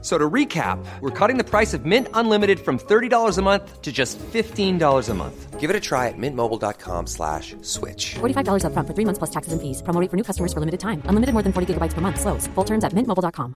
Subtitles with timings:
[0.00, 3.90] So to recap, we're cutting the price of Mint Unlimited from $30 a month to
[3.90, 5.58] just $15 a month.
[5.58, 8.14] Give it a try at mintmobile.com slash switch.
[8.20, 9.82] $45 upfront for three months plus taxes and fees.
[9.82, 11.02] Promo rate for new customers for limited time.
[11.08, 12.20] Unlimited more than 40 gigabytes per month.
[12.20, 12.46] Slows.
[12.54, 13.54] Full terms at mintmobile.com.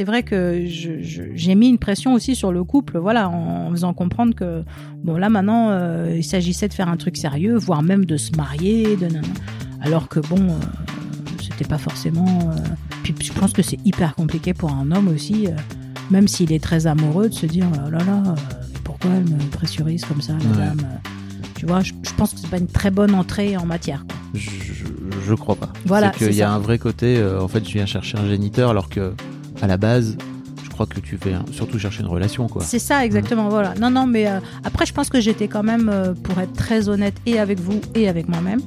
[0.00, 3.92] C'est vrai que j'ai mis une pression aussi sur le couple, voilà, en, en faisant
[3.92, 4.64] comprendre que
[4.96, 8.32] bon là maintenant euh, il s'agissait de faire un truc sérieux, voire même de se
[8.34, 9.08] marier, de
[9.82, 10.54] alors que bon euh,
[11.42, 12.26] c'était pas forcément.
[12.50, 15.50] euh, Puis je pense que c'est hyper compliqué pour un homme aussi, euh,
[16.10, 18.34] même s'il est très amoureux, de se dire oh là là, euh,
[18.84, 20.56] pourquoi elle me pressurise comme ça, la Ouais.
[20.56, 20.80] dame.
[20.84, 21.08] euh.
[21.56, 24.04] Tu vois, je, je pense que c'est pas une très bonne entrée en matière.
[24.08, 24.16] quoi.
[24.34, 24.84] Je, je,
[25.26, 25.70] je crois pas.
[25.84, 26.52] Voilà, c'est qu'il y a ça.
[26.54, 27.18] un vrai côté.
[27.18, 29.12] euh, en fait, je viens chercher un géniteur, alors que
[29.60, 30.16] à la base,
[30.64, 32.62] je crois que tu fais surtout chercher une relation, quoi.
[32.64, 33.50] C'est ça, exactement.
[33.50, 33.74] Voilà.
[33.78, 36.88] Non, non, mais euh, après, je pense que j'étais quand même, euh, pour être très
[36.88, 38.60] honnête, et avec vous et avec moi-même.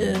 [0.00, 0.14] Euh,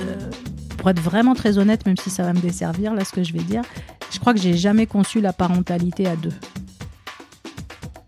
[0.78, 3.32] pour être vraiment très honnête, même si ça va me desservir, là, ce que je
[3.32, 3.62] vais dire,
[4.10, 6.32] je crois que j'ai jamais conçu la parentalité à deux.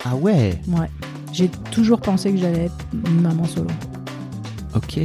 [0.05, 0.59] Ah ouais?
[0.69, 0.89] Ouais.
[1.33, 3.71] J'ai toujours pensé que j'allais être une maman solo.
[4.75, 5.01] Ok.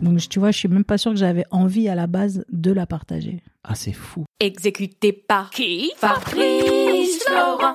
[0.00, 2.72] Donc, tu vois, je suis même pas sûre que j'avais envie à la base de
[2.72, 3.42] la partager.
[3.64, 4.24] Ah, c'est fou.
[4.40, 5.90] Exécuté par qui?
[5.96, 7.74] Fabrice Florent.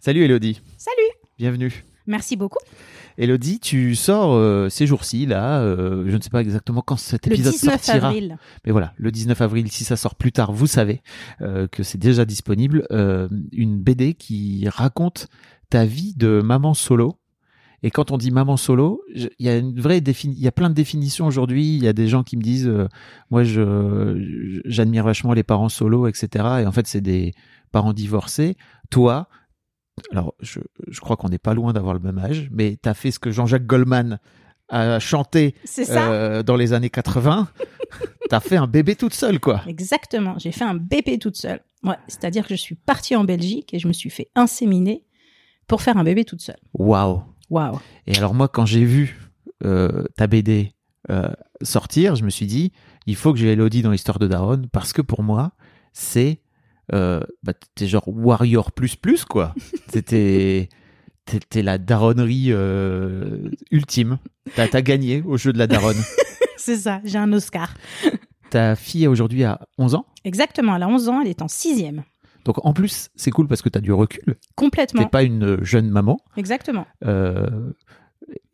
[0.00, 0.96] Salut Elodie, Salut
[1.38, 1.84] bienvenue.
[2.06, 2.58] Merci beaucoup.
[3.18, 7.26] Elodie, tu sors euh, ces jours-ci, là, euh, je ne sais pas exactement quand cet
[7.26, 8.08] Le épisode 19 sortira.
[8.08, 8.38] avril.
[8.64, 11.02] Mais voilà, le 19 avril, si ça sort plus tard, vous savez
[11.42, 12.86] euh, que c'est déjà disponible.
[12.92, 15.28] euh, une BD qui raconte
[15.68, 17.18] ta vie de maman solo.
[17.82, 20.68] Et quand on dit maman solo, il y a une vraie il y a plein
[20.70, 21.76] de définitions aujourd'hui.
[21.76, 22.88] Il y a des gens qui me disent, euh,
[23.30, 26.28] moi, je j'admire vachement les parents solo, etc.
[26.62, 27.34] Et en fait, c'est des
[27.70, 28.56] parents divorcés.
[28.90, 29.28] Toi,
[30.12, 32.94] alors je, je crois qu'on n'est pas loin d'avoir le même âge, mais tu as
[32.94, 34.18] fait ce que Jean-Jacques Goldman
[34.68, 35.54] a chanté
[35.88, 37.48] euh, dans les années 80.
[38.28, 39.62] T'as fait un bébé toute seule, quoi.
[39.66, 41.60] Exactement, j'ai fait un bébé toute seule.
[41.82, 45.04] Ouais, c'est-à-dire que je suis partie en Belgique et je me suis fait inséminer
[45.66, 46.58] pour faire un bébé toute seule.
[46.74, 47.22] Waouh.
[47.50, 47.78] Waouh.
[48.06, 49.18] Et alors moi, quand j'ai vu
[49.64, 50.74] euh, ta BD
[51.10, 51.30] euh,
[51.62, 52.72] sortir, je me suis dit,
[53.06, 55.52] il faut que j'ai Elodie dans l'histoire de Daron parce que pour moi,
[55.92, 56.40] c'est
[56.94, 59.54] euh, bah, t'es genre warrior plus plus quoi.
[59.92, 60.68] C'était
[61.24, 64.18] t'es, t'es la daronnerie euh, ultime.
[64.54, 66.00] T'as, gagné au jeu de la daronne.
[66.56, 67.74] C'est ça, j'ai un Oscar.
[68.50, 70.06] Ta fille aujourd'hui a 11 ans?
[70.24, 72.02] Exactement, elle a 11 ans, elle est en sixième.
[72.44, 74.36] Donc en plus, c'est cool parce que t'as du recul.
[74.54, 75.02] Complètement.
[75.02, 76.18] T'es pas une jeune maman.
[76.38, 76.86] Exactement.
[77.04, 77.72] Euh,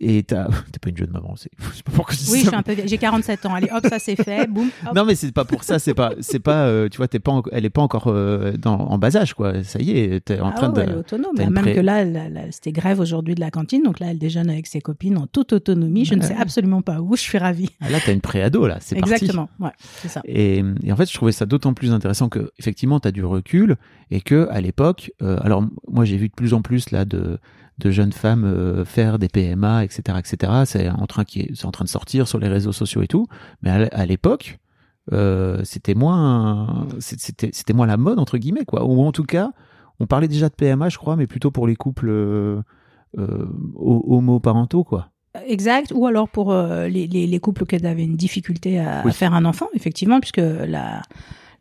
[0.01, 2.41] et t'as t'es pas une jeune maman, c'est je sais pas pourquoi je dis Oui,
[2.45, 2.75] ça, peu.
[2.85, 3.55] J'ai 47 ans.
[3.55, 4.47] Allez, hop, ça c'est fait.
[4.51, 4.69] Boum.
[4.87, 4.95] hop.
[4.95, 7.33] Non mais c'est pas pour ça, c'est pas c'est pas euh, tu vois t'es pas
[7.33, 9.63] en- elle est pas encore euh, dans, en bas âge quoi.
[9.65, 11.33] Ça y est, t'es en Ah train ouais, elle est de autonome.
[11.37, 12.05] t'as Même pré- que là,
[12.51, 13.83] c'était grève aujourd'hui de la cantine.
[13.83, 16.05] Donc là, elle déjeune avec ses copines en toute autonomie.
[16.05, 17.17] Je ne sais absolument pas où.
[17.17, 17.71] Je suis ravie.
[17.81, 19.13] Ah, là t'as une préado là, c'est parti.
[19.15, 19.49] Exactement.
[19.61, 19.71] Ouais,
[20.03, 20.21] c'est ça.
[20.25, 23.25] Et, et en fait, je trouvais ça d'autant plus intéressant que effectivement, tu as du
[23.25, 23.77] recul
[24.11, 27.39] et que à l'époque, euh, alors moi j'ai vu de plus en plus là de,
[27.79, 30.53] de jeunes femmes euh, faire des PMA, etc., etc.
[30.65, 33.27] C'est en train qui c'est en train de sortir sur les réseaux sociaux et tout.
[33.63, 34.59] Mais à, l'époque,
[35.13, 38.85] euh, c'était moins, c'était c'était moins la mode entre guillemets quoi.
[38.85, 39.51] Ou en tout cas,
[40.01, 42.63] on parlait déjà de PMA, je crois, mais plutôt pour les couples euh,
[43.17, 45.11] ho- homoparentaux quoi.
[45.47, 45.93] Exact.
[45.95, 49.45] Ou alors pour euh, les, les, les couples qui avaient une difficulté à, faire un
[49.45, 51.03] enfant, effectivement, puisque la,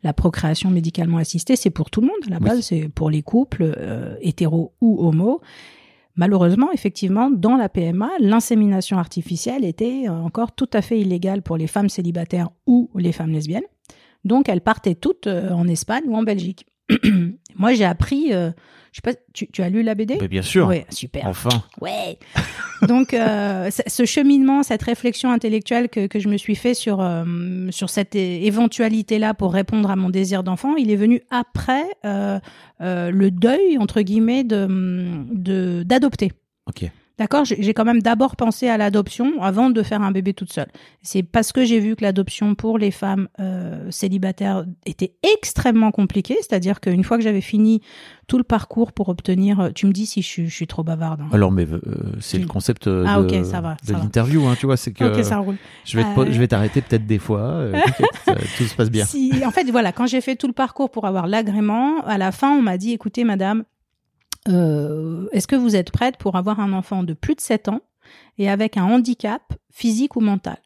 [0.04, 2.16] la procréation médicalement assistée, c'est pour tout le monde.
[2.28, 2.44] À la Oui.
[2.44, 5.40] base, c'est pour les couples euh, hétéros ou homo.
[6.16, 11.56] Malheureusement, effectivement, dans la PMA, l'insémination artificielle était euh, encore tout à fait illégale pour
[11.56, 13.64] les femmes célibataires ou les femmes lesbiennes.
[14.24, 16.66] Donc, elles partaient toutes euh, en Espagne ou en Belgique.
[17.56, 18.32] Moi, j'ai appris.
[18.32, 18.50] euh,
[18.94, 20.68] je sais pas, tu, tu as lu la BD Mais bien sûr.
[20.68, 21.26] Ouais, super.
[21.26, 21.64] Enfin.
[21.80, 22.16] Ouais.
[22.86, 27.24] Donc, euh, ce cheminement, cette réflexion intellectuelle que, que je me suis fait sur, euh,
[27.72, 32.38] sur cette éventualité-là pour répondre à mon désir d'enfant, il est venu après euh,
[32.80, 34.68] le deuil, entre guillemets, de
[35.32, 36.30] de- d'adopter.
[36.68, 36.88] Ok.
[37.16, 40.66] D'accord J'ai quand même d'abord pensé à l'adoption avant de faire un bébé toute seule.
[41.00, 46.36] C'est parce que j'ai vu que l'adoption pour les femmes euh, célibataires était extrêmement compliquée.
[46.40, 47.80] C'est-à-dire qu'une fois que j'avais fini
[48.26, 49.60] tout le parcours pour obtenir...
[49.60, 51.20] euh, Tu me dis si je, suis- je suis trop bavarde.
[51.20, 51.28] hein.
[51.32, 51.78] Alors, mais euh,
[52.20, 55.38] c'est le concept euh, Ah, de, ça va, l'interview, hein, tu vois, c'est que ça
[55.38, 55.56] roule.
[55.84, 57.60] je vais te po- Euh, je vais t'arrêter peut-être des fois,
[58.58, 59.04] tout se passe bien.
[59.04, 62.32] Si, en fait, voilà, quand j'ai fait tout le parcours pour avoir l'agrément, à la
[62.32, 63.64] fin, on m'a dit, écoutez, madame,
[64.48, 67.80] euh, est-ce que vous êtes prête pour avoir un enfant de plus de 7 ans
[68.38, 70.58] et avec un handicap physique ou mental?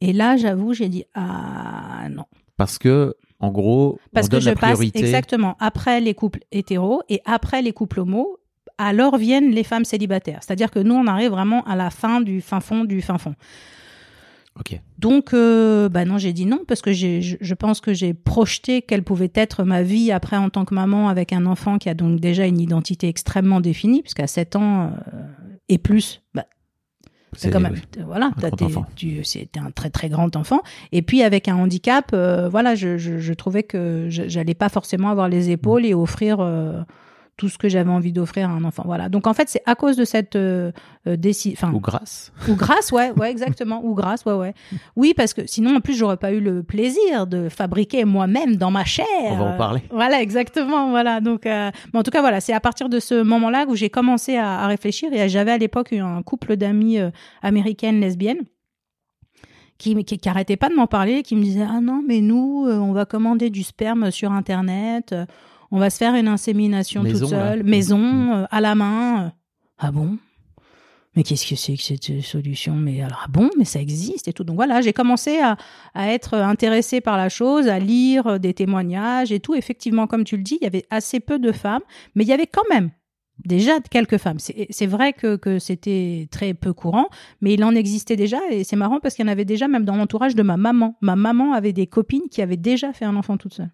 [0.00, 2.24] Et là, j'avoue, j'ai dit, ah non.
[2.56, 6.40] Parce que, en gros, Parce on que donne je la passe exactement après les couples
[6.52, 8.38] hétéros et après les couples homo,
[8.78, 10.40] alors viennent les femmes célibataires.
[10.42, 13.34] C'est-à-dire que nous, on arrive vraiment à la fin du fin fond du fin fond.
[14.98, 18.14] Donc, euh, bah non, j'ai dit non parce que j'ai, je, je pense que j'ai
[18.14, 21.88] projeté quelle pouvait être ma vie après en tant que maman avec un enfant qui
[21.88, 25.22] a donc déjà une identité extrêmement définie, puisqu'à 7 ans euh,
[25.68, 26.44] et plus, bah,
[27.36, 28.02] c'est quand même, oui.
[28.04, 28.32] voilà,
[29.22, 30.62] c'était un très très grand enfant.
[30.90, 35.10] Et puis avec un handicap, euh, voilà, je, je, je trouvais que j'allais pas forcément
[35.10, 36.82] avoir les épaules et offrir euh,
[37.40, 38.82] tout ce que j'avais envie d'offrir à un enfant.
[38.84, 39.08] Voilà.
[39.08, 40.72] Donc en fait, c'est à cause de cette euh,
[41.06, 42.32] euh, déci- enfin, Ou grâce.
[42.50, 43.80] ou grâce, ouais, ouais, exactement.
[43.82, 44.52] Ou grâce, ouais, ouais.
[44.94, 48.70] Oui, parce que sinon, en plus, j'aurais pas eu le plaisir de fabriquer moi-même dans
[48.70, 49.06] ma chair.
[49.30, 49.80] On va en parler.
[49.90, 50.90] Voilà, exactement.
[50.90, 51.22] Voilà.
[51.22, 53.88] Donc, euh, mais en tout cas, voilà, c'est à partir de ce moment-là où j'ai
[53.88, 55.10] commencé à, à réfléchir.
[55.14, 57.10] Et j'avais à l'époque eu un couple d'amis euh,
[57.40, 58.42] américaines lesbiennes
[59.78, 62.92] qui, qui, pas de m'en parler, qui me disaient ah non, mais nous, euh, on
[62.92, 65.14] va commander du sperme sur internet,
[65.70, 67.68] on va se faire une insémination Maison, toute seule, Mm.
[67.68, 69.26] maison, euh, à la main.
[69.26, 69.28] euh.
[69.78, 70.18] Ah bon?
[71.16, 72.74] Mais qu'est-ce que c'est que cette solution?
[72.74, 74.44] Mais alors, ah bon, mais ça existe et tout.
[74.44, 75.56] Donc voilà, j'ai commencé à,
[75.92, 79.54] à être intéressée par la chose, à lire euh, des témoignages et tout.
[79.56, 81.82] Effectivement, comme tu le dis, il y avait assez peu de femmes,
[82.14, 82.90] mais il y avait quand même
[83.44, 84.38] déjà quelques femmes.
[84.38, 87.08] C'est c'est vrai que, que c'était très peu courant,
[87.40, 89.84] mais il en existait déjà et c'est marrant parce qu'il y en avait déjà même
[89.84, 90.96] dans l'entourage de ma maman.
[91.00, 93.70] Ma maman avait des copines qui avaient déjà fait un enfant toute seule.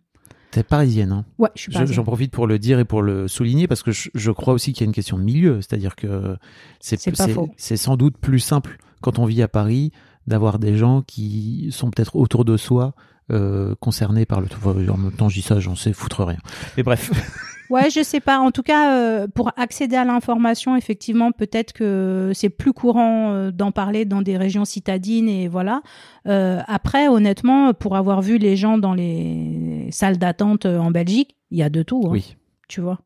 [0.51, 1.25] T'es parisienne, hein.
[1.39, 1.85] Ouais, je suis pas.
[1.85, 4.73] J'en profite pour le dire et pour le souligner parce que je, je crois aussi
[4.73, 6.37] qu'il y a une question de milieu, c'est-à-dire que
[6.81, 9.93] c'est sans doute plus simple quand on vit à Paris
[10.27, 12.95] d'avoir des gens qui sont peut-être autour de soi
[13.31, 14.47] euh, concernés par le.
[14.47, 16.39] enfin, En même temps, je dis ça, j'en sais foutre rien.
[16.77, 17.11] Mais bref,
[17.71, 18.39] Ouais, je sais pas.
[18.39, 23.51] En tout cas, euh, pour accéder à l'information, effectivement, peut-être que c'est plus courant euh,
[23.51, 25.83] d'en parler dans des régions citadines et voilà.
[26.29, 31.37] Euh, après, honnêtement, pour avoir vu les gens dans les salles d'attente euh, en Belgique,
[31.51, 32.03] il y a de tout.
[32.07, 32.37] hein, oui.
[32.69, 33.01] Tu vois.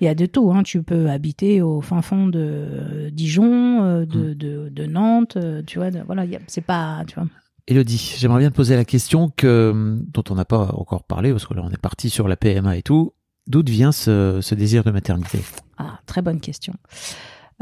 [0.00, 0.50] Il y a de tout.
[0.52, 0.62] Hein.
[0.64, 4.34] Tu peux habiter au fin fond de euh, Dijon, euh, de, Hmm.
[4.34, 5.90] de, de Nantes, tu vois.
[5.90, 7.28] de- voilà, c'est pas, tu vois.
[7.66, 11.46] Elodie, j'aimerais bien te poser la question que, dont on n'a pas encore parlé, parce
[11.46, 13.14] que là on est parti sur la PMA et tout.
[13.46, 15.38] D'où vient ce, ce désir de maternité?
[15.78, 16.74] Ah, très bonne question.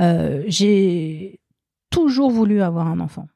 [0.00, 1.40] Euh, j'ai
[1.90, 3.28] toujours voulu avoir un enfant.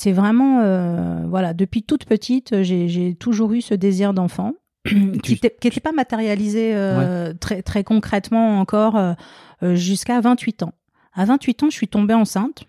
[0.00, 4.54] C'est vraiment, euh, voilà, depuis toute petite, j'ai toujours eu ce désir d'enfant
[5.24, 10.72] qui n'était pas matérialisé euh, très, très concrètement encore euh, jusqu'à 28 ans.
[11.14, 12.62] À 28 ans, je suis tombée enceinte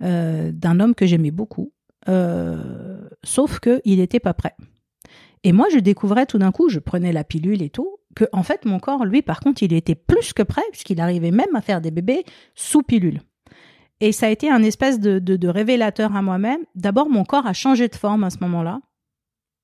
[0.00, 1.72] d'un homme que j'aimais beaucoup,
[3.24, 4.56] sauf qu'il n'était pas prêt.
[5.42, 8.42] Et moi, je découvrais tout d'un coup, je prenais la pilule et tout, que en
[8.42, 11.62] fait, mon corps, lui, par contre, il était plus que prêt, puisqu'il arrivait même à
[11.62, 12.24] faire des bébés
[12.54, 13.22] sous pilule.
[14.00, 16.60] Et ça a été un espèce de, de, de révélateur à moi-même.
[16.74, 18.80] D'abord, mon corps a changé de forme à ce moment-là.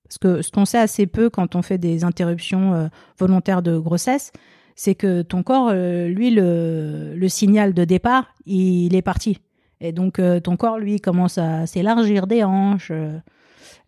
[0.05, 3.77] Parce que ce qu'on sait assez peu quand on fait des interruptions euh, volontaires de
[3.79, 4.33] grossesse,
[4.75, 9.39] c'est que ton corps, euh, lui, le, le signal de départ, il est parti.
[9.81, 12.93] Et donc, euh, ton corps, lui, commence à s'élargir des hanches.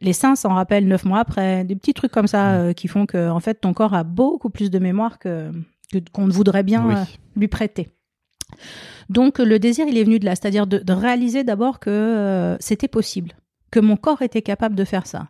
[0.00, 1.64] les seins s'en rappellent neuf mois après.
[1.64, 4.70] Des petits trucs comme ça qui font que, en fait, ton corps a beaucoup plus
[4.70, 5.50] de mémoire que
[5.92, 6.94] que- qu'on ne voudrait bien Oui.
[7.36, 7.90] lui prêter.
[9.08, 10.34] Donc, le désir, il est venu de là.
[10.34, 13.32] C'est-à-dire de, de réaliser d'abord que euh, c'était possible,
[13.70, 15.28] que mon corps était capable de faire ça.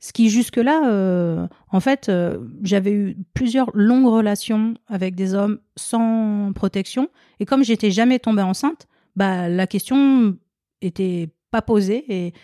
[0.00, 5.60] Ce qui jusque-là, euh, en fait, euh, j'avais eu plusieurs longues relations avec des hommes
[5.76, 7.08] sans protection,
[7.40, 10.36] et comme j'étais jamais tombée enceinte, bah la question
[10.82, 12.34] était pas posée et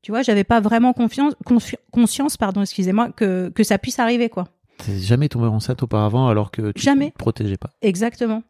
[0.00, 4.30] tu vois, j'avais pas vraiment confiance, confi- conscience, pardon, excusez-moi, que que ça puisse arriver
[4.30, 4.44] quoi.
[4.78, 7.10] T'es jamais tombé enceinte auparavant alors que tu Jamais.
[7.10, 7.68] te protégeais pas.
[7.82, 8.42] Exactement.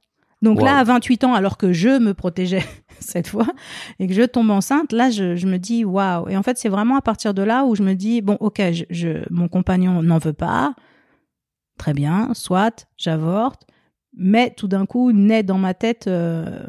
[0.42, 0.64] Donc Wow.
[0.66, 2.64] là, à 28 ans, alors que je me protégeais
[3.00, 3.46] cette fois
[3.98, 6.28] et que je tombe enceinte, là, je, je me dis waouh.
[6.28, 8.60] Et en fait, c'est vraiment à partir de là où je me dis bon, ok,
[8.72, 10.74] je, je- mon compagnon n'en veut pas,
[11.78, 13.66] très bien, soit j'avorte,
[14.16, 16.66] mais tout d'un coup naît dans ma tête euh,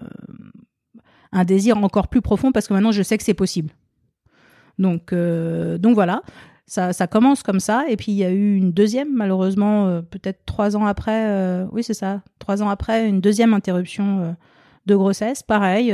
[1.32, 3.72] un désir encore plus profond parce que maintenant je sais que c'est possible.
[4.80, 6.24] Donc, euh, donc voilà.
[6.72, 10.02] Ça, ça commence comme ça, et puis il y a eu une deuxième, malheureusement, euh,
[10.02, 14.32] peut-être trois ans après, euh, oui c'est ça, trois ans après, une deuxième interruption euh,
[14.86, 15.44] de grossesse.
[15.44, 15.94] Pareil,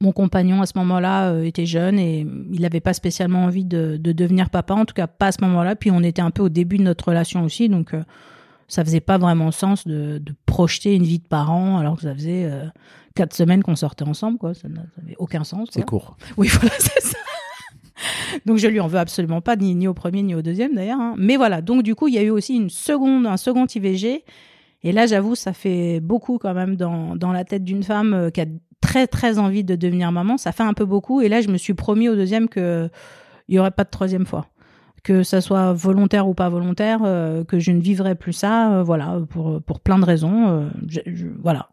[0.00, 2.20] mon compagnon à ce moment-là était jeune et
[2.52, 5.42] il n'avait pas spécialement envie de, de devenir papa, en tout cas pas à ce
[5.42, 5.74] moment-là.
[5.74, 7.96] Puis on était un peu au début de notre relation aussi, donc
[8.68, 12.14] ça faisait pas vraiment sens de, de projeter une vie de parent alors que ça
[12.14, 12.48] faisait
[13.16, 14.54] quatre semaines qu'on sortait ensemble, quoi.
[14.54, 15.66] Ça n'avait aucun sens.
[15.72, 16.16] C'est court.
[16.36, 17.18] Oui, voilà, c'est ça.
[18.46, 21.00] donc je lui en veux absolument pas, ni, au premier ni au deuxième d'ailleurs.
[21.00, 21.14] hein.
[21.18, 24.24] Mais voilà, donc du coup, il y a eu aussi une seconde, un second IVG.
[24.84, 28.30] Et là, j'avoue, ça fait beaucoup quand même dans, dans la tête d'une femme euh,
[28.30, 28.46] qui a
[28.80, 30.36] très très envie de devenir maman.
[30.38, 31.20] Ça fait un peu beaucoup.
[31.20, 32.88] Et là, je me suis promis au deuxième que
[33.48, 34.46] il y aurait pas de troisième fois.
[35.02, 38.82] Que ça soit volontaire ou pas volontaire, euh, que je ne vivrai plus ça, euh,
[38.82, 40.70] voilà, pour, pour plein de raisons.
[41.42, 41.70] voilà.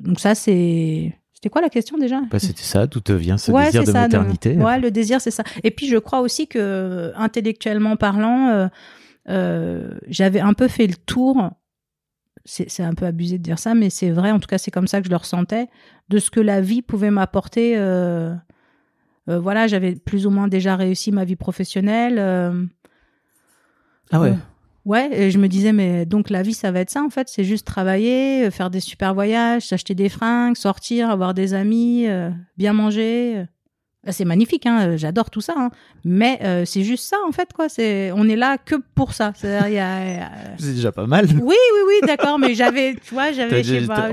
[0.00, 1.14] Donc ça, c'est...
[1.38, 2.20] C'était quoi la question déjà?
[2.32, 4.56] Bah, c'était ça, tout te vient ce Ouais, désir de ça, maternité.
[4.56, 5.44] Ouais, le désir, c'est ça.
[5.62, 8.66] Et puis, je crois aussi que, euh, intellectuellement parlant, euh,
[9.28, 11.50] euh, j'avais un peu fait le tour.
[12.44, 14.88] C'est un peu abusé de dire ça, mais c'est vrai, en tout cas, c'est comme
[14.88, 15.68] ça que je le ressentais,
[16.08, 17.74] de ce que la vie pouvait m'apporter.
[17.78, 18.34] euh,
[19.28, 22.18] voilà, j'avais plus ou moins déjà réussi ma vie professionnelle.
[24.10, 24.34] Ah ouais.
[24.88, 27.10] Euh, Ouais, et je me disais, mais donc la vie, ça va être ça, en
[27.10, 27.28] fait.
[27.28, 32.06] C'est juste travailler, euh, faire des super voyages, s'acheter des fringues, sortir, avoir des amis,
[32.08, 33.44] euh, bien manger.
[34.06, 35.54] Ah, C'est magnifique, hein, euh, j'adore tout ça.
[35.56, 35.70] hein.
[36.04, 37.68] Mais euh, c'est juste ça, en fait, quoi.
[37.68, 39.32] C'est, on est là que pour ça.
[40.58, 41.26] C'est déjà pas mal.
[41.26, 43.50] Oui, oui, oui, d'accord, mais j'avais, tu vois, j'avais,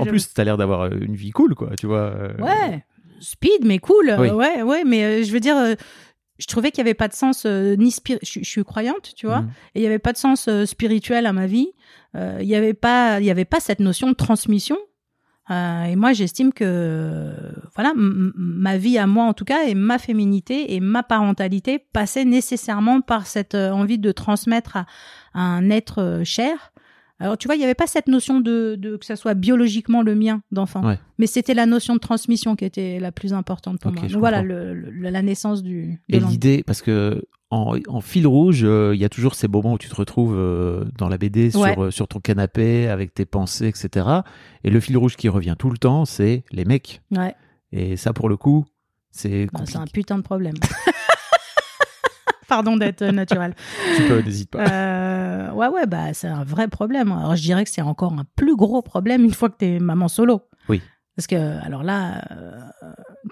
[0.00, 1.70] en plus, t'as l'air d'avoir euh, une vie cool, quoi.
[1.78, 2.12] Tu vois.
[2.14, 2.84] euh, Ouais,
[3.20, 4.14] speed, mais cool.
[4.18, 4.28] Oui.
[4.28, 5.74] Ouais, ouais, mais euh, je veux dire, euh,
[6.38, 8.18] je trouvais qu'il n'y avait pas de sens euh, ni spir...
[8.22, 9.50] je, je suis croyante, tu vois, Mhm.
[9.74, 11.68] et il n'y avait pas de sens euh, spirituel à ma vie.
[12.14, 14.76] Euh, Il n'y avait pas, il y avait pas cette notion de transmission.
[15.48, 17.32] Et moi, j'estime que,
[17.76, 22.24] voilà, ma vie à moi en tout cas, et ma féminité et ma parentalité passaient
[22.24, 24.86] nécessairement par cette envie de transmettre à,
[25.34, 26.72] à un être cher.
[27.18, 30.02] Alors, tu vois, il n'y avait pas cette notion de, de que ça soit biologiquement
[30.02, 30.98] le mien d'enfant, Ouais.
[31.18, 34.02] mais c'était la notion de transmission qui était la plus importante pour moi.
[34.02, 34.54] Donc voilà, comprends.
[34.54, 35.98] le, le- la naissance du.
[36.10, 39.48] de Et l'idée, parce que en, en fil rouge, euh, il y a toujours ces
[39.48, 41.78] moments où tu te retrouves euh, dans la BD sur, Ouais.
[41.78, 44.06] euh, sur ton canapé avec tes pensées, etc.
[44.64, 47.00] Et le fil rouge qui revient tout le temps, c'est les mecs.
[47.12, 47.34] Ouais,
[47.72, 48.66] Et ça, pour le coup,
[49.10, 50.54] c'est bah, c'est un putain de problème.
[52.48, 53.54] Pardon d'être naturel.
[53.96, 54.64] Tu peux, n'hésite pas.
[55.36, 57.12] Euh, ouais, ouais, bah c'est un vrai problème.
[57.12, 60.08] Alors je dirais que c'est encore un plus gros problème une fois que t'es maman
[60.08, 60.42] solo.
[60.68, 60.80] Oui.
[61.16, 62.60] Parce que alors là, euh,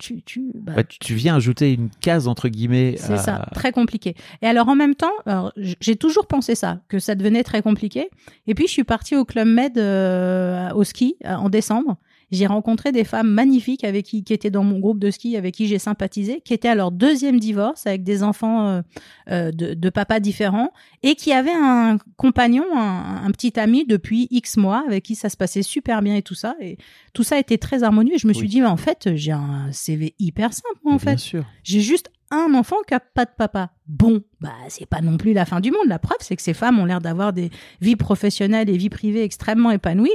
[0.00, 2.94] tu, tu, bah, Bah, tu, tu viens ajouter une case entre guillemets.
[2.96, 4.14] C'est ça, très compliqué.
[4.40, 5.12] Et alors en même temps,
[5.56, 8.08] j'ai toujours pensé ça, que ça devenait très compliqué.
[8.46, 11.99] Et puis je suis partie au Club Med euh, au ski en décembre.
[12.34, 15.54] J'ai rencontré des femmes magnifiques avec qui, qui étaient dans mon groupe de ski, avec
[15.54, 18.82] qui j'ai sympathisé, qui étaient à leur deuxième divorce avec des enfants euh,
[19.30, 20.72] euh, de, de papas différents
[21.02, 25.28] et qui avaient un compagnon, un, un petit ami depuis X mois avec qui ça
[25.28, 26.56] se passait super bien et tout ça.
[26.60, 26.78] Et
[27.12, 28.14] tout ça était très harmonieux.
[28.14, 30.98] Et je me suis dit, mais en fait, j'ai un CV hyper simple, en Mais
[30.98, 31.06] fait.
[31.06, 31.44] Bien sûr.
[31.62, 33.70] J'ai juste un enfant qui a pas de papa.
[33.86, 35.86] Bon, bah c'est pas non plus la fin du monde.
[35.86, 37.50] La preuve, c'est que ces femmes ont l'air d'avoir des
[37.80, 40.14] vies professionnelles et vies privées extrêmement épanouies.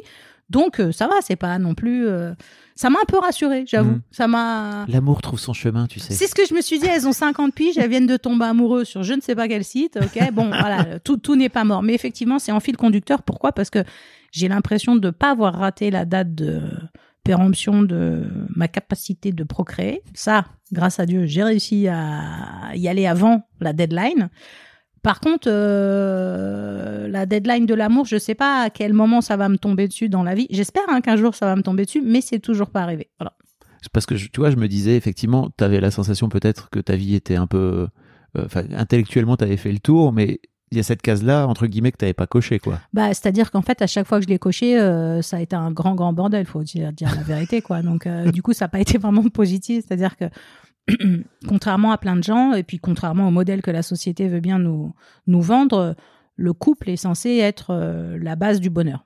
[0.50, 2.08] Donc euh, ça va, c'est pas non plus.
[2.08, 2.34] euh,
[2.76, 3.92] Ça m'a un peu rassurée, j'avoue.
[3.92, 4.02] Mhm.
[4.12, 4.86] Ça m'a.
[4.88, 6.14] L'amour trouve son chemin, tu sais.
[6.14, 6.88] C'est ce que je me suis dit.
[6.88, 9.64] Elles ont 50 piges, elles viennent de tomber amoureuses sur je ne sais pas quel
[9.64, 9.98] site.
[10.02, 11.84] Ok, bon, voilà, tout tout n'est pas mort.
[11.84, 13.22] Mais effectivement, c'est en fil conducteur.
[13.24, 13.52] Pourquoi?
[13.52, 13.84] Parce que
[14.32, 16.62] j'ai l'impression de pas avoir raté la date de
[17.24, 18.24] péremption de
[18.56, 20.02] ma capacité de procréer.
[20.16, 24.30] Ça, grâce à Dieu, j'ai réussi à y aller avant la deadline.
[25.02, 29.50] Par contre, euh, la deadline de l'amour, je sais pas à quel moment ça va
[29.50, 30.48] me tomber dessus dans la vie.
[30.50, 33.10] J'espère hein, qu'un jour ça va me tomber dessus, mais c'est toujours pas arrivé.
[33.20, 33.34] Voilà.
[33.94, 36.96] Parce que tu vois, je me disais effectivement, tu avais la sensation peut-être que ta
[36.96, 37.88] vie était un peu,
[38.38, 40.42] euh, intellectuellement, tu avais fait le tour, mais
[40.72, 42.80] il y a cette case-là entre guillemets que tu pas coché, quoi.
[42.94, 45.56] Bah, c'est-à-dire qu'en fait, à chaque fois que je l'ai coché, euh, ça a été
[45.56, 47.82] un grand, grand bordel, faut dire, dire la vérité, quoi.
[47.82, 49.86] Donc, euh, du coup, ça n'a pas été vraiment positif.
[49.88, 50.26] C'est-à-dire que,
[51.48, 54.60] contrairement à plein de gens, et puis contrairement au modèle que la société veut bien
[54.60, 54.94] nous,
[55.28, 55.96] nous vendre,
[56.36, 59.06] le couple est censé être euh, la base du bonheur.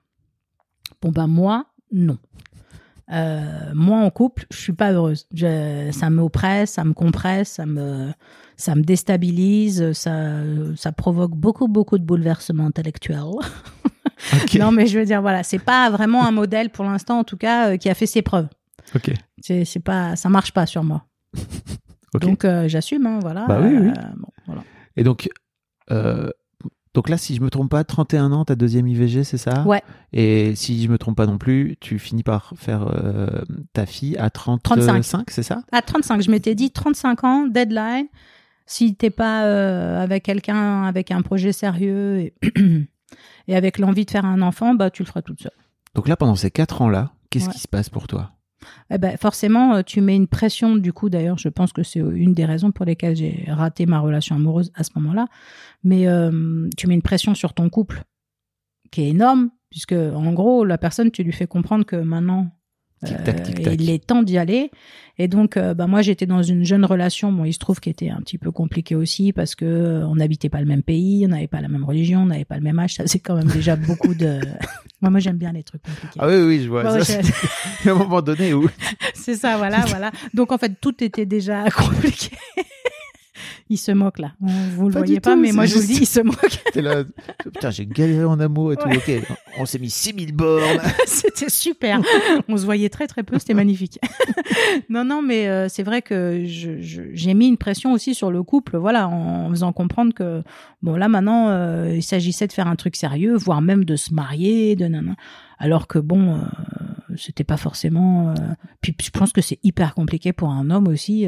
[1.02, 2.18] Bon, bah, moi, non.
[3.12, 3.42] Euh,
[3.74, 5.28] moi, en couple, je suis pas heureuse.
[5.34, 8.12] Je- ça me oppresse, ça me compresse, ça me,
[8.56, 10.42] ça me déstabilise, ça,
[10.78, 13.20] ça provoque beaucoup, beaucoup de bouleversements intellectuels.
[14.58, 17.36] Non, mais je veux dire, voilà, c'est pas vraiment un modèle pour l'instant, en tout
[17.36, 18.48] cas, euh, qui a fait ses preuves.
[18.96, 19.12] Ok.
[19.42, 21.04] C'est pas, ça marche pas sur moi.
[22.22, 23.46] Donc, euh, j'assume, hein, voilà.
[23.48, 23.88] Bah oui, oui.
[23.90, 24.64] Euh, bon, voilà.
[24.96, 25.30] Et donc,
[25.92, 26.30] euh,
[26.94, 29.64] donc là, si je me trompe pas, 31 ans, ta deuxième IVG, c'est ça?
[29.66, 29.82] Ouais.
[30.12, 33.42] Et si je me trompe pas non plus, tu finis par faire euh,
[33.74, 35.64] ta fille à 35, c'est ça?
[35.72, 38.06] À 35, je m'étais dit 35 ans, deadline.
[38.68, 42.34] Si t'es pas euh, avec quelqu'un avec un projet sérieux et,
[43.48, 45.52] et avec l'envie de faire un enfant, bah tu le feras toute seule.
[45.96, 47.54] Donc là, pendant ces 4 ans-là, qu'est-ce Ouais.
[47.54, 48.32] qui se passe pour toi?
[48.90, 50.76] Eh ben, forcément, euh, tu mets une pression.
[50.76, 54.00] Du coup, d'ailleurs, je pense que c'est une des raisons pour lesquelles j'ai raté ma
[54.00, 55.28] relation amoureuse à ce moment-là.
[55.84, 58.04] Mais euh, tu mets une pression sur ton couple
[58.92, 62.52] qui est énorme, puisque en gros, la personne, tu lui fais comprendre que maintenant,
[63.06, 64.72] Tic-tac, euh, il est temps d'y aller.
[65.20, 67.32] Et donc, euh, bah, moi, j'étais dans une jeune relation.
[67.32, 70.16] Bon, il se trouve qu'elle était un petit peu compliquée aussi parce que euh, on
[70.16, 72.64] n'habitait pas le même pays, on n'avait pas la même religion, on n'avait pas le
[72.64, 72.96] même âge.
[72.96, 74.40] Ça, c'est quand même déjà beaucoup de.
[75.02, 76.20] moi, moi, j'aime bien les trucs compliqués.
[76.20, 76.84] Ah oui, oui, je vois.
[76.92, 78.68] Ouais, ça, je- a un moment donné où
[79.14, 80.12] c'est ça, voilà, voilà.
[80.34, 82.32] Donc en fait, tout était déjà compliqué.
[83.70, 84.34] Il se moque là.
[84.42, 86.60] On- Vous le Pas voyez pas, tout, mais moi je vous dis, il se moque.
[86.76, 87.04] là,
[87.44, 88.88] putain, j'ai galéré en amour et tout.
[88.88, 88.98] Ouais.
[88.98, 90.80] Ok, on s'est mis 6000 bornes.
[91.06, 92.02] c'était super.
[92.48, 94.00] On se voyait très très peu, c'était magnifique.
[94.90, 98.78] non, non, mais euh, c'est vrai que j'ai mis une pression aussi sur le couple,
[98.78, 100.44] voilà, en, faisant comprendre que
[100.82, 104.14] bon là maintenant, euh, il s'agissait de faire un truc sérieux, voire même de se
[104.14, 105.16] marier, de nana.
[105.60, 106.40] Alors que bon, euh,
[107.16, 108.30] c'était pas forcément.
[108.32, 108.34] euh,
[108.82, 111.28] Puis je pense que c'est hyper compliqué pour un homme aussi.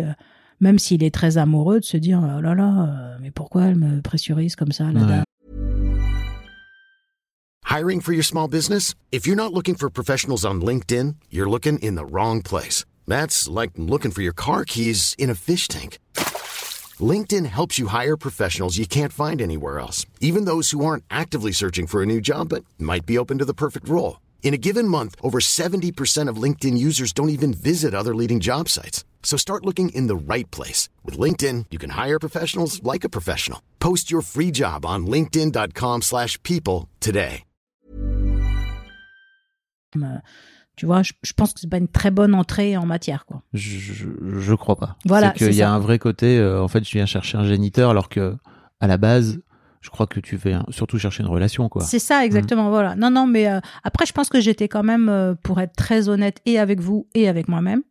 [0.59, 3.75] Même s'il est très amoureux, de se dire oh là là, euh, mais pourquoi elle
[3.75, 5.07] me pressurise comme ça, la Ouais.
[5.07, 5.23] dame
[7.67, 8.93] Hiring for your small business?
[9.11, 12.85] If you're not looking for professionals on LinkedIn, you're looking in the wrong place.
[13.07, 15.97] That's like looking for your car keys in a fish tank.
[16.99, 21.51] LinkedIn helps you hire professionals you can't find anywhere else, even those who aren't actively
[21.51, 24.21] searching for a new job but might be open to the perfect role.
[24.45, 28.69] In a given month, over 70% of LinkedIn users don't even visit other leading job
[28.69, 29.03] sites.
[29.23, 30.87] So start looking in the right place.
[31.03, 33.59] With LinkedIn, you can hire professionals like a professional.
[33.79, 37.43] Post your free job on linkedin.com/people slash people today.
[39.97, 40.19] Euh,
[40.77, 43.41] Tu vois, je, je pense que c'est pas une très bonne entrée en matière, quoi.
[43.53, 44.05] Je, je,
[44.39, 44.97] je crois pas.
[45.05, 45.71] Voilà, c'est qu'il c'est y a ça.
[45.73, 46.37] un vrai côté.
[46.37, 48.35] euh, en fait, je viens chercher un géniteur, alors que
[48.81, 49.39] à la base,
[49.85, 51.83] je crois que tu veux surtout chercher une relation, quoi.
[51.83, 52.69] C'est ça, exactement.
[52.69, 52.95] Voilà.
[52.95, 56.09] Non, non, mais euh, après, je pense que j'étais quand même, euh, pour être très
[56.09, 57.83] honnête, et avec vous et avec moi-même.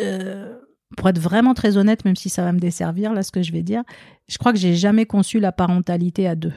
[0.00, 0.58] euh,
[0.96, 3.52] pour être vraiment très honnête, même si ça va me desservir, là, ce que je
[3.52, 3.84] vais dire,
[4.28, 6.52] je crois que j'ai jamais conçu la parentalité à deux.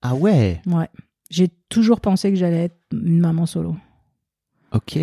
[0.00, 0.62] Ah ouais?
[0.66, 0.88] Ouais.
[1.30, 3.76] J'ai toujours pensé que j'allais être une maman solo.
[4.72, 4.98] Ok.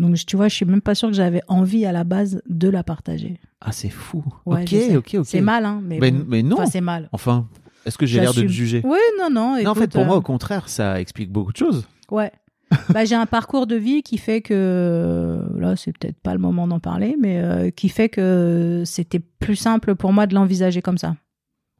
[0.00, 2.68] Donc, tu vois, je suis même pas sûre que j'avais envie à la base de
[2.68, 3.38] la partager.
[3.60, 4.24] Ah, c'est fou.
[4.46, 5.26] Ouais, ok, ok, ok.
[5.26, 6.24] C'est mal, hein, mais, Mais, bon.
[6.26, 6.56] mais non.
[6.56, 7.08] Enfin, c'est mal.
[7.12, 7.46] Enfin,
[7.84, 9.62] est-ce que j'ai l'air de te juger Oui, non, non.
[9.62, 11.86] Non, en fait, pour moi, euh, au contraire, ça explique beaucoup de choses.
[12.10, 12.32] Ouais.
[12.90, 16.68] bah, j'ai un parcours de vie qui fait que là, c'est peut-être pas le moment
[16.68, 20.98] d'en parler, mais euh, qui fait que c'était plus simple pour moi de l'envisager comme
[20.98, 21.16] ça.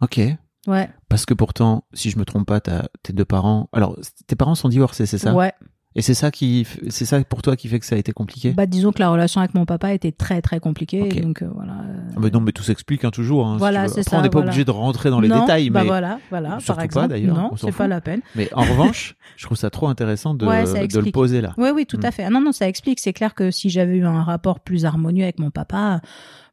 [0.03, 0.21] Ok.
[0.67, 0.91] Ouais.
[1.09, 3.69] Parce que pourtant, si je me trompe pas, tes deux parents.
[3.73, 5.35] Alors, tes parents sont divorcés, c'est ça?
[5.35, 5.53] Ouais.
[5.97, 8.53] Et c'est ça qui, c'est ça pour toi qui fait que ça a été compliqué?
[8.53, 11.73] Bah, disons que la relation avec mon papa était très très compliquée, donc euh, voilà.
[11.73, 13.45] euh, Ah, mais non, mais tout s'explique hein, toujours.
[13.49, 14.51] hein, Voilà, c'est ça, on n'est pas voilà.
[14.51, 17.09] obligé de rentrer dans les non, détails, bah mais voilà, voilà, Surtout par pas, exemple.
[17.09, 18.21] d'ailleurs, non, on s'en c'est pas la peine.
[18.37, 21.55] mais en revanche, je trouve ça trop intéressant de, Ouais, de le poser là.
[21.59, 22.05] Oui, oui, tout Mm.
[22.07, 22.23] à fait.
[22.25, 23.01] Ah non, non, ça explique.
[23.01, 26.01] C'est clair que si j'avais eu un rapport plus harmonieux avec mon papa,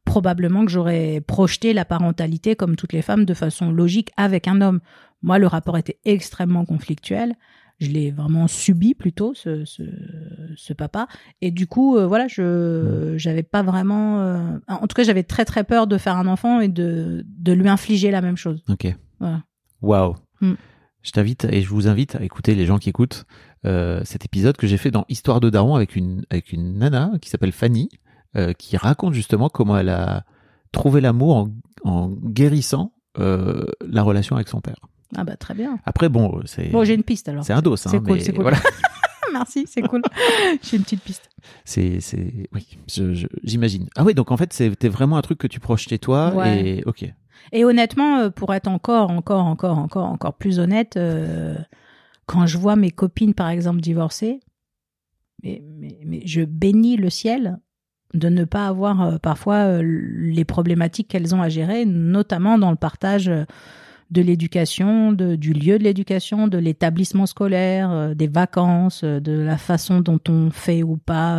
[0.03, 4.61] probablement que j'aurais projeté la parentalité comme toutes les femmes de façon logique avec un
[4.61, 4.79] homme.
[5.21, 7.35] Moi, le rapport était extrêmement conflictuel.
[7.79, 9.83] Je l'ai vraiment subi plutôt ce, ce,
[10.55, 11.07] ce papa
[11.41, 15.45] et du coup euh, voilà je j'avais pas vraiment euh, en tout cas j'avais très
[15.45, 18.87] très peur de faire un enfant et de de lui infliger la même chose Ok.
[19.19, 19.43] Voilà.
[19.83, 20.15] Waouh.
[20.41, 20.53] Mm.
[21.03, 23.25] je t'invite et je vous invite à écouter les gens qui écoutent
[23.65, 27.11] euh, cet épisode que j'ai fait dans Histoire de Daron avec une avec une nana
[27.21, 27.89] qui s'appelle Fanny
[28.59, 30.23] qui raconte justement comment elle a
[30.71, 31.49] trouvé l'amour en,
[31.83, 34.77] en guérissant la relation avec son père.
[35.15, 35.79] Ah bah très bien.
[35.85, 37.43] Après bon c'est Bon, j'ai une piste alors.
[37.43, 38.41] c'est un dos hein, C'est cool, c'est cool.
[38.43, 38.57] voilà.
[39.33, 40.01] Merci, c'est cool.
[40.63, 41.29] j'ai une petite piste.
[41.65, 42.77] c'est c'est oui
[43.43, 43.87] j'imagine.
[43.95, 46.65] Ah oui donc en fait c'était vraiment un truc que tu projetais toi Ouais.
[46.79, 47.05] et ok
[47.51, 51.55] Et honnêtement, euh, pour être encore, encore, encore, encore, encore plus honnête, euh,
[52.25, 54.39] quand je vois mes copines, par exemple, divorcées,
[55.43, 57.59] mais, mais, mais je bénis le ciel
[58.13, 62.71] de ne pas avoir euh, parfois euh, les problématiques qu'elles ont à gérer, notamment dans
[62.71, 63.45] le partage euh,
[64.09, 69.33] de l'éducation, de- du lieu de l'éducation, de l'établissement scolaire, euh, des vacances, euh, de
[69.33, 71.37] la façon dont on fait ou pas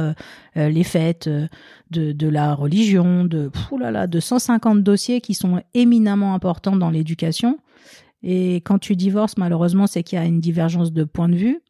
[0.56, 1.28] euh, les fêtes,
[1.90, 6.76] de, de la religion, de, pff, là là, de 150 dossiers qui sont éminemment importants
[6.76, 7.58] dans l'éducation.
[8.22, 11.60] Et quand tu divorces, malheureusement, c'est qu'il y a une divergence de point de vue.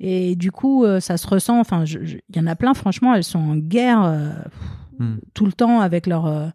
[0.00, 1.58] Et du coup, ça se ressent.
[1.58, 4.34] Enfin, il y en a plein, franchement, elles sont en guerre
[5.00, 5.18] Hmm.
[5.32, 6.52] tout le temps avec leur,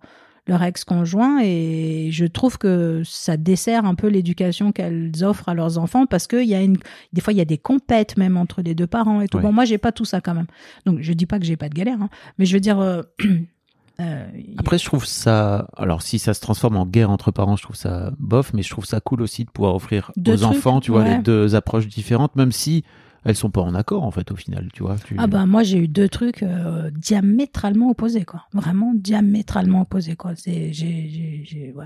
[0.47, 1.39] leur ex-conjoint.
[1.43, 6.27] Et je trouve que ça dessert un peu l'éducation qu'elles offrent à leurs enfants parce
[6.27, 6.77] qu'il y a une.
[7.13, 9.37] Des fois, il y a des compètes même entre les deux parents et tout.
[9.37, 9.43] Ouais.
[9.43, 10.47] Bon, moi, j'ai pas tout ça quand même.
[10.85, 12.79] Donc, je dis pas que j'ai pas de galère, hein, mais je veux dire.
[12.79, 13.01] euh,
[13.99, 14.25] euh,
[14.57, 15.67] Après, je trouve ça.
[15.77, 18.69] Alors, si ça se transforme en guerre entre parents, je trouve ça bof, mais je
[18.69, 21.55] trouve ça cool aussi de pouvoir offrir Deux aux trucs, enfants, tu vois, les deux
[21.55, 22.83] approches différentes, même si
[23.25, 24.97] elles sont pas en accord, en fait, au final, tu vois.
[24.97, 28.43] tu- Ah bah moi j'ai eu deux trucs euh, diamétralement opposés quoi.
[28.53, 30.33] Vraiment diamétralement opposés quoi.
[30.35, 31.85] C'est j'ai ouais.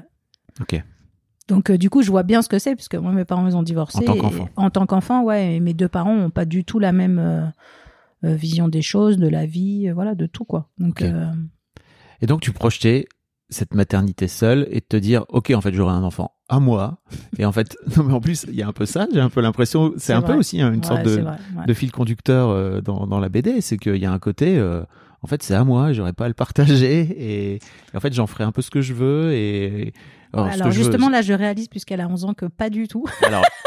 [0.60, 0.84] Ok.
[1.48, 3.56] Donc euh, du coup je vois bien ce que c'est puisque moi mes parents ils
[3.56, 4.00] ont divorcé.
[4.00, 4.50] En tant qu'enfant.
[4.56, 5.56] En tant qu'enfant ouais.
[5.56, 9.28] Et mes deux parents ont pas du tout la même euh, vision des choses, de
[9.28, 10.70] la vie, voilà de tout quoi.
[10.80, 11.04] Donc
[12.22, 13.06] Et donc, tu projetais
[13.50, 17.00] cette maternité seule et de te dire, ok, en fait, j'aurai un enfant à moi.
[17.38, 19.30] Et en fait, non, mais en plus, il y a un peu ça, j'ai un
[19.30, 21.66] peu l'impression, c'est un peu aussi hein, une ouais, sorte de, vrai, ouais.
[21.66, 24.84] de fil conducteur euh, dans, dans la BD, c'est qu'il y a un côté, euh,
[25.22, 27.60] en fait, c'est à moi, j'aurais pas à le partager, et, et
[27.96, 29.94] en fait, j'en ferai un peu ce que je veux, et
[30.34, 32.88] alors, ce Alors veux- justement là je réalise puisqu'elle a 11 ans que pas du
[32.90, 33.06] tout.
[33.24, 33.44] alors,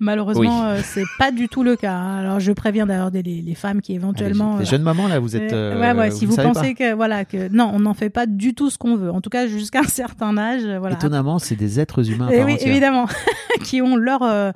[0.00, 0.66] Malheureusement Oui.
[0.78, 1.94] euh, c'est pas du tout le cas.
[1.94, 2.18] hein.
[2.18, 5.18] Alors je préviens d'ailleurs des les, les femmes qui éventuellement les, euh, jeunes mamans là,
[5.18, 7.94] vous êtes, Euh, euh, ouais, ouais, si vous, pensez que voilà que non, on n'en
[7.94, 9.10] fait pas du tout ce qu'on veut.
[9.10, 10.78] En tout cas, jusqu'à un certain âge, pas.
[10.78, 10.96] voilà.
[10.96, 12.28] Étonnamment, c'est des êtres humains.
[12.32, 13.06] Eh oui, évidemment,
[13.64, 14.52] qui ont leur euh,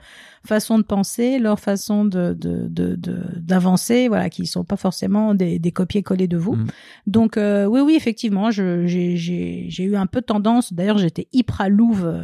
[0.46, 5.34] façon de penser, leur façon de de de de- d'avancer, voilà, qui sont pas forcément
[5.34, 6.54] des, des copier-coller de vous.
[6.56, 6.66] Mm.
[7.06, 10.72] Donc euh, oui, oui, effectivement, j'ai eu un peu tendance.
[10.72, 12.22] D'ailleurs, j'étais hyper à louve euh,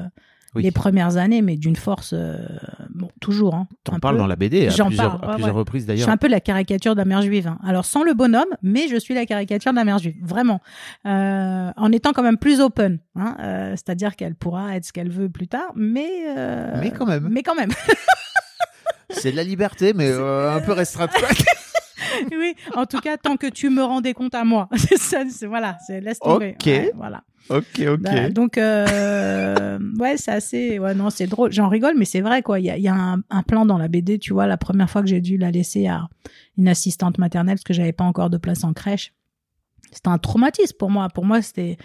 [0.56, 0.62] Oui.
[0.62, 2.36] les premières années, mais d'une force, euh,
[2.90, 3.54] bon, toujours.
[3.54, 4.20] Hein, T'en parles peu.
[4.20, 5.60] dans la BD à J'en plusieurs, parle, à ouais, plusieurs ouais.
[5.60, 6.02] reprises Je d'ailleurs.
[6.04, 7.46] suis un peu la caricature de la mère juive.
[7.48, 7.58] hein.
[7.64, 10.60] Alors sans le bonhomme, mais je suis la caricature de la mère juive, vraiment.
[11.06, 15.10] Euh, en étant quand même plus open, hein, euh, c'est-à-dire qu'elle pourra être ce qu'elle
[15.10, 16.08] veut plus tard, mais
[16.80, 17.28] Mais quand même.
[17.30, 17.70] Mais quand même.
[19.10, 21.10] C'est de la liberté, mais un peu restreinte.
[22.32, 22.54] oui.
[22.74, 25.24] En tout cas, tant que tu me rendais compte à moi, c'est ça.
[25.28, 26.54] c'est- Voilà, c'est laisse tomber.
[26.58, 26.66] Ok.
[26.66, 27.22] Ouais, voilà.
[27.50, 28.00] ok, ok.
[28.00, 30.78] Bah, donc euh, ouais, c'est assez.
[30.78, 31.52] Ouais, non, c'est drôle.
[31.52, 32.58] J'en rigole, mais c'est vrai quoi.
[32.60, 34.18] Il y a, il y a un, un plan dans la BD.
[34.18, 36.08] Tu vois, la première fois que j'ai dû la laisser à
[36.58, 39.12] une assistante maternelle parce que j'avais pas encore de place en crèche,
[39.92, 41.08] c'était un traumatisme pour moi.
[41.08, 41.76] Pour moi, c'était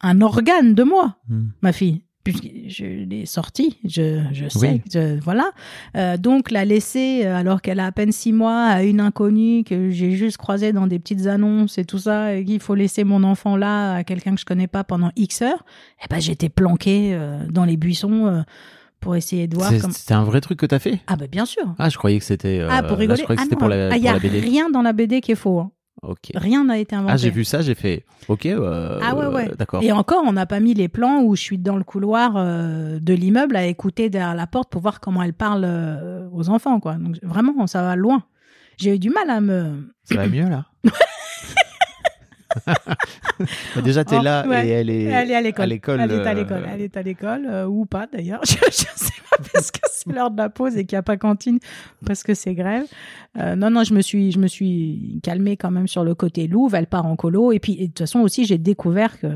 [0.00, 1.48] un organe de moi, Hmm.
[1.62, 2.02] ma fille.
[2.24, 4.82] Puisque je l'ai sortie, je, je sais, Oui.
[4.90, 5.50] je- voilà.
[5.94, 9.62] Euh, donc la laisser euh, alors qu'elle a à peine six mois à une inconnue
[9.62, 13.04] que j'ai juste croisée dans des petites annonces et tout ça, et qu'il faut laisser
[13.04, 15.64] mon enfant là à quelqu'un que je connais pas pendant X heures,
[16.02, 18.40] eh ben j'étais planquée euh, dans les buissons euh,
[19.00, 19.92] pour essayer de voir comme.
[19.92, 21.00] c'est un vrai truc que t'as fait?
[21.06, 21.74] Ah bah bien sûr.
[21.78, 22.58] Ah, je croyais que c'était.
[22.60, 23.18] euh, ah pour là, rigoler.
[23.18, 24.40] je croyais que ah c'était non, pour la, ah, y pour a la BD.
[24.40, 25.60] rien dans la BD qui est faux.
[25.60, 25.70] hein.
[26.02, 26.32] Ok.
[26.34, 27.12] Rien n'a été inventé.
[27.12, 28.04] Ah, j'ai vu ça, j'ai fait.
[28.28, 28.46] Ok.
[28.46, 29.50] euh, Ah ouais, ouais.
[29.58, 29.82] D'accord.
[29.82, 32.98] Et encore, on n'a pas mis les plans où je suis dans le couloir euh,
[33.00, 36.80] de l'immeuble à écouter derrière la porte pour voir comment elle parle euh, aux enfants,
[36.80, 36.94] quoi.
[36.94, 38.22] Donc vraiment, ça va loin.
[38.76, 39.94] J'ai eu du mal à me.
[40.04, 40.66] Ça va mieux là?
[43.82, 44.66] Déjà, t'es Oh, là ouais.
[44.66, 46.00] et elle est, Elle est à l'école.
[46.00, 46.68] Elle est à euh, l'école.
[46.72, 48.40] Elle est à l'école euh, ou pas d'ailleurs.
[48.46, 51.02] Je, je sais pas parce que c'est l'heure de la pause et qu'il n'y a
[51.02, 51.58] pas cantine
[52.06, 52.84] parce que c'est grève.
[53.38, 56.46] Euh, non, non, je me suis, je me suis calmée quand même sur le côté
[56.46, 56.76] Louvre.
[56.76, 59.28] Elle part en colo et puis et de toute façon aussi j'ai découvert que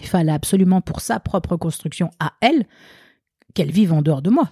[0.00, 2.66] il fallait absolument pour sa propre construction à elle
[3.54, 4.50] qu'elle vive en dehors de moi.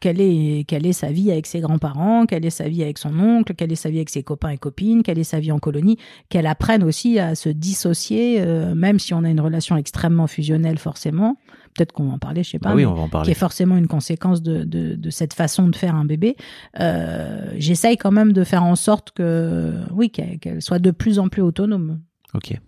[0.00, 3.16] Quelle est, quelle est sa vie avec ses grands-parents, quelle est sa vie avec son
[3.20, 5.60] oncle, quelle est sa vie avec ses copains et copines, quelle est sa vie en
[5.60, 5.96] colonie,
[6.28, 10.78] qu'elle apprenne aussi à se dissocier, euh, même si on a une relation extrêmement fusionnelle
[10.78, 11.36] forcément.
[11.74, 12.70] Peut-être qu'on va en parler, je sais pas.
[12.70, 13.30] Bah oui, on va en qui parler.
[13.30, 16.36] est forcément une conséquence de, de, de cette façon de faire un bébé.
[16.80, 21.18] Euh, J'essaye quand même de faire en sorte que, oui, qu'elle qu'elle soit de plus
[21.20, 22.00] en plus autonome.
[22.34, 22.58] Ok.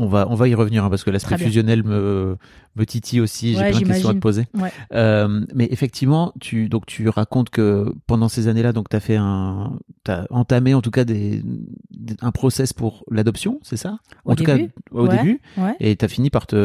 [0.00, 2.36] On va, on va y revenir hein, parce que l'aspect fusionnel me,
[2.76, 3.54] me titille aussi.
[3.54, 4.44] J'ai Ouais, plein de questions à te poser.
[4.54, 4.70] Ouais.
[4.94, 9.72] Euh, mais effectivement, tu, donc tu racontes que pendant ces années-là, donc t'as fait un,
[10.04, 11.42] t'as entamé en tout cas des,
[11.90, 13.98] des- un process pour l'adoption, c'est ça?
[14.24, 14.68] Au En tout début.
[14.68, 15.16] cas, au Ouais.
[15.16, 15.40] début.
[15.80, 16.56] Et t'as fini par te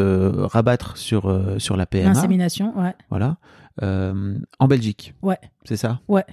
[0.45, 2.09] rabattre sur euh, sur la PMA.
[2.09, 2.93] L'insémination, ouais.
[3.09, 3.37] Voilà.
[3.81, 5.15] Euh, en Belgique.
[5.23, 5.39] Ouais.
[5.65, 6.01] C'est ça?
[6.07, 6.23] Ouais.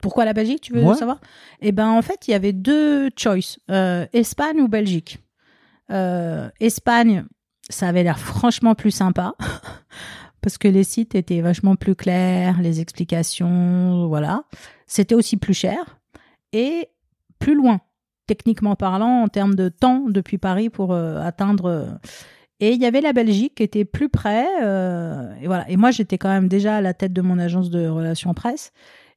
[0.00, 0.94] Pourquoi la Belgique, tu veux Ouais.
[0.94, 1.20] savoir?
[1.60, 5.18] Eh ben, en fait, il y avait deux choices euh, Espagne ou Belgique.
[5.90, 7.24] Euh, Espagne,
[7.68, 9.34] ça avait l'air franchement plus sympa
[10.40, 14.44] parce que les sites étaient vachement plus clairs, les explications, voilà.
[14.86, 15.98] C'était aussi plus cher
[16.52, 16.88] et
[17.38, 17.80] plus loin,
[18.26, 21.66] techniquement parlant, en termes de temps depuis Paris pour euh, atteindre.
[21.66, 21.86] euh,
[22.60, 24.44] et il y avait la Belgique qui était plus près.
[25.40, 25.64] et voilà.
[25.68, 28.72] Et moi, j'étais quand même déjà à la tête de mon agence de relations presse.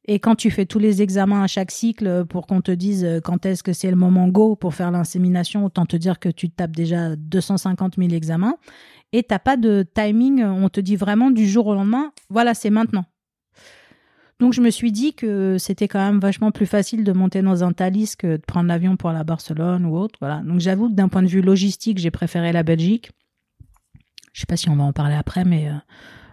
[0.06, 3.20] Et quand tu fais tous les examens à chaque cycle pour qu'on te dise euh,
[3.20, 6.50] quand est-ce que c'est le moment go pour faire l'insémination, autant te dire que tu
[6.50, 8.58] tapes déjà 250 000 examens.
[9.14, 12.70] Et t'as pas de timing, on te dit vraiment du jour au lendemain, voilà, c'est
[12.70, 13.06] maintenant.
[14.40, 17.64] Donc je me suis dit que c'était quand même vachement plus facile de monter dans
[17.64, 20.18] un Thalys que de prendre l'avion pour la Barcelone ou autre.
[20.20, 20.42] Voilà.
[20.44, 23.12] Donc j'avoue que d'un point de vue logistique, j'ai préféré la Belgique.
[24.34, 25.74] Je sais pas si on va en parler après, mais euh,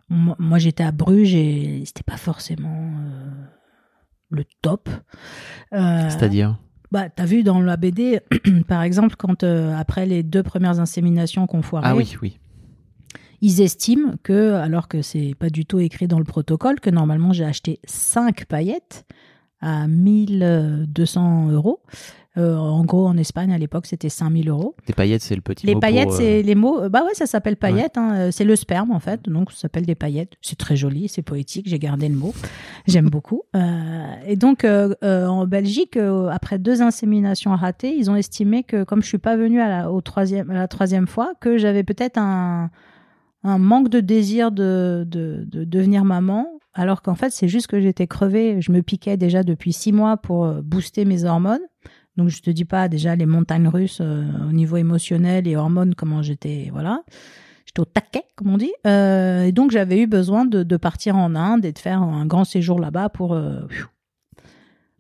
[0.09, 3.45] moi, j'étais à Bruges et c'était pas forcément euh,
[4.31, 4.89] le top.
[5.73, 6.59] Euh, C'est-à-dire.
[6.93, 8.21] bah, t'as vu dans la BD,
[8.69, 12.39] par exemple, quand euh, après les deux premières inséminations qu'on foirait, Ah oui, oui.
[13.41, 17.33] ils estiment que, alors que c'est pas du tout écrit dans le protocole, que normalement
[17.33, 19.05] j'ai acheté 5 paillettes
[19.61, 21.81] à 1200 euros.
[22.39, 24.77] Euh, en gros, en Espagne, à l'époque, c'était 5000 euros.
[24.87, 26.83] Les paillettes, c'est le petit Les mot paillettes, pour, euh, c'est les mots.
[26.83, 27.99] euh, Bah ouais, ça s'appelle paillettes.
[27.99, 30.35] hein, C'est le sperme en fait, donc ça s'appelle des paillettes.
[30.41, 31.69] C'est très joli, c'est poétique.
[31.69, 32.33] J'ai gardé le mot.
[32.87, 33.43] J'aime beaucoup.
[33.57, 35.97] Euh, et donc en Belgique,
[36.31, 39.91] après deux inséminations ratées, ils ont estimé que comme je suis pas venue à la,
[39.93, 42.71] au troisième, à la troisième fois, que j'avais peut-être un,
[43.43, 46.47] un manque de désir de, de, de devenir maman.
[46.75, 48.61] Alors qu'en fait, c'est juste que j'étais crevée.
[48.61, 51.59] Je me piquais déjà depuis six mois pour booster mes hormones.
[52.19, 55.95] Donc je te dis pas déjà les montagnes russes euh, au niveau émotionnel et hormones
[55.95, 57.03] comment j'étais voilà
[57.65, 61.17] j'étais au taquet comme on dit Euh, et donc j'avais eu besoin de, de partir
[61.17, 63.61] en Inde et de faire un grand séjour là-bas pour euh,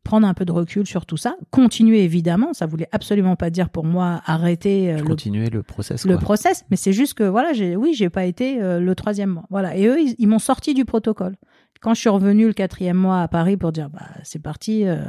[0.05, 3.69] prendre un peu de recul sur tout ça continuer évidemment ça voulait absolument pas dire
[3.69, 6.07] pour moi arrêter euh, le continuer le process.
[6.07, 6.23] le quoi.
[6.23, 9.47] process, mais c'est juste que voilà, j'ai oui, j'ai pas été le troisième mois.
[9.51, 11.35] Voilà, et eux, ils, ils m'ont sorti du protocole.
[11.81, 15.01] Quand je suis revenue le quatrième mois à Paris pour dire bah c'est parti, euh,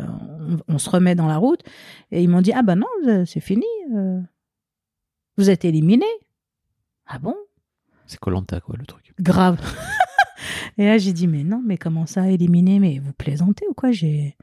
[0.67, 1.61] on, on se remet dans la route,
[2.11, 4.19] et ils m'ont dit ah bah non, euh, c'est fini, euh,
[5.37, 6.05] vous êtes éliminé.
[7.07, 7.35] Ah bon?
[8.05, 9.13] C'est Colanta, quoi, le truc.
[9.19, 9.59] Grave.
[10.77, 13.91] et là j'ai dit mais non, mais comment ça éliminé Mais vous plaisantez ou quoi?
[13.91, 14.37] J'ai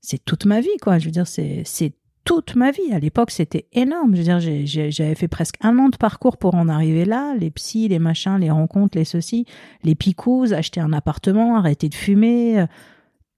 [0.00, 0.98] c'est toute ma vie quoi.
[0.98, 1.94] Je veux dire c'est c'est
[2.26, 2.92] toute ma vie.
[2.92, 4.14] À l'époque, c'était énorme.
[4.14, 7.34] Je veux dire, j'avais fait presque un an de parcours pour en arriver là.
[7.38, 9.46] Les psys, les machins, les rencontres, les ceci,
[9.84, 12.60] les picous, acheter un appartement, arrêter de fumer.
[12.60, 12.66] euh,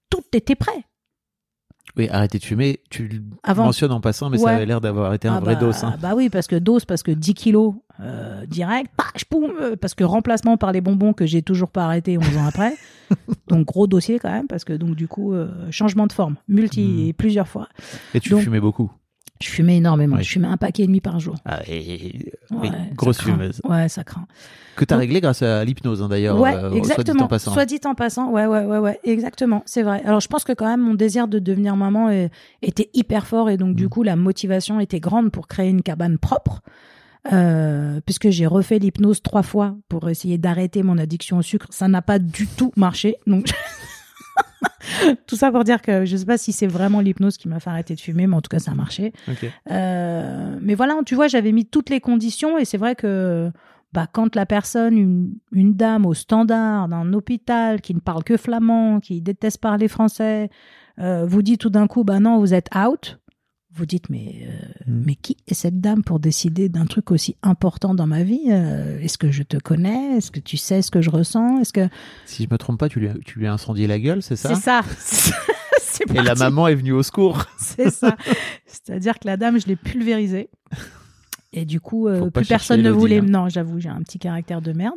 [0.09, 0.83] Tout était prêt.
[1.97, 3.65] Oui, arrêter de fumer, tu le Avant.
[3.65, 5.85] mentionnes en passant, mais ça avait l'air d'avoir été un Ah vrai bah, dos.
[5.85, 5.95] hein.
[6.01, 8.91] Bah oui, parce que dose, parce que 10 kilos euh, direct,
[9.33, 12.73] euh, parce que remplacement par les bonbons que j'ai toujours pas arrêté 11 ans après.
[13.47, 17.07] donc gros dossier quand même, parce que donc du coup, euh, changement de forme, multi
[17.07, 17.67] et plusieurs fois.
[18.13, 18.91] Et tu donc- fumais beaucoup.
[19.41, 20.17] Je fumais énormément.
[20.17, 20.23] Oui.
[20.23, 21.35] Je fumais un paquet et demi par jour.
[21.45, 23.31] Ah, et- Ouais, grosse craint.
[23.33, 23.61] fumeuse.
[23.63, 24.25] Ouais, ça craint.
[24.75, 26.37] Que tu as Donc- réglé grâce à l'hypnose, hein, d'ailleurs.
[26.39, 27.23] Ouais, euh, soit dit exactement.
[27.23, 27.53] en passant.
[27.53, 28.31] Soit dit en passant.
[28.31, 29.63] Ouais, ouais, ouais, ouais, exactement.
[29.65, 30.01] C'est vrai.
[30.03, 33.49] Alors, je pense que quand même, mon désir de devenir maman est- était hyper fort
[33.49, 33.89] et donc, du Mm.
[33.89, 36.61] coup, la motivation était grande pour créer une cabane propre.
[37.33, 41.89] Euh, puisque j'ai refait l'hypnose trois fois pour essayer d'arrêter mon addiction au sucre, ça
[41.89, 43.17] n'a pas du tout marché.
[43.27, 43.49] Donc,
[45.27, 47.69] tout ça pour dire que je sais pas si c'est vraiment l'hypnose qui m'a fait
[47.69, 49.13] arrêter de fumer, mais en tout cas, ça a marché.
[49.71, 53.51] Euh, mais voilà, tu vois, j'avais mis toutes les conditions et c'est vrai que
[53.93, 58.37] bah, quand la personne, une, une dame au standard d'un hôpital qui ne parle que
[58.37, 60.49] flamand, qui déteste parler français,
[60.99, 63.18] euh, vous dit tout d'un coup, bah non, vous êtes out.
[63.79, 64.51] Vous dites, mais, euh,
[64.91, 65.03] Mm.
[65.05, 68.99] mais qui est cette dame pour décider d'un truc aussi important dans ma vie Euh,
[68.99, 70.17] Est-ce que je te connais?
[70.17, 71.59] Est-ce que tu sais ce que je ressens?
[71.61, 71.87] Est-ce que
[72.25, 74.35] Si je me trompe pas, tu lui as, tu lui as incendié la gueule, c'est
[74.35, 74.53] ça?
[74.55, 74.81] C'est ça
[76.13, 77.43] Et la maman est venue au secours.
[77.57, 78.15] C'est ça.
[78.65, 80.49] C'est-à-dire que la dame, je l'ai pulvérisée.
[81.51, 83.19] Et du coup, euh, plus personne ne voulait.
[83.19, 83.25] hein.
[83.27, 84.95] Non, j'avoue, j'ai un petit caractère de merde.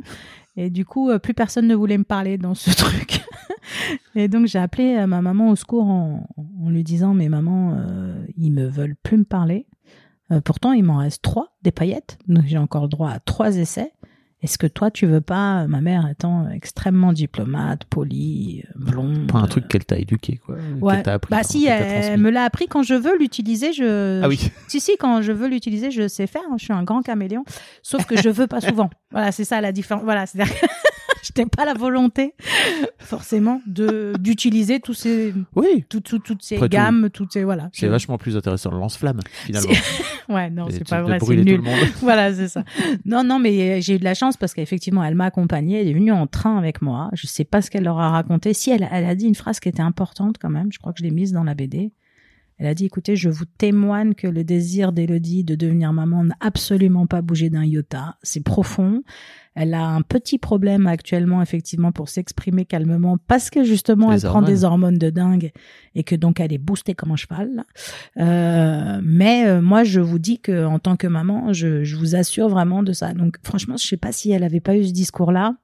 [0.57, 3.23] Et du coup, euh, plus personne ne voulait me parler dans ce truc.
[4.15, 6.27] Et donc, j'ai appelé euh, ma maman au secours en,
[6.67, 9.67] lui disant Mais maman, euh, ils me veulent plus me parler.
[10.47, 12.17] Pourtant, il m'en reste trois des paillettes.
[12.27, 13.93] Donc, j'ai encore le droit à trois essais.
[14.43, 19.29] Est-ce que toi, tu veux pas, ma mère étant extrêmement diplomate, polie, euh, blonde.
[19.31, 20.57] Pas un truc qu'elle t'a éduqué, quoi.
[20.81, 21.09] Ouais.
[21.09, 21.31] appris.
[21.31, 23.73] bah si, elle me l'a appris quand je veux l'utiliser.
[23.73, 24.21] Je.
[24.23, 24.51] Ah oui.
[24.69, 26.43] Si si, quand je veux l'utiliser, je sais faire.
[26.51, 27.45] hein, Je suis un grand caméléon.
[27.83, 28.91] Sauf que je veux pas souvent.
[29.13, 30.03] Voilà, c'est ça la différence.
[30.05, 30.67] Voilà, c'est-à-dire que
[31.37, 32.35] je n'ai pas la volonté
[32.99, 35.85] forcément de d'utiliser tous ces Oui.
[35.89, 37.69] tout- tout- toutes ces Après tout, gammes, toutes ces voilà.
[37.73, 39.71] C'est vachement plus intéressant le lance-flamme, finalement.
[40.29, 41.61] Ouais, non, c'est pas vrai, c'est nul.
[42.01, 42.65] voilà, c'est ça.
[43.05, 45.81] Non, non, mais euh, j'ai eu de la chance parce qu'effectivement, elle m'a accompagnée.
[45.81, 47.11] Elle est venue en train avec moi.
[47.13, 48.55] Je sais pas ce qu'elle leur a raconté.
[48.55, 50.73] Si elle, elle a dit une phrase qui était importante quand même.
[50.73, 51.91] Je crois que je l'ai mise dans la BD.
[52.63, 56.37] Elle a dit, écoutez, je vous témoigne que le désir d'Élodie de devenir maman n'a
[56.39, 58.15] absolument pas bougé d'un iota.
[58.23, 59.03] C'est profond.
[59.57, 64.31] Elle a un petit problème actuellement, effectivement, pour s'exprimer calmement parce que justement, Les elle
[64.31, 65.51] prend des hormones de dingue
[65.97, 67.65] et que donc elle est boostée comme un cheval.
[68.19, 72.15] Euh, mais euh, moi, je vous dis que en tant que maman, je, je vous
[72.15, 73.13] assure vraiment de ça.
[73.13, 75.57] Donc, franchement, je sais pas si elle avait pas eu ce discours-là.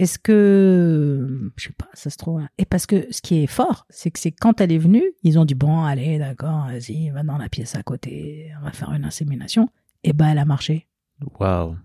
[0.00, 2.40] Est-ce que, je sais pas, ça se trouve.
[2.40, 2.48] hein.
[2.56, 5.38] Et parce que ce qui est fort, c'est que c'est quand elle est venue, ils
[5.38, 8.90] ont dit bon, allez, d'accord, vas-y, va dans la pièce à côté, on va faire
[8.92, 9.68] une insémination.
[10.02, 10.88] Et ben, elle a marché.
[11.38, 11.76] Waouh.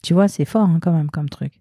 [0.00, 1.60] Tu vois, c'est fort hein, quand même comme truc.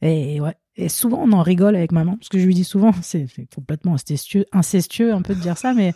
[0.00, 0.54] Et ouais.
[0.76, 3.46] Et souvent, on en rigole avec maman, parce que je lui dis souvent, c'est c'est
[3.54, 5.92] complètement incestueux, incestueux un peu de dire ça, mais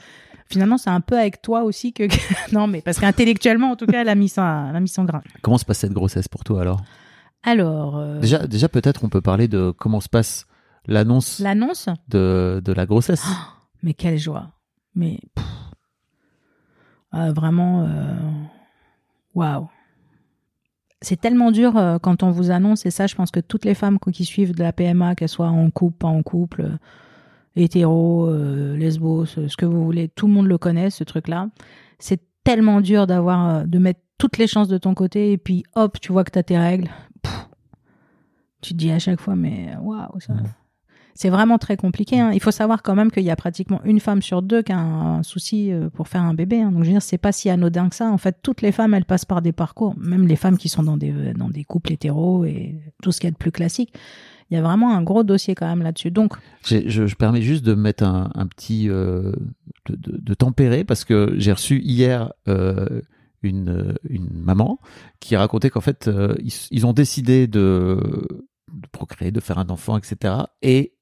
[0.51, 2.05] finalement, c'est un peu avec toi aussi que.
[2.53, 5.05] non, mais parce qu'intellectuellement, en tout cas, elle a mis, ça, elle a mis son
[5.05, 5.23] grain.
[5.41, 6.83] Comment se passe cette grossesse pour toi alors?
[7.43, 10.47] Alors, euh, Déjà, déjà peut-être on peut parler de comment se passe
[10.87, 13.25] l'annonce l'annonce, de, de la grossesse.
[13.83, 14.51] mais quelle joie.
[14.95, 15.19] Mais.
[17.11, 17.83] Ah, vraiment.
[17.85, 18.15] euh,
[19.35, 19.69] Waouh.
[21.01, 23.75] C'est tellement dur euh, quand on vous annonce, et ça, je pense que toutes les
[23.75, 26.77] femmes qui suivent de la PMA, qu'elles soient en couple, pas en couple, euh,
[27.57, 28.33] hétéro,
[28.77, 31.49] lesbo, ce, ce que vous voulez, tout le monde le connaît, ce truc-là.
[31.99, 35.65] C'est tellement dur d'avoir, euh, de mettre toutes les chances de ton côté, et puis
[35.75, 36.89] hop, tu vois que tu as tes règles.
[37.23, 37.49] Pff.
[38.61, 40.35] tu te dis à chaque fois, mais waouh, ça.
[41.15, 42.19] C'est vraiment très compliqué.
[42.19, 42.31] hein.
[42.33, 44.79] Il faut savoir quand même qu'il y a pratiquement une femme sur deux qui a
[44.79, 46.63] un, un souci euh, pour faire un bébé.
[46.63, 46.71] hein.
[46.73, 48.11] Donc je veux dire, c'est pas si anodin que ça.
[48.11, 50.83] En fait, toutes les femmes, elles passent par des parcours, même les femmes qui sont
[50.83, 53.53] dans des euh, dans des couples hétéros et tout ce qu'il y a de plus
[53.53, 53.93] classique.
[54.53, 56.11] Il y a vraiment un gros dossier quand même là-dessus.
[56.11, 56.35] Donc
[56.65, 59.33] Je, je permets juste de mettre un, un petit euh,
[59.89, 63.01] de, de- de tempérer parce que j'ai reçu hier euh,
[63.43, 64.79] une, une maman
[65.21, 67.99] qui racontait qu'en fait euh, ils, ils ont décidé de,
[68.73, 70.35] de procréer, de faire un enfant, etc.
[70.61, 70.93] Et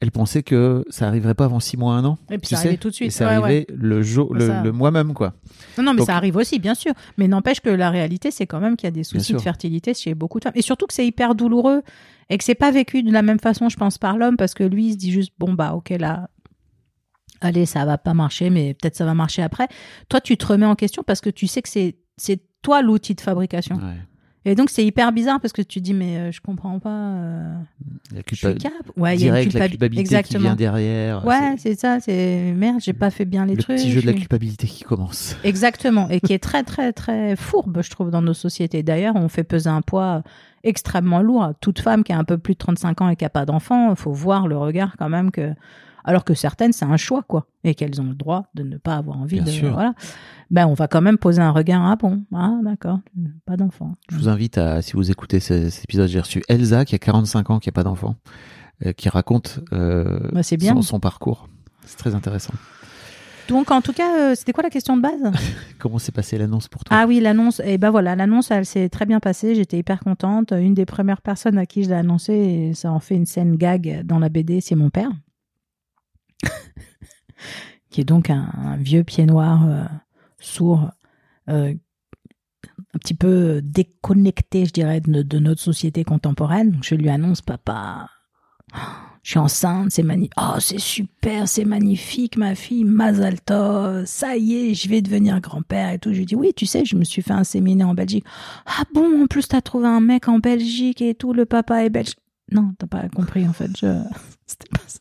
[0.00, 2.16] elle pensait que ça arriverait pas avant six mois, un an.
[2.30, 3.10] Et puis ça arrivait tout de suite.
[3.20, 5.34] Et Ouais, arrivé le jour, le, Ça- le mois même quoi.
[5.76, 6.92] Non, non, mais Donc- ça arrive aussi, bien sûr.
[7.16, 9.94] Mais n'empêche que la réalité, c'est quand même qu'il y a des soucis de fertilité
[9.94, 10.52] chez beaucoup de femmes.
[10.54, 11.82] Et surtout que c'est hyper douloureux
[12.30, 14.64] et que c'est pas vécu de la même façon, je pense, par l'homme, parce que
[14.64, 16.28] lui, il se dit juste, bon, bah, ok, là,
[17.40, 19.68] allez, ça va pas marcher, mais peut-être ça va marcher après.
[20.08, 23.14] Toi, tu te remets en question parce que tu sais que c'est, c'est toi l'outil
[23.14, 23.76] de fabrication.
[23.76, 23.96] Ouais.
[24.44, 26.88] Et donc, c'est hyper bizarre parce que tu dis, mais euh, je comprends pas.
[27.16, 27.54] euh,
[28.14, 28.70] La je suis culpa-.
[28.96, 30.42] Ouais, il y a une la culpabi- culpabilité qui Exactement.
[30.44, 31.24] vient derrière.
[31.26, 33.76] Ouais, c'est ça, c'est merde, j'ai pas fait bien les le trucs.
[33.76, 35.36] petit jeu de la culpabilité qui commence.
[35.44, 38.82] Exactement, et qui est très très très fourbe, je trouve, dans nos sociétés.
[38.82, 40.22] D'ailleurs, on fait peser un poids
[40.64, 43.30] extrêmement lourd toute femme qui a un peu plus de 35 ans et qui a
[43.30, 43.90] pas d'enfant.
[43.90, 45.54] Il faut voir le regard quand même que,
[46.04, 48.96] alors que certaines, c'est un choix, quoi, et qu'elles ont le droit de ne pas
[48.96, 49.72] avoir envie Bien de, sûr.
[49.72, 49.94] voilà.
[50.50, 53.00] Ben, on va quand même poser un regard, ah bon, ah d'accord,
[53.44, 53.94] pas d'enfant.
[54.10, 56.98] Je vous invite à, si vous écoutez ce- cet épisode, j'ai reçu Elsa qui a
[56.98, 58.14] 45 ans, qui n'a pas d'enfant,
[58.86, 60.74] euh, qui raconte euh, Bah, bien.
[60.74, 61.48] son, son parcours.
[61.84, 62.54] C'est très intéressant.
[63.48, 65.20] Donc, en tout cas, euh, c'était quoi la question de base
[65.78, 67.60] Comment s'est passée l'annonce pour toi Ah oui, l'annonce.
[67.64, 69.54] Et ben voilà, l'annonce, elle s'est très bien passée.
[69.54, 70.52] J'étais hyper contente.
[70.52, 73.56] Une des premières personnes à qui je l'ai annoncé, et ça en fait une scène
[73.56, 75.10] gag dans la BD, c'est mon père,
[77.90, 79.84] qui est donc un, un vieux pied noir, euh,
[80.38, 80.90] sourd,
[81.48, 81.72] euh,
[82.94, 86.70] un petit peu déconnecté, je dirais, de, no- de notre société contemporaine.
[86.72, 88.08] Donc je lui annonce, papa,
[89.22, 90.32] je suis enceinte, c'est magnifique.
[90.38, 95.92] Oh, c'est super, c'est magnifique, ma fille, Mazalto, ça y est, je vais devenir grand-père
[95.92, 96.12] et tout.
[96.12, 98.24] Je lui dis, oui, tu sais, je me suis fait inséminer en Belgique.
[98.66, 101.90] Ah bon, en plus, t'as trouvé un mec en Belgique et tout, le papa est
[101.90, 102.14] belge.
[102.50, 103.70] Non, t'as pas compris, en fait.
[104.46, 104.98] C'était pas ça.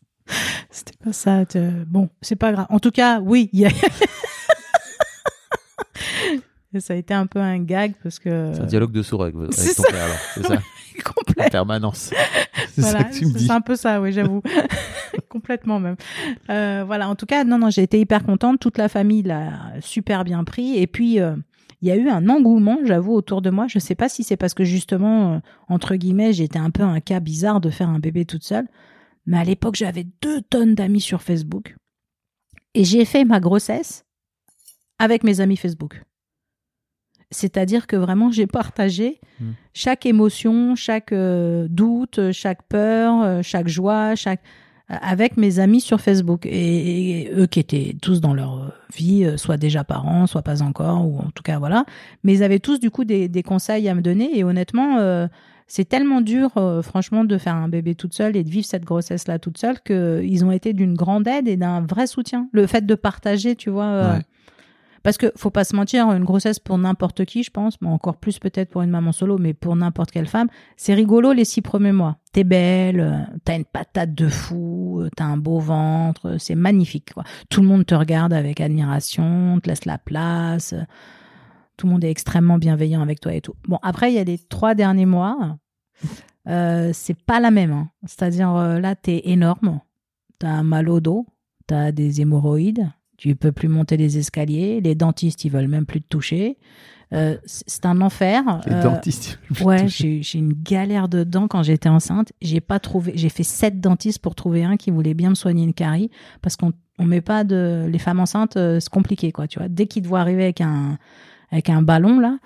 [0.69, 1.43] C'était pas ça.
[1.88, 2.67] Bon, c'est pas grave.
[2.69, 3.67] En tout cas, oui, il.
[6.73, 8.51] Et ça a été un peu un gag parce que...
[8.53, 9.84] C'est un dialogue de sourd avec, avec ton ça.
[9.89, 10.62] père, alors, c'est ça
[11.03, 11.45] complet.
[11.45, 12.12] En permanence.
[12.73, 13.45] C'est Voilà, ça que tu me dis.
[13.45, 14.41] c'est un peu ça, oui, j'avoue.
[15.30, 15.95] Complètement même.
[16.49, 18.60] Euh, voilà, en tout cas, non, non, j'ai été hyper contente.
[18.60, 20.77] Toute la famille l'a super bien pris.
[20.77, 21.36] Et puis, euh,
[21.82, 23.67] il y a eu un engouement, j'avoue, autour de moi.
[23.67, 26.99] Je sais pas si c'est parce que justement, euh, entre guillemets, j'étais un peu un
[26.99, 28.67] cas bizarre de faire un bébé toute seule.
[29.25, 31.75] Mais à l'époque, j'avais deux tonnes d'amis sur Facebook.
[32.73, 34.03] Et j'ai fait ma grossesse
[34.99, 36.01] avec mes amis Facebook.
[37.32, 39.45] C'est-à-dire que vraiment, j'ai partagé Mm.
[39.74, 44.41] chaque émotion, chaque euh, doute, chaque peur, euh, chaque joie, chaque
[44.89, 49.32] euh, avec mes amis sur Facebook et, et eux qui étaient tous dans leur vie,
[49.38, 51.86] soit déjà parents, soit pas encore, ou en tout cas voilà.
[52.24, 55.28] Mais ils avaient tous du coup des, des conseils à me donner et honnêtement, euh,
[55.68, 56.51] c'est tellement dur,
[56.82, 60.45] franchement, de faire un bébé toute seule et de vivre cette grossesse-là toute seule qu'ils
[60.45, 62.47] ont été d'une grande aide et d'un vrai soutien.
[62.54, 64.14] Le fait de partager, tu vois.
[64.14, 64.22] Ouais.
[65.04, 68.18] Parce que faut pas se mentir, une grossesse pour n'importe qui, je pense, mais encore
[68.18, 71.62] plus peut-être pour une maman solo, mais pour n'importe quelle femme, c'est rigolo les six
[71.62, 72.18] premiers mois.
[72.34, 76.56] T'es belle, euh, t'as une patate de fou, euh, t'as un beau ventre, euh, c'est
[76.56, 77.12] magnifique.
[77.50, 80.74] Tout le monde te regarde avec admiration, te laisse la place.
[81.78, 83.54] Tout le monde est extrêmement bienveillant avec toi et tout.
[83.68, 85.58] Bon, après, il y a les trois derniers mois.
[86.45, 87.72] C'est pas la même.
[87.72, 87.89] hein.
[88.06, 89.80] C'est-à-dire, là, t'es énorme.
[90.39, 91.28] T'as un mal au dos.
[91.68, 92.89] T'as des hémorroïdes.
[93.18, 94.80] Tu peux plus monter les escaliers.
[94.82, 96.57] Les dentistes, ils veulent même plus te toucher.
[97.13, 98.43] Euh, c'est un enfer.
[98.68, 99.39] Les Euh, dentistes.
[99.61, 102.34] Ouais, j'ai j'ai une galère de dents quand j'étais enceinte.
[102.41, 103.13] J'ai pas trouvé.
[103.15, 106.11] J'ai fait sept dentistes pour trouver un qui voulait bien me soigner une carie
[106.41, 107.86] parce qu'on on met pas de.
[107.89, 109.47] Les femmes enceintes, euh, c'est compliqué quoi.
[109.47, 110.97] Tu vois, dès qu'ils te voient arriver avec un
[111.51, 112.38] avec un ballon là.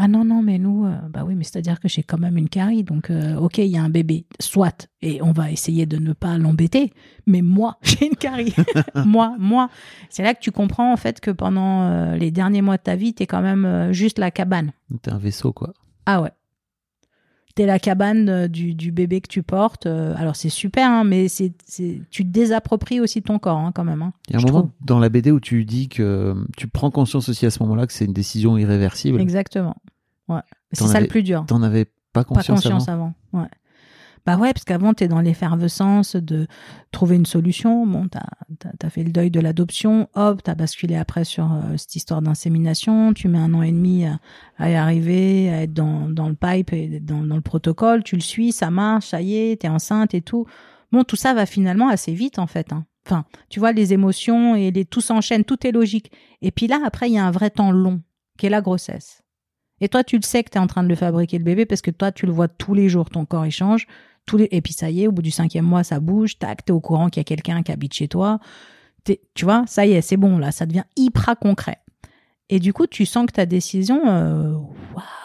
[0.00, 2.18] Ah non non mais nous euh, bah oui mais c'est à dire que j'ai quand
[2.18, 5.50] même une carie donc euh, ok il y a un bébé soit et on va
[5.50, 6.92] essayer de ne pas l'embêter
[7.26, 8.54] mais moi j'ai une carie
[9.04, 9.68] moi moi
[10.08, 12.94] c'est là que tu comprends en fait que pendant euh, les derniers mois de ta
[12.94, 14.72] vie t'es quand même juste la cabane
[15.02, 15.74] T'es un vaisseau, quoi.
[16.06, 16.30] ah ouais.
[17.66, 19.86] La cabane euh, du, du bébé que tu portes.
[19.86, 21.52] euh, Alors c'est super, hein, mais c'est,
[22.10, 24.02] tu te désappropries aussi ton corps hein, quand même.
[24.02, 24.70] hein, Il y a un moment trouve.
[24.84, 27.92] dans la BD où tu dis que tu prends conscience aussi à ce moment-là que
[27.92, 29.20] c'est une décision irréversible.
[29.20, 29.76] Exactement.
[30.28, 30.40] Ouais.
[30.72, 31.44] C'est ça le plus dur.
[31.46, 33.14] T'en avais pas Pas conscience, conscience avant.
[33.32, 33.42] avant.
[33.44, 33.48] Ouais.
[34.28, 36.48] Bah ouais, parce qu'avant, tu es dans l'effervescence de
[36.90, 37.86] trouver une solution.
[37.86, 38.18] Bon, tu
[38.86, 40.10] as, fait le deuil de l'adoption.
[40.12, 43.14] Hop, tu as basculé après sur euh, cette histoire d'insémination.
[43.14, 47.00] Tu mets un an et demi à, y arriver, à être dans, le pipe et
[47.00, 48.04] dans, dans le protocole.
[48.04, 50.44] Tu le suis, ça marche, ça y est, tu es enceinte et tout.
[50.92, 52.70] Bon, tout ça va finalement assez vite, en fait.
[52.74, 52.84] hein.
[53.06, 56.12] Enfin, tu vois, les émotions et les, tout s'enchaîne, tout est logique.
[56.42, 58.02] Et puis là, après, il y a un vrai temps long,
[58.36, 59.22] qui est la grossesse.
[59.80, 61.64] Et toi, tu le sais que tu es en train de le fabriquer, le bébé,
[61.64, 63.86] parce que toi, tu le vois tous les jours, ton corps, il change.
[64.28, 64.46] Tous les...
[64.52, 66.80] Et puis ça y est, au bout du cinquième mois, ça bouge, tac, t'es au
[66.80, 68.38] courant qu'il y a quelqu'un qui habite chez toi.
[69.04, 71.78] T'es- Tu vois, ça y est, c'est bon, là, ça devient hyper concret.
[72.50, 74.52] Et du coup, tu sens que ta décision, euh,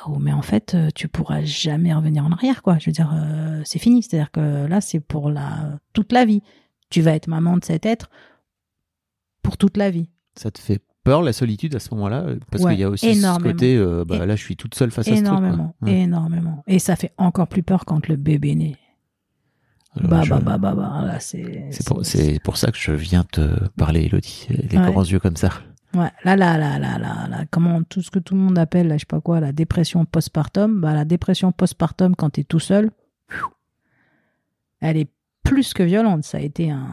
[0.07, 2.77] waouh, mais en fait, euh, tu pourras jamais revenir en arrière, quoi.
[2.79, 4.03] Je veux dire, euh, c'est fini.
[4.03, 6.41] C'est-à-dire que là, c'est pour la toute la vie.
[6.89, 8.09] Tu vas être maman de cet être
[9.41, 10.09] pour toute la vie.
[10.35, 12.25] Ça te fait peur la solitude à ce moment-là?
[12.51, 13.49] Parce Ouais, qu'il y a aussi énormément.
[13.49, 15.27] ce côté, euh, bah, là je suis toute seule face à ce truc.
[15.27, 15.75] énormément.
[15.81, 15.99] Ouais.
[16.01, 16.63] énormément.
[16.67, 18.77] Et ça fait encore plus peur quand le bébé naît.
[19.95, 21.67] Alors, Bah, je- bah, bah, bah, bah, là, c'est.
[21.71, 21.85] C'est
[22.41, 24.47] pour, ça que je viens te parler, Elodie.
[24.49, 24.91] Les Ouais.
[24.91, 25.49] grands yeux comme ça.
[25.95, 28.87] Ouais, là, là, là, là, là, là, comment tout ce que tout le monde appelle,
[28.87, 32.59] là, je sais pas quoi, la dépression postpartum, bah, la dépression postpartum quand t'es tout
[32.59, 32.89] seul,
[34.79, 35.09] elle est
[35.43, 36.23] plus que violente.
[36.23, 36.87] Ça a été un,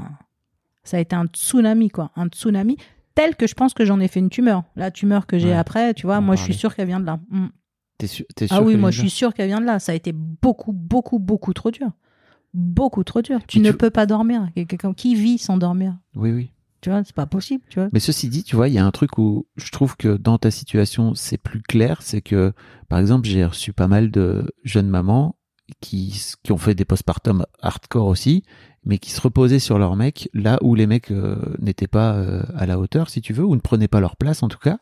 [0.85, 2.77] ça a été un tsunami, quoi, un tsunami
[3.15, 4.65] tel que je pense que j'en ai fait une tumeur.
[4.77, 5.57] La tumeur que j'ai Ouais.
[5.57, 7.19] après, tu vois, On moi, je suis sûre qu'elle vient de là.
[7.31, 7.47] Mm.
[7.99, 9.79] T'es sûr, sûr Ah oui, moi, je suis sûre qu'elle vient de là.
[9.79, 11.91] Ça a été beaucoup, beaucoup, beaucoup trop dur.
[12.53, 13.41] Beaucoup trop dur.
[13.47, 14.49] Tu ne peux pas dormir.
[14.55, 15.97] Quelqu'un qui vit sans dormir.
[16.15, 16.51] Oui, oui.
[16.81, 17.91] Tu vois, c'est pas possible, tu vois.
[17.93, 20.39] Mais ceci dit, tu vois, il y a un truc où je trouve que dans
[20.39, 22.01] ta situation, c'est plus clair.
[22.01, 22.53] C'est que,
[22.89, 25.37] par exemple, j'ai reçu pas mal de jeunes mamans
[25.81, 28.45] qui, qui ont fait des postpartum hardcore aussi,
[28.85, 32.43] mais qui se reposaient sur leurs mecs là où les mecs euh, n'étaient pas euh,
[32.57, 34.79] à la hauteur, si tu veux, ou ne prenaient pas leur place en tout cas.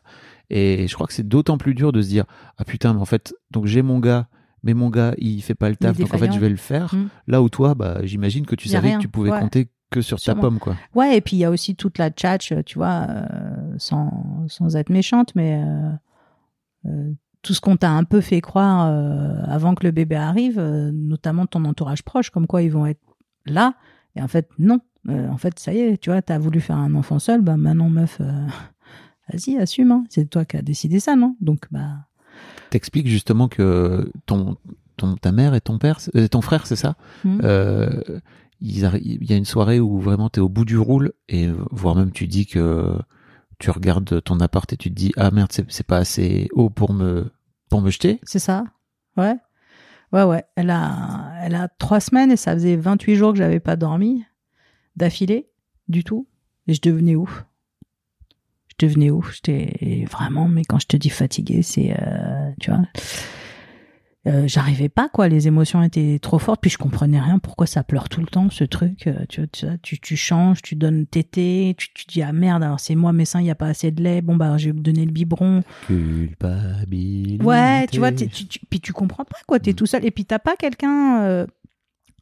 [0.49, 2.25] Et je crois que c'est d'autant plus dur de se dire
[2.57, 4.27] ah putain, mais en fait, donc j'ai mon gars,
[4.63, 6.93] mais mon gars il fait pas le taf, donc en fait je vais le faire.
[6.95, 7.09] Mm.
[7.27, 9.39] Là où toi, bah j'imagine que tu Y savais que tu pouvais Ouais.
[9.39, 10.75] compter que sur Sur ta pomme quoi.
[10.93, 14.75] Ouais, et puis il y a aussi toute la tchatch, tu vois, euh, sans, sans
[14.75, 15.89] être méchante, mais euh,
[16.85, 20.59] euh, tout ce qu'on t'a un peu fait croire euh, avant que le bébé arrive,
[20.59, 23.01] euh, notamment ton entourage proche, comme quoi ils vont être
[23.45, 23.73] là,
[24.15, 24.79] et en fait, non.
[25.07, 27.55] Euh, en fait, ça y est, tu vois, t'as voulu faire un enfant seul, bah
[27.57, 28.45] maintenant, meuf, euh,
[29.33, 30.03] vas-y, assume, hein.
[30.09, 31.35] c'est toi qui as décidé ça, non?
[31.41, 32.05] Donc, bah,
[32.69, 34.57] T'expliques justement que ton,
[34.97, 36.95] ton, ta mère et ton père, euh, ton frère, c'est ça?
[37.23, 37.39] Hmm.
[37.43, 37.89] euh,
[38.61, 42.11] Il y a une soirée où vraiment t'es au bout du roule et voire même
[42.11, 42.97] tu dis que
[43.57, 46.69] tu regardes ton appart et tu te dis ah merde c'est c'est pas assez haut
[46.69, 47.31] pour me
[47.69, 48.19] pour me jeter.
[48.23, 48.63] C'est ça
[49.17, 49.35] Ouais.
[50.11, 50.43] Ouais, ouais.
[50.55, 54.23] Elle a, elle a trois semaines et ça faisait 28 jours que j'avais pas dormi
[54.95, 55.49] d'affilée,
[55.87, 56.27] du tout.
[56.67, 57.45] Et je devenais ouf.
[58.79, 59.33] Je devenais ouf.
[59.35, 62.81] J'étais vraiment, mais quand je te dis fatiguée, c'est, euh, tu vois.
[64.27, 67.83] euh, j'arrivais pas quoi les émotions étaient trop fortes puis je comprenais rien pourquoi ça
[67.83, 71.73] pleure tout le temps ce truc euh, tu, tu, tu, tu changes tu donnes tété
[71.77, 73.91] tu, tu dis ah merde alors c'est moi mes seins il y a pas assez
[73.91, 77.43] de lait bon bah je vais me donner le biberon Culpabilité.
[77.45, 80.25] ouais tu vois tu, tu- puis tu comprends pas quoi t'es tout seul et puis
[80.25, 81.45] t'as pas quelqu'un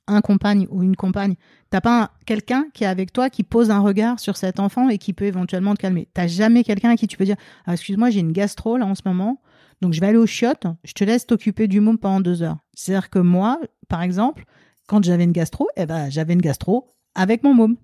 [0.08, 1.36] un compagne ou une compagne
[1.70, 4.90] t'as pas un- quelqu'un qui est avec toi qui pose un regard sur cet enfant
[4.90, 7.36] et qui peut éventuellement te calmer t'as jamais quelqu'un à qui tu peux dire
[7.66, 9.42] ah, excuse-moi j'ai une gastro là en ce moment
[9.82, 12.58] donc je vais aller aux chiottes, je te laisse t'occuper du môme pendant deux heures.
[12.74, 14.46] C'est-à-dire que moi, par exemple,
[14.88, 17.76] quand j'avais une gastro, eh ben j'avais une gastro avec mon môme.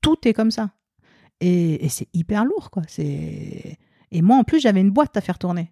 [0.00, 0.70] Tout est comme ça.
[1.40, 2.82] Et, et c'est hyper lourd, quoi.
[2.98, 3.76] Et
[4.22, 5.70] moi en plus j'avais une boîte à faire tourner.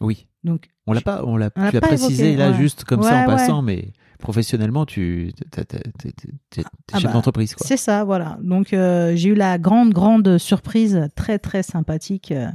[0.00, 0.28] Oui.
[0.44, 2.56] Donc On l'a pas, on l'a, tu l'as précisé évoqué, là ouais.
[2.56, 3.26] juste comme ça Ouais, en ouais.
[3.36, 8.04] passant, mais professionnellement, tu t'es, t'es- t'es- t'es- t'es Ah chef bah, d'entreprise c'est ça,
[8.04, 8.38] voilà.
[8.42, 12.48] Donc euh, j'ai eu la grande grande surprise très très sympathique euh,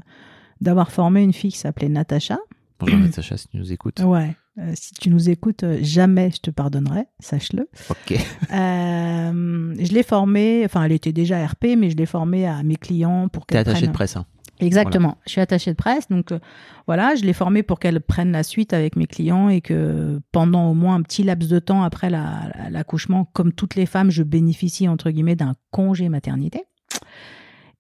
[0.62, 2.38] d'avoir formé une fille qui s'appelait Natacha.
[2.80, 4.00] Bonjour Natacha, si tu nous écoutes.
[4.02, 4.36] Ouais.
[4.60, 7.70] Euh, si tu nous écoutes, euh, jamais je te pardonnerai, sache-le.
[7.90, 8.18] Ok.
[8.52, 12.76] Euh, je l'ai formée, enfin elle était déjà RP, mais je l'ai formée à mes
[12.76, 14.16] clients pour T'es qu'elle attaché prenne- de presse.
[14.18, 14.26] Hein.
[14.60, 15.18] Exactement.
[15.26, 16.40] Je suis attachée de presse, donc euh,
[16.88, 20.70] voilà, je l'ai formée pour qu'elle prenne la suite avec mes clients et que pendant
[20.70, 24.12] au moins un petit laps de temps après la- la- l'accouchement, comme toutes les femmes,
[24.12, 26.64] je bénéficie entre guillemets d'un congé maternité.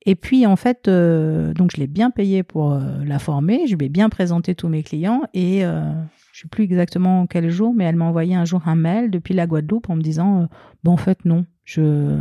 [0.05, 3.75] Et puis en fait, euh, donc je l'ai bien payée pour euh, la former, je
[3.75, 7.83] lui ai bien présenté tous mes clients et je sais plus exactement quel jour, mais
[7.83, 10.47] elle m'a envoyé un jour un mail depuis la Guadeloupe en me disant
[10.85, 12.17] bon en fait non, je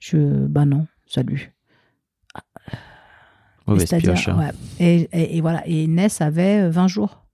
[0.00, 1.52] je bah non, salut.
[3.70, 4.28] Mauvaise C'est-à-dire, pioche.
[4.28, 4.38] hein.
[4.38, 4.50] ouais.
[4.78, 5.62] et, et- et voilà.
[5.66, 7.24] Et Ness avait euh, 20 jours.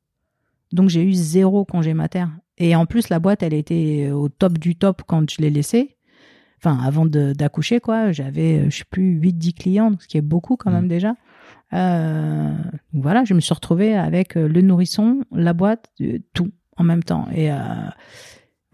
[0.73, 2.25] Donc j'ai eu zéro congé mater.
[2.59, 5.97] Et en plus, la boîte, elle était au top du top quand je l'ai laissée.
[6.59, 8.13] Enfin, avant d'accoucher, quoi.
[8.13, 10.75] J'avais, euh, je sais plus, 8-10 clients, ce qui est beaucoup quand Mm.
[10.75, 11.15] même déjà.
[11.73, 12.55] Euh,
[12.95, 17.03] voilà, je me suis retrouvée avec euh, le nourrisson, la boîte, euh, tout en même
[17.03, 17.27] temps.
[17.35, 17.57] Et euh,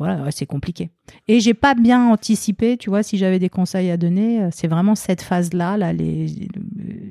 [0.03, 0.91] voilà, c'est compliqué.
[1.29, 4.67] Et j'ai pas bien anticipé, tu vois, si j'avais des conseils à donner, euh, c'est
[4.67, 6.27] vraiment cette phase-là, là, les,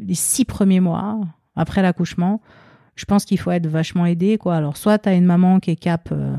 [0.06, 1.22] les six premiers mois
[1.56, 2.42] après l'accouchement.
[2.96, 4.56] Je pense qu'il faut être vachement aidé, quoi.
[4.56, 6.36] Alors, soit tu as une maman qui est cap euh,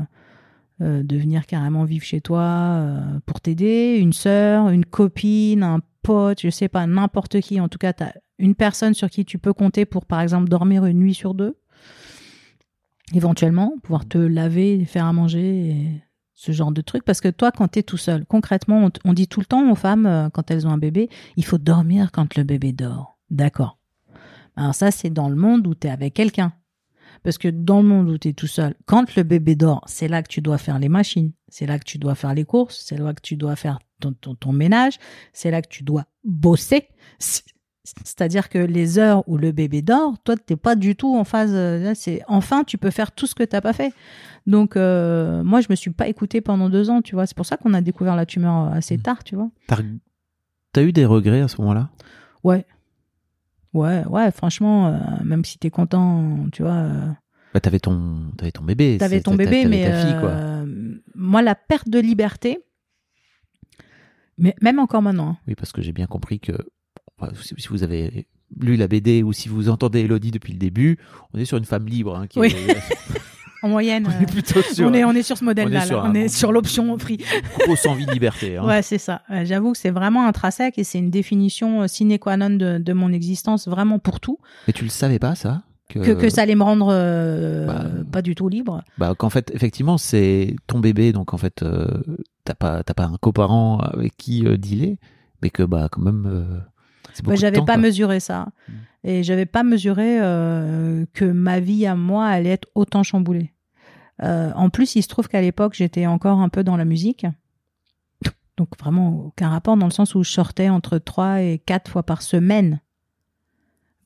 [0.81, 2.85] euh, de venir carrément vivre chez toi
[3.25, 7.59] pour t'aider, une sœur, une copine, un pote, je sais pas, n'importe qui.
[7.59, 10.49] En tout cas, tu as une personne sur qui tu peux compter pour, par exemple,
[10.49, 11.57] dormir une nuit sur deux.
[13.15, 16.03] Éventuellement, pouvoir te laver, faire à manger,
[16.43, 17.03] ce genre de truc.
[17.05, 19.75] Parce que toi, quand tu es tout seul, concrètement, on, dit tout le temps aux
[19.75, 23.17] femmes, euh, quand elles ont un bébé, il faut dormir quand le bébé dort.
[23.29, 23.77] D'accord.
[24.57, 26.53] Alors ça, c'est dans le monde où tu es avec quelqu'un.
[27.23, 30.09] Parce que dans le monde où tu es tout seul, quand le bébé dort, c'est
[30.09, 32.83] là que tu dois faire les machines, c'est là que tu dois faire les courses,
[32.85, 34.99] c'est là que tu dois faire ton ménage,
[35.31, 36.89] c'est là que tu dois bosser.
[37.83, 41.23] C'est- C'est-à-dire que les heures où le bébé dort, toi, t'es pas du tout en
[41.25, 41.51] phase.
[41.53, 43.93] euh, là, C'est enfin, tu peux faire tout ce que t'as pas fait.
[44.47, 47.25] Donc, euh, moi, je me suis pas écoutée pendant deux ans, tu vois.
[47.25, 49.49] C'est pour ça qu'on a découvert la tumeur assez tard, tu vois.
[49.67, 49.79] T'as,
[50.71, 51.89] t'as eu des regrets à ce moment-là?
[52.43, 52.65] Ouais.
[53.73, 57.07] Ouais, ouais, franchement, euh, même si t'es content, tu vois, euh,
[57.53, 58.97] bah, T'avais ton, t'avais ton bébé.
[58.99, 60.29] t'avais ton bébé, mais ta fille, quoi.
[60.29, 62.59] euh, moi, la perte de liberté,
[64.37, 65.37] mais même encore maintenant, hein.
[65.47, 66.53] Oui, parce que j'ai bien compris que
[67.19, 68.27] enfin, si vous avez
[68.59, 70.99] lu la BD ou si vous entendez Elodie depuis le début,
[71.33, 72.15] on est sur une femme libre.
[72.15, 72.55] Hein, qui Oui.
[72.67, 72.77] est,
[73.63, 76.13] en moyenne, on euh, est plutôt sur on, est, on est sur ce modèle-là, on
[76.13, 77.17] est sur l'option prix.
[77.59, 78.57] grosse envie de liberté.
[78.57, 78.65] Hein.
[78.65, 79.21] Ouais, c'est ça.
[79.29, 82.77] Ouais, J'avoue que c'est vraiment intrinsèque et c'est une définition euh, sine qua non de,
[82.77, 84.37] de mon existence, vraiment pour tout.
[84.67, 88.21] Mais tu le savais pas, ça Que, que ça allait me rendre euh, bah, pas
[88.21, 88.83] du tout libre.
[88.97, 91.87] Bah, qu'en fait, effectivement, c'est ton bébé, donc en fait, euh,
[92.43, 94.97] t'as pas, pas un coparent avec qui euh, dealer,
[95.41, 96.61] mais que bah quand même,
[97.23, 97.77] Bah, j'avais pas quoi.
[97.77, 98.47] mesuré ça.
[98.67, 98.73] Mm.
[99.05, 103.53] Et j'avais pas mesuré euh, que ma vie à moi allait être autant chamboulée.
[104.21, 107.25] Euh, en plus, il se trouve qu'à l'époque, j'étais encore un peu dans la musique.
[108.55, 112.03] Donc vraiment aucun rapport dans le sens où je sortais entre trois et quatre fois
[112.03, 112.79] par semaine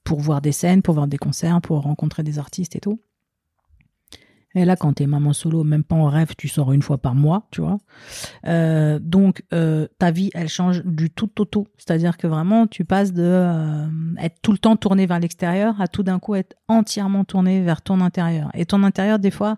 [0.05, 3.01] pour voir des scènes, pour voir des concerts, pour rencontrer des artistes et tout.
[4.57, 7.13] Et là, quand t'es maman solo, même pas en rêve, tu sors une fois par
[7.13, 7.77] mois, tu vois.
[8.47, 11.67] Euh, donc, euh, ta vie, elle change du tout au tout.
[11.77, 13.85] C'est-à-dire que vraiment, tu passes de euh,
[14.19, 17.83] être tout le temps tourné vers l'extérieur à tout d'un coup être entièrement tourné vers
[17.83, 18.49] ton intérieur.
[18.55, 19.57] Et ton intérieur, des fois,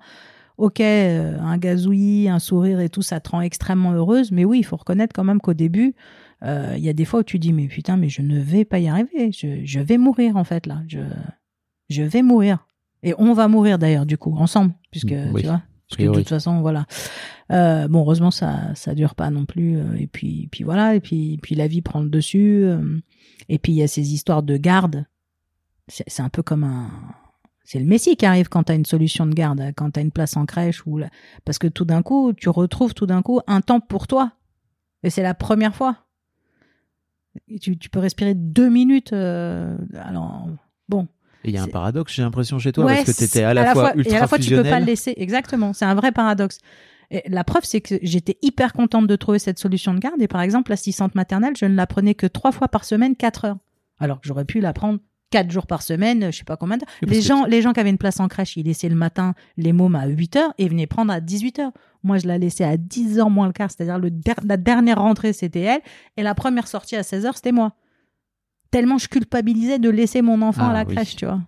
[0.58, 4.34] ok, un gazouillis, un sourire et tout, ça te rend extrêmement heureuse.
[4.34, 5.96] Mais oui, il faut reconnaître quand même qu'au début,
[6.44, 8.80] il y a des fois où tu dis, mais putain, mais je ne vais pas
[8.80, 9.32] y arriver.
[9.32, 10.82] Je, vais mourir, en fait, là.
[11.90, 12.66] Je vais mourir.
[13.04, 15.42] Et on va mourir d'ailleurs, du coup, ensemble, puisque, Mm, oui.
[15.42, 15.62] tu vois.
[15.90, 16.86] Parce que de toute façon, voilà.
[17.52, 19.78] Euh, bon, heureusement, ça, ça dure pas non plus.
[19.78, 20.94] euh, Et puis, puis voilà.
[20.96, 22.62] Et puis, puis la vie prend le dessus.
[22.64, 23.00] euh,
[23.48, 25.06] Et puis il y a ces histoires de garde.
[25.88, 26.92] C'est un peu comme un,
[27.64, 30.04] c'est le messie qui arrive quand tu as une solution de garde, quand tu as
[30.04, 31.10] une place en crèche ou la-
[31.46, 34.34] parce que tout d'un coup, tu retrouves tout d'un coup un temps pour toi.
[35.02, 36.06] Et c'est la première fois.
[37.48, 39.14] Et tu, tu peux respirer deux minutes.
[39.14, 40.48] euh, alors
[41.44, 43.54] il y a un paradoxe, j'ai l'impression chez toi, Ouais, parce que tu étais à
[43.54, 45.14] la, fois, ultra et à la fois tu peux pas le laisser.
[45.18, 46.60] Exactement, c'est un vrai paradoxe.
[47.12, 50.22] Et la preuve, c'est que j'étais hyper contente de trouver cette solution de garde.
[50.22, 53.46] Et par exemple, l'assistante maternelle, je ne la prenais que trois fois par semaine, quatre
[53.46, 53.58] heures.
[54.00, 55.00] Alors que j'aurais pu la prendre
[55.32, 56.92] quatre jours par semaine, je sais pas combien de temps.
[57.02, 59.74] Les gens, les gens qui avaient une place en crèche, ils laissaient le matin les
[59.74, 61.72] mômes à 8 heures et venaient prendre à 18 heures.
[62.04, 65.34] Moi, je la laissais à 10 heures moins le quart, c'est-à-dire der- la dernière rentrée,
[65.34, 65.82] c'était elle.
[66.18, 67.74] Et la première sortie à 16 heures, c'était moi.
[68.72, 70.96] Tellement je culpabilisais de laisser mon enfant Ah, à la oui.
[70.96, 71.40] crèche, tu vois.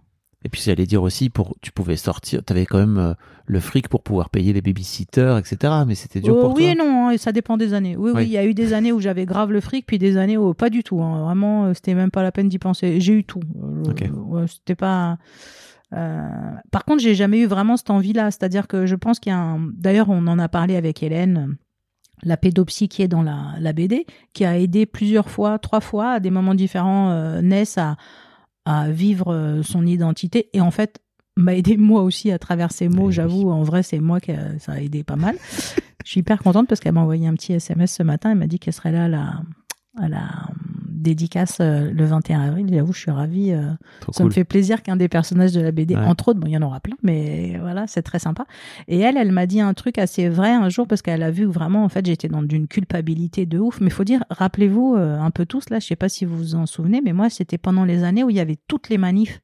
[0.43, 3.13] Et puis j'allais dire aussi, pour, tu pouvais sortir, tu avais quand même euh,
[3.45, 5.71] le fric pour pouvoir payer les babysitters, etc.
[5.85, 6.71] Mais c'était dur Euh, pour oui toi.
[6.71, 7.95] et non, hein, ça dépend des années.
[7.95, 8.25] Oui, oui, Oui.
[8.25, 10.55] il y a eu des années où j'avais grave le fric, puis des années où
[10.55, 10.99] pas du tout.
[11.03, 11.21] hein.
[11.25, 12.99] Vraiment, euh, c'était même pas la peine d'y penser.
[12.99, 13.41] J'ai eu tout.
[13.61, 15.19] Euh, ouais, c'était pas.
[15.93, 16.27] euh,
[16.71, 18.31] Par contre, j'ai jamais eu vraiment cette envie-là.
[18.31, 19.59] C'est-à-dire que je pense qu'il y a un.
[19.73, 21.55] D'ailleurs, on en a parlé avec Hélène,
[22.23, 26.11] la pédopsie qui est dans la, la BD, qui a aidé plusieurs fois, trois fois,
[26.13, 27.97] à des moments différents, euh, Ness à,
[28.65, 30.49] à vivre euh, son identité.
[30.53, 30.99] Et en fait,
[31.35, 33.07] m'a aidé moi aussi à travers ces mots.
[33.07, 35.35] Oui, J'avoue, en vrai, c'est moi qui a- ça a aidé pas mal.
[36.05, 38.31] Je suis hyper contente parce qu'elle m'a envoyé un petit SMS ce matin.
[38.31, 39.41] Elle m'a dit qu'elle serait là à la,
[39.99, 40.21] à la
[41.01, 42.67] dédicace euh, le 21 avril.
[42.71, 43.51] J'avoue, je suis ravie.
[43.51, 43.69] euh,
[44.01, 44.25] ça cool.
[44.27, 46.01] me fait plaisir qu'un des personnages de la BD, Ouais.
[46.05, 48.45] entre autres, bon, il y en aura plein, mais voilà, c'est très sympa.
[48.87, 51.45] Et elle, elle m'a dit un truc assez vrai un jour parce qu'elle a vu
[51.45, 53.81] vraiment, en fait, j'étais dans d'une culpabilité de ouf.
[53.81, 56.55] Mais faut dire, rappelez-vous euh, un peu tous là, je sais pas si vous vous
[56.55, 59.41] en souvenez, mais moi, c'était pendant les années où il y avait toutes les manifs,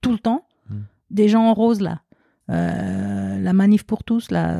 [0.00, 0.74] tout le temps, Mm.
[1.10, 2.00] des gens en rose là.
[2.48, 4.56] La manif pour tous là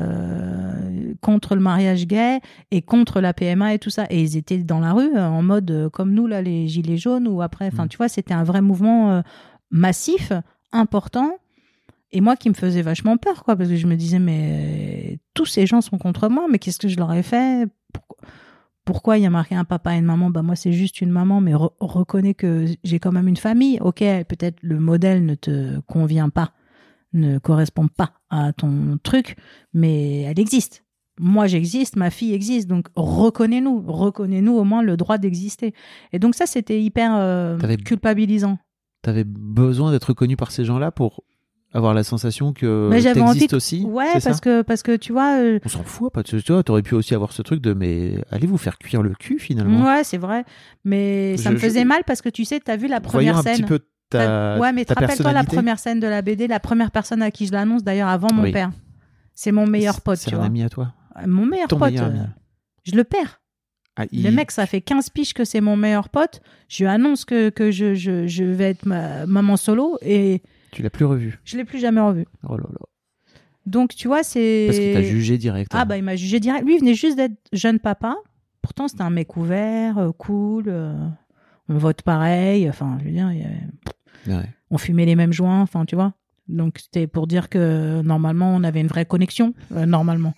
[1.17, 2.39] contre le mariage gay
[2.71, 4.05] et contre la PMA et tout ça.
[4.09, 6.97] Et ils étaient dans la rue euh, en mode euh, comme nous là les gilets
[6.97, 7.67] jaunes ou après.
[7.67, 7.89] Enfin Mm.
[7.89, 9.21] tu vois c'était un vrai mouvement euh,
[9.71, 10.31] massif
[10.71, 11.31] important.
[12.11, 15.45] Et moi qui me faisait vachement peur quoi parce que je me disais mais tous
[15.45, 17.67] ces gens sont contre moi mais qu'est-ce que je leur ai fait?
[17.93, 18.17] Pourquoi,
[18.85, 20.29] pourquoi il y a marqué un papa et une maman?
[20.29, 23.77] Bah moi c'est juste une maman mais re- reconnais que j'ai quand même une famille.
[23.81, 26.51] Ok peut-être le modèle ne te convient pas
[27.13, 29.37] ne correspond pas à ton truc,
[29.73, 30.83] mais elle existe.
[31.19, 35.73] Moi, j'existe, ma fille existe, donc reconnais-nous, reconnais-nous au moins le droit d'exister.
[36.13, 38.59] Et donc ça, c'était hyper euh, culpabilisant.
[39.01, 41.23] T'avais besoin d'être reconnu par ces gens-là pour
[41.73, 45.11] avoir la sensation que Mais j'avais envie que- aussi Ouais, parce que parce que tu
[45.11, 47.73] vois, euh, On s'en fout, pas tu vois, t'aurais pu aussi avoir ce truc de
[47.73, 49.85] mais allez vous faire cuire le cul finalement.
[49.85, 50.45] ouais, c'est vrai,
[50.85, 53.33] mais ça Je- me faisait je- mal parce que tu sais, t'as vu la Voyons
[53.33, 53.57] première un scène.
[53.57, 56.91] petit peu ta, ouais, mais te rappelle-toi la première scène de la BD, la première
[56.91, 58.51] personne à qui je l'annonce d'ailleurs avant mon Oui.
[58.53, 58.71] père.
[59.33, 60.45] C'est mon meilleur pote, C'est un vois.
[60.45, 60.93] ami à toi.
[61.25, 61.91] Mon meilleur Ton pote.
[61.91, 62.19] meilleur ami.
[62.19, 62.23] euh,
[62.83, 63.41] Je le perds.
[63.95, 66.41] Ah, Le mec, ça fait 15 piges que c'est mon meilleur pote.
[66.69, 70.83] Je lui annonce que, que je, je, je vais être ma, maman solo et Tu
[70.83, 71.39] l'as plus revu.
[71.43, 72.25] je l'ai plus jamais revu.
[72.47, 72.79] Oh là là.
[73.65, 74.65] Donc, tu vois, c'est.
[74.67, 75.71] Parce qu'il t'a jugé direct.
[75.73, 76.63] Ah, bah, il m'a jugé direct.
[76.63, 78.15] Lui, il venait juste d'être jeune papa.
[78.61, 80.65] Pourtant, c'était un mec ouvert, euh, cool.
[80.67, 80.93] euh,
[81.67, 82.69] on vote pareil.
[82.69, 83.45] Enfin, je veux dire, il
[84.31, 84.45] Ouais.
[84.71, 85.61] on fumait les mêmes joints.
[85.61, 86.13] Enfin, tu vois.
[86.47, 89.53] Donc, c'était pour dire que normalement, on avait une vraie connexion.
[89.75, 90.33] euh, normalement.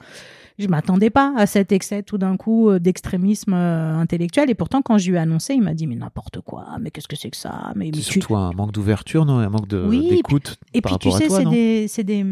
[0.60, 4.50] Je m'attendais pas à cet excès tout d'un coup euh, d'extrémisme euh, intellectuel.
[4.50, 7.08] Et pourtant, quand je lui ai annoncé, il m'a dit Mais n'importe quoi, mais qu'est-ce
[7.08, 7.72] que c'est que ça?
[7.76, 9.40] Mais, mais C'est tu- surtout un manque d'ouverture, non?
[9.40, 12.26] Un manque de- Oui, d'écoute Et par puis tu sais, c'est des, c'est des,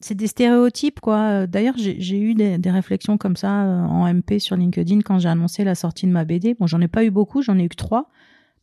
[0.00, 1.46] c'est des stéréotypes quoi.
[1.46, 5.18] D'ailleurs, j'ai j'ai eu des, des réflexions comme ça euh, en MP sur LinkedIn quand
[5.20, 6.54] j'ai annoncé la sortie de ma BD.
[6.54, 8.10] Bon, j'en ai pas eu beaucoup, j'en ai eu que trois,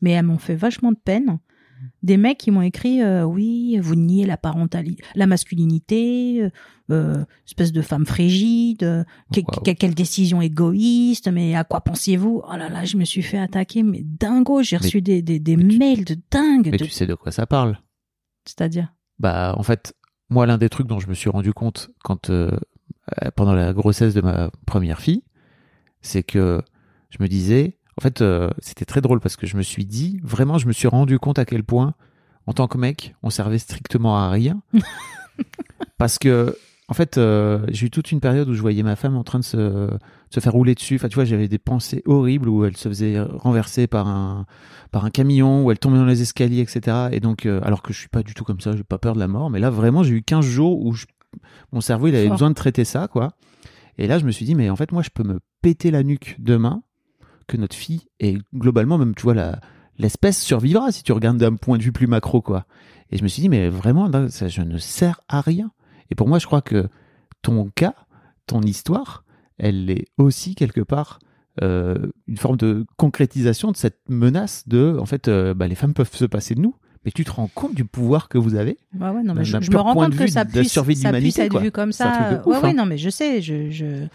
[0.02, 1.40] mais elles m'ont fait vachement de peine.
[2.04, 6.50] Des mecs qui m'ont écrit euh, oui, vous niez la parentalité, la masculinité, euh,
[6.92, 8.80] euh, espèce de femme frigide,
[9.34, 9.64] que- Wow.
[9.64, 12.42] que- quelle décision égoïste, mais à quoi pensiez-vous?
[12.48, 15.56] Oh là là, je me suis fait attaquer, mais dingo, j'ai reçu des, des, des
[15.58, 17.80] mais tu- mails de dingue, Mais de- tu sais de quoi ça parle?
[18.46, 18.94] C'est-à-dire?
[19.20, 19.94] Bah, en fait,
[20.30, 22.52] moi, l'un des trucs dont je me suis rendu compte quand euh,
[23.36, 25.24] pendant la grossesse de ma première fille,
[26.02, 26.62] c'est que
[27.10, 30.20] je me disais, en fait, euh, c'était très drôle parce que je me suis dit,
[30.24, 31.94] vraiment, je me suis rendu compte à quel point,
[32.48, 34.62] en tant que mec, on servait strictement à rien.
[35.98, 36.56] parce que,
[36.90, 39.40] en fait, euh, j'ai eu toute une période où je voyais ma femme en train
[39.40, 39.90] de se,
[40.30, 40.96] se faire rouler dessus.
[40.96, 44.46] Enfin, tu vois, j'avais des pensées horribles où elle se faisait renverser par un,
[44.92, 47.08] par un camion, où elle tombait dans les escaliers, etc.
[47.12, 49.14] Et donc, euh, alors que je suis pas du tout comme ça, j'ai pas peur
[49.14, 49.50] de la mort.
[49.50, 51.06] Mais là, vraiment, j'ai eu 15 jours où je-
[51.72, 52.36] mon cerveau, il avait Fort.
[52.36, 53.30] besoin de traiter ça, quoi.
[53.98, 56.04] Et là, je me suis dit, mais en fait, moi, je peux me péter la
[56.04, 56.84] nuque demain,
[57.48, 59.60] que notre fille, et globalement, même, tu vois, la,
[59.98, 62.66] l'espèce survivra si tu regardes d'un point de vue plus macro, quoi.
[63.12, 65.72] Et je me suis dit, mais vraiment, ça, je ne sers à rien.
[66.10, 66.88] Et pour moi, je crois que
[67.42, 67.96] ton cas,
[68.48, 69.24] ton histoire,
[69.58, 71.20] elle est aussi quelque part
[71.62, 75.94] euh, une forme de concrétisation de cette menace de, en fait, euh, bah, les femmes
[75.94, 76.76] peuvent se passer de nous,
[77.06, 79.58] Mais tu te rends compte du pouvoir que vous avez Ouais, ouais, non, mais je,
[79.58, 81.62] me rends compte que ça puisse, ça puisse être quoi.
[81.62, 82.42] vu comme ça.
[82.46, 82.74] ouais, ouf, ouais, hein.
[82.74, 83.42] non, mais je sais.
[83.42, 84.06] Je, je...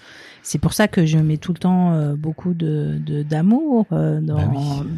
[0.42, 4.36] C'est pour ça que je mets tout le temps euh, beaucoup de d'amour euh, dans
[4.36, 4.88] Bah oui.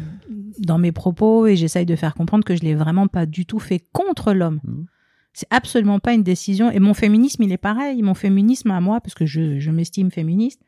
[0.59, 3.59] dans mes propos et j'essaye de faire comprendre que je l'ai vraiment pas du tout
[3.59, 4.59] fait contre l'homme.
[4.63, 4.85] Mhm.
[5.33, 6.71] C'est absolument pas une décision.
[6.71, 8.01] Et mon féminisme, il est pareil.
[8.01, 10.61] Mon féminisme à moi, parce que je, je m'estime féministe,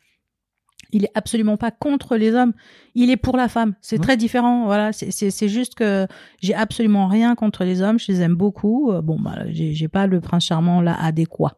[0.94, 2.54] il est absolument pas contre les hommes.
[2.96, 3.74] Il est pour la femme.
[3.82, 4.66] C'est très différent.
[4.66, 4.94] Voilà.
[4.94, 6.08] C'est- juste que
[6.41, 8.00] j'ai absolument rien contre les hommes.
[8.00, 8.91] Je les aime beaucoup.
[8.91, 11.58] Euh, Bon, bah, j'ai pas le prince charmant là adéquat.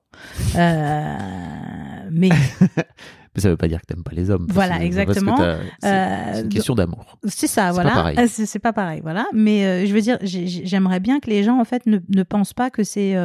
[0.56, 1.18] Euh,
[2.12, 2.30] mais
[3.36, 4.48] Mais ça veut pas dire que t'aimes pas les hommes.
[4.50, 5.36] Voilà, exactement.
[5.36, 7.18] c'est- Euh, c'est une question d'amour.
[7.26, 8.14] c'est ça, voilà.
[8.28, 9.26] C'est pas pareil, voilà.
[9.34, 11.98] Mais euh, je veux dire, j'ai- j'ai- j'aimerais bien que les gens, en fait, ne,
[12.16, 13.16] ne pensent pas que c'est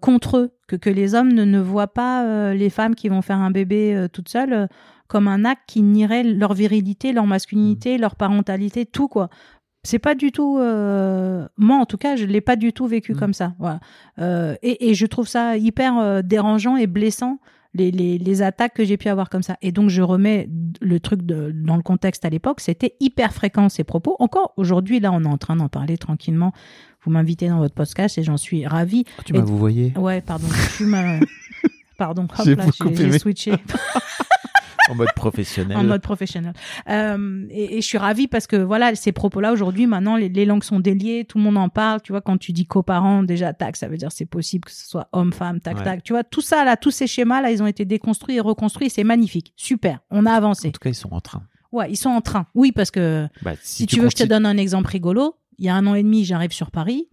[0.00, 3.22] contre eux, que, que les hommes ne, ne voient pas euh, les femmes qui vont
[3.22, 4.68] faire un bébé euh, toutes seules
[5.08, 7.30] comme un acte qui nierait leur virilité, leur Mm.
[7.30, 9.28] masculinité, leur parentalité, tout quoi.
[9.84, 13.14] C'est pas du tout, euh, moi en tout cas, je l'ai pas du tout vécu
[13.14, 13.18] Mm.
[13.18, 13.54] comme ça.
[13.58, 13.80] Voilà.
[14.18, 17.38] Euh, et, et je trouve ça hyper euh, dérangeant et blessant
[17.74, 19.58] les, les, les attaques que j'ai pu avoir comme ça.
[19.60, 20.48] Et donc, je remets
[20.80, 24.16] le truc de, dans le contexte à l'époque, c'était hyper fréquent ces propos.
[24.18, 26.52] Encore aujourd'hui, là, on est en train d'en parler tranquillement.
[27.04, 29.04] Vous m'invitez dans votre podcast et j'en suis ravie.
[29.18, 31.20] Oh, tu m'as vous voyez Ouais, pardon, je suis ma...
[31.98, 33.52] Pardon, hop là, j'ai switché
[34.90, 35.76] en mode professionnel.
[35.76, 36.52] en mode professionnel.
[36.88, 40.44] Euh, et, et je suis ravie parce que voilà, ces propos-là aujourd'hui, maintenant, les, les
[40.44, 42.00] langues sont déliées, tout le monde en parle.
[42.02, 44.88] Tu vois, quand tu dis coparents, déjà, tac, ça veut dire c'est possible que ce
[44.88, 45.84] soit homme, femme, tac, Ouais.
[45.84, 46.02] tac.
[46.02, 48.90] Tu vois, tout ça là, tous ces schémas là, ils ont été déconstruits et reconstruits.
[48.90, 50.00] C'est magnifique, super.
[50.10, 50.70] On a En avancé.
[50.72, 51.42] tout cas, ils sont en train.
[51.72, 52.46] Ouais, ils sont en train.
[52.54, 55.34] Oui, parce que Bah, si, tu veux, je te donne un exemple rigolo.
[55.58, 57.08] Il y a un an et demi, j'arrive sur Paris,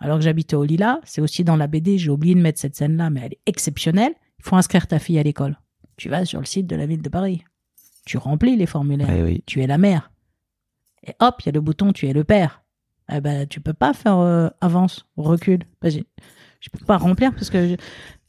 [0.00, 1.00] alors que j'habitais au Lila.
[1.04, 1.98] C'est aussi dans la BD.
[1.98, 4.12] J'ai oublié de mettre cette scène-là, mais elle est exceptionnelle.
[4.38, 5.58] Il faut inscrire ta fille à l'école.
[5.96, 7.42] Tu vas sur le site de la ville de Paris.
[8.04, 9.08] Tu remplis les formulaires.
[9.24, 9.42] Oui.
[9.46, 10.10] Tu es la mère.
[11.06, 12.62] Et hop, il y a le bouton tu es le père.
[13.12, 15.60] Eh ben, tu peux pas faire euh, avance, recul.
[15.80, 16.04] Vas-y.
[16.60, 17.76] Je peux pas remplir parce que il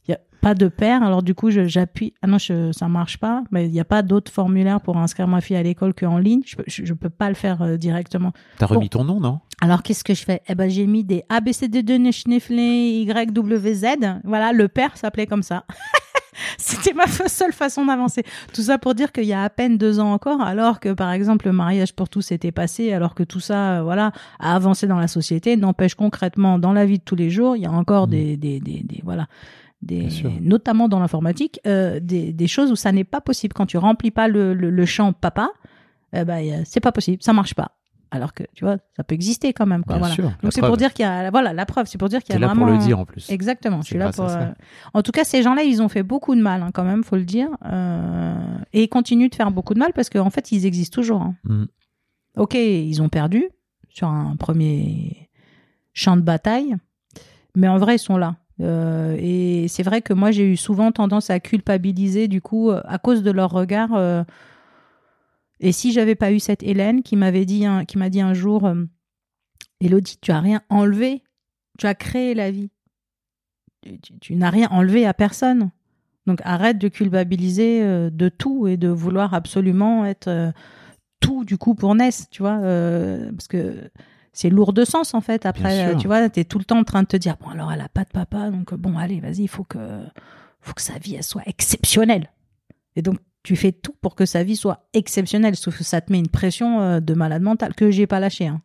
[0.08, 1.02] y a pas de père.
[1.02, 2.14] Alors du coup, j'appuie.
[2.22, 3.42] Ah non, je, ça marche pas.
[3.50, 6.42] Mais il n'y a pas d'autre formulaire pour inscrire ma fille à l'école qu'en ligne.
[6.46, 8.32] Je, je, je peux pas le faire euh, directement.
[8.58, 8.98] T'as remis Bon.
[9.00, 9.40] ton nom, non?
[9.60, 10.40] Alors qu'est-ce que je fais?
[10.48, 13.86] Eh ben, j'ai mis des A B C D D Schnifflé Y W Z.
[14.24, 15.64] Voilà, le père s'appelait comme ça.
[16.58, 18.22] C'était ma seule façon d'avancer.
[18.54, 21.10] Tout ça pour dire qu'il y a à peine deux ans encore, alors que par
[21.12, 24.86] exemple le mariage pour tous était passé, alors que tout ça, euh, voilà, a avancé
[24.86, 27.72] dans la société, n'empêche concrètement dans la vie de tous les jours, il y a
[27.72, 28.10] encore Mm.
[28.10, 29.26] des, des, des, des- voilà,
[29.82, 30.08] des,
[30.40, 34.10] notamment dans l'informatique, euh, des, des choses où ça n'est pas possible quand tu remplis
[34.10, 35.50] pas le, le, le champ papa.
[36.12, 37.72] eh ben, euh, c'est pas possible, ça marche pas.
[38.10, 39.84] Alors que tu vois, ça peut exister quand même.
[39.84, 40.14] Quoi, Bien voilà.
[40.14, 40.32] sûr.
[40.42, 42.36] Donc c'est pour dire qu'il y a, voilà, la preuve, c'est pour dire qu'il y
[42.36, 42.64] a là vraiment.
[42.64, 43.28] pour le dire en plus.
[43.30, 44.24] Exactement, je suis là pour.
[44.28, 44.46] euh,
[44.94, 47.16] En tout cas, ces gens-là, ils ont fait beaucoup de mal, hein, quand même, faut
[47.16, 48.34] le dire, euh,
[48.72, 51.20] et ils continuent de faire beaucoup de mal parce qu'en fait, ils existent toujours.
[51.22, 51.34] hein.
[51.44, 51.64] Mm.
[52.38, 53.44] Ok, ils ont perdu
[53.88, 55.28] sur un premier
[55.92, 56.76] champ de bataille,
[57.54, 58.36] mais en vrai, ils sont là.
[58.60, 62.98] Euh, et c'est vrai que moi, j'ai eu souvent tendance à culpabiliser, du coup, à
[62.98, 63.90] cause de leur regard.
[65.60, 68.34] Et si j'avais pas eu cette Hélène qui m'avait dit, un- qui m'a dit un
[68.34, 68.84] jour, euh,
[69.80, 71.22] Elodie, tu as rien enlevé,
[71.78, 72.70] tu as créé la vie.
[73.82, 75.70] Tu, tu- tu n'as rien enlevé à personne.
[76.26, 80.52] Donc arrête de culpabiliser euh, de tout et de vouloir absolument être euh,
[81.20, 83.90] tout du coup pour Ness, tu vois, euh, parce que
[84.34, 85.46] c'est lourd de sens en fait.
[85.46, 87.80] Après, tu vois, t'es tout le temps en train de te dire bon alors elle
[87.80, 89.78] a pas de papa, donc bon allez vas-y, il faut que
[90.60, 92.30] faut que sa vie elle soit exceptionnelle.
[92.94, 96.12] Et donc tu fais tout pour que sa vie soit exceptionnelle, sauf que ça te
[96.12, 98.46] met une pression euh, de malade mental que j'ai pas lâché.
[98.46, 98.60] Hein.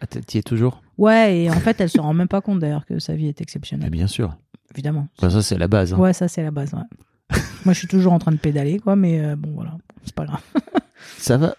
[0.00, 0.82] Ah, t'y- es toujours?
[0.98, 3.38] Ouais, et en fait elle se rend même pas compte d'ailleurs que sa vie est
[3.38, 4.36] Mais exceptionnelle, Bien sûr.
[4.72, 5.08] évidemment.
[5.18, 5.92] Enfin, ça, c'est la base.
[5.94, 5.98] hein.
[5.98, 6.72] Ouais, ça c'est la base.
[6.74, 7.36] ouais.
[7.64, 10.24] Moi je suis toujours en train de pédaler quoi, mais euh, bon voilà, c'est pas
[10.26, 10.40] grave.
[11.18, 11.54] Ça va?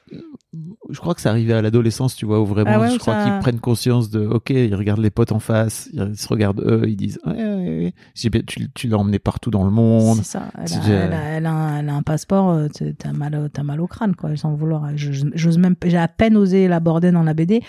[0.89, 3.16] Je crois que c'est arrivé à l'adolescence, tu vois, où vraiment, Ah ouais, je crois
[3.16, 6.62] ça- qu'ils prennent conscience de, ok, ils regardent les potes en face, ils se regardent
[6.62, 7.93] eux, ils disent, ouais, ouais,
[8.24, 8.43] ouais.
[8.45, 10.18] Tu, tu l'as emmené partout dans le monde.
[10.18, 10.51] C'est ça.
[10.56, 10.66] Elle a,
[11.06, 14.16] elle a- elle a un, elle a un passeport, euh, t'as mal, mal au crâne,
[14.16, 14.89] quoi, sans vouloir.
[14.95, 17.62] J'ose même, j'ai à peine osé l'aborder dans la BD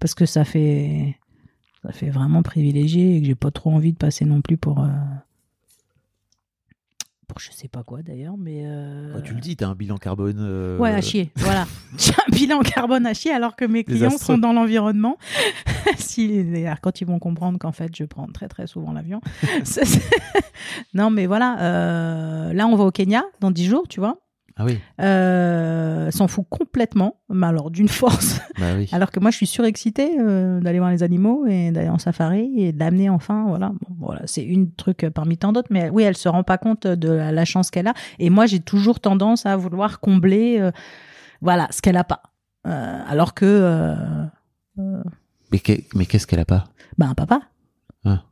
[0.00, 1.18] parce que ça fait,
[1.84, 4.80] ça fait vraiment privilégié et que j'ai pas trop envie de passer non plus pour,
[4.80, 5.29] euh, pour
[7.40, 8.62] je sais pas quoi d'ailleurs, mais.
[8.64, 10.36] euh, Bah, tu le dis, t'as un bilan carbone.
[10.40, 11.30] euh, Ouais, à chier.
[11.36, 11.66] Voilà.
[11.98, 14.34] J'ai un bilan carbone à chier alors que mes clients Désastreux.
[14.34, 15.16] sont dans l'environnement.
[15.98, 19.20] si, d'ailleurs, quand ils vont comprendre qu'en fait, je prends très très souvent l'avion.
[20.94, 21.60] Non, mais voilà.
[21.60, 24.18] euh, là, on va au Kenya dans 10 jours, tu vois.
[24.62, 28.42] Ah oui, Euh, s'en fout complètement, mais alors d'une force.
[28.58, 28.90] bah oui.
[28.92, 32.52] Alors que moi, je suis surexcitée euh, d'aller voir les animaux et d'aller en safari
[32.58, 33.68] et d'amener enfin, voilà.
[33.70, 36.58] Bon, voilà, c'est une truc euh, parmi tant d'autres, mais oui, elle se rend pas
[36.58, 37.94] compte de la, la chance qu'elle a.
[38.18, 40.72] Et moi, j'ai toujours tendance à vouloir combler, euh,
[41.40, 42.20] voilà, ce qu'elle a pas.
[42.64, 43.96] Alors que,
[45.50, 45.58] mais
[46.04, 46.66] qu'est-ce qu'elle a pas?
[46.98, 47.40] Bah, un papa.
[48.04, 48.24] Ah.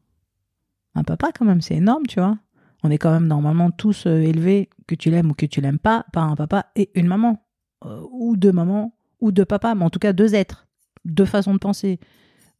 [0.94, 2.36] Un papa, quand même, c'est énorme, tu vois.
[2.84, 5.78] On est quand même normalement tous euh, élevés, que tu l'aimes ou que tu l'aimes
[5.80, 7.42] pas, par un papa et une maman.
[7.86, 10.66] Euh, ou deux mamans, ou deux papas, mais en tout cas deux êtres,
[11.04, 12.00] deux façons de penser,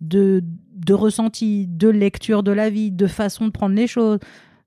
[0.01, 0.45] de,
[0.75, 4.19] de ressenti, de lecture de la vie, de façon de prendre les choses.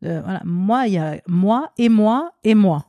[0.04, 0.42] Euh, voilà.
[0.44, 2.86] Moi, il y a moi et moi et moi.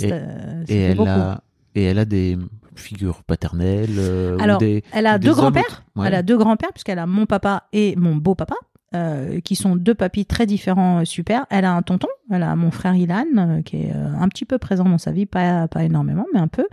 [0.00, 1.42] Et- euh, elle, a,
[1.76, 2.36] et elle a des
[2.74, 3.98] figures paternelles
[4.36, 5.84] ou Alors, des, Elle a ou des deux grands-pères.
[6.04, 8.56] Elle a deux grands-pères puisqu'elle a mon papa et mon beau-papa,
[8.92, 11.46] euh, qui sont deux papis très différents, euh, super.
[11.50, 12.08] Elle a un tonton.
[12.28, 15.12] Elle a mon frère Ilan, euh, qui est euh, un petit peu présent dans sa
[15.12, 16.66] vie, pas pas énormément, mais un peu.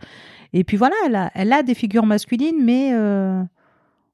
[0.54, 2.92] Et puis voilà, elle a, elle a des figures masculines, mais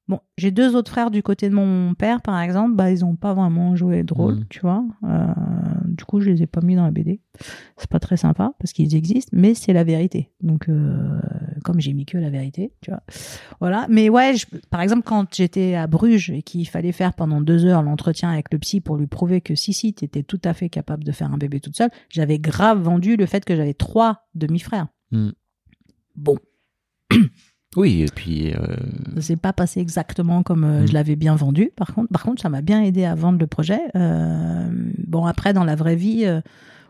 [0.07, 3.15] bon, j'ai deux autres frères du côté de mon père, par exemple, bah ils ont
[3.15, 4.45] pas vraiment joué le rôle, Mhm.
[4.49, 4.83] tu vois.
[5.05, 5.27] Euh,
[5.85, 7.21] du coup, je les ai pas mis dans la BD.
[7.77, 10.31] C'est pas très sympa parce qu'ils existent, mais c'est la vérité.
[10.41, 11.19] Donc, euh,
[11.63, 13.01] comme j'ai mis que la vérité, tu vois.
[13.59, 13.85] Voilà.
[13.89, 17.65] Mais ouais, je- par exemple, quand j'étais à Bruges et qu'il fallait faire pendant deux
[17.65, 20.69] heures l'entretien avec le psy pour lui prouver que si, si, t'étais tout à fait
[20.69, 24.27] capable de faire un bébé toute seule, j'avais grave vendu le fait que j'avais trois
[24.35, 24.87] demi-frères.
[25.11, 25.29] Hmm.
[26.15, 26.37] Bon,
[27.75, 28.57] Oui, et puis euh,
[29.15, 30.87] ça s'est pas passé exactement comme euh, Mm.
[30.87, 31.71] je l'avais bien vendu.
[31.75, 33.79] Par contre, par contre, ça m'a bien aidé à vendre le projet.
[33.95, 34.67] Euh,
[35.07, 36.41] bon, après, dans la vraie vie, euh,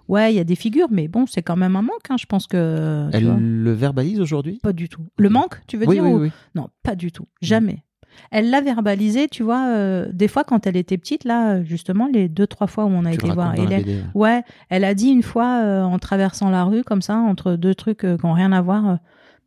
[0.10, 2.10] ouais, il y a des figures, mais bon, c'est quand même un manque.
[2.10, 3.38] hein, je pense que elle vois.
[3.40, 4.60] le verbalise aujourd'hui?
[4.62, 5.04] Pas du tout.
[5.18, 6.32] Le manque, tu veux Oui, dire oui, ou- oui.
[6.56, 7.28] Non, pas du tout.
[7.42, 7.84] Jamais.
[8.30, 12.30] Elle l'a verbalisé, tu vois, euh, des fois quand elle était petite, là, justement, les
[12.30, 13.86] deux, trois fois où on a Tu été voir racontes dans la Hélène.
[13.86, 14.36] BD, ouais.
[14.36, 17.74] Ouais, elle a dit une fois, euh, en traversant la rue, comme ça, entre deux
[17.74, 19.00] trucs euh, qui n'ont rien à voir,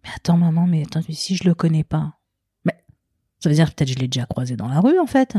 [0.06, 2.14] mais attends, maman, mais attends, si je le connais pas.
[2.64, 2.76] Mais
[3.40, 5.36] ça veut dire peut-être je l'ai déjà croisé dans la rue, en fait.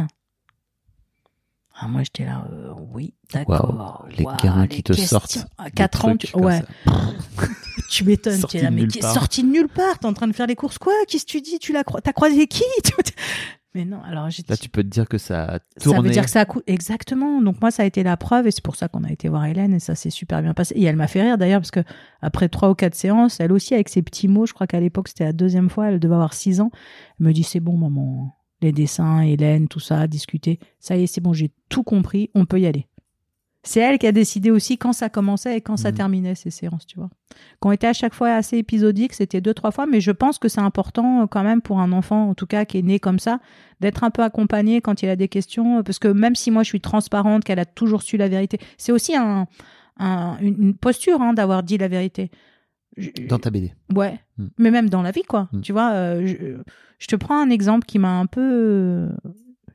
[1.80, 4.06] Ah, moi, j'étais là, euh, oui, d'accord.
[4.10, 6.36] Les gamins les qui te sortent À des 4 ans, tu...
[6.36, 6.62] ouais.
[7.90, 10.08] Tu m'étonnes, tu es là, de mais nulle qui est sorti de nulle part, t'es
[10.08, 10.92] en train de faire les courses, quoi?
[11.08, 11.58] Qu'est-ce que tu dis?
[11.58, 12.64] Tu l'as cro- t'as croisé qui?
[13.78, 16.02] Mais non, alors j'ai Là, tu peux te dire que ça a ça tourné.
[16.08, 16.74] veut dire que ça a coûté.
[16.74, 17.42] Exactement.
[17.44, 19.46] Donc, moi, ça a été la preuve et c'est pour ça qu'on a été voir
[19.46, 20.74] Hélène et ça s'est super bien passé.
[20.76, 21.84] Et elle m'a fait rire d'ailleurs parce que
[22.24, 25.10] après trois ou quatre séances, elle aussi, avec ses petits mots, je crois qu'à l'époque,
[25.10, 26.72] c'était la deuxième fois, elle devait avoir six ans.
[27.20, 28.34] Elle me dit C'est bon, maman.
[28.64, 30.60] Les dessins, Hélène, tout ça, discuter.
[30.80, 32.88] Ça y est, c'est bon, j'ai tout compris, on peut y aller.
[33.68, 35.98] C'est elle qui a décidé aussi quand ça commençait et quand ça Mhm.
[35.98, 37.10] terminait ces séances, tu vois.
[37.62, 40.48] Ont été à chaque fois assez épisodiques, c'était deux, trois fois, mais je pense que
[40.48, 43.20] c'est important euh, quand même pour un enfant, en tout cas, qui est né comme
[43.20, 43.40] ça,
[43.82, 46.70] d'être un peu accompagné quand il a des questions, parce que même si moi je
[46.70, 49.48] suis transparente, qu'elle a toujours su la vérité, c'est aussi un,
[50.00, 52.32] un- une posture hein, d'avoir dit la vérité.
[52.96, 53.74] Je- Dans ta BD.
[53.94, 54.46] Ouais, Mm.
[54.60, 55.50] mais même dans la vie, quoi.
[55.52, 55.62] Mm.
[55.62, 56.36] Tu vois, euh, je,
[57.00, 59.10] je te prends un exemple qui m'a un peu.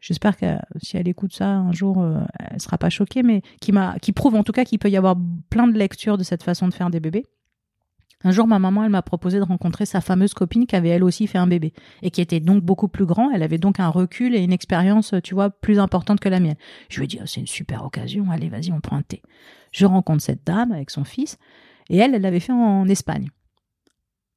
[0.03, 0.47] Euh, J'espère que
[0.83, 4.13] si elle écoute ça un jour, euh, elle sera pas choquée, mais qui m'a, qui
[4.13, 5.17] prouve en tout cas qu'il peut y avoir
[5.51, 7.25] plein de lectures de cette façon de faire des bébés.
[8.25, 11.03] Un jour, ma maman, elle m'a proposé de rencontrer sa fameuse copine qui avait elle
[11.03, 11.73] aussi fait un bébé
[12.03, 13.33] et qui était donc beaucoup plus grand.
[13.33, 16.57] Elle avait donc un recul et une expérience, tu vois, plus importante que la mienne.
[16.89, 18.31] Je lui ai dit, Ah, c'est une super occasion.
[18.31, 19.23] Allez, vas-y, on prend un thé.
[19.73, 21.37] Je rencontre cette dame avec son fils
[21.91, 23.29] et elle, elle l'avait fait en Espagne.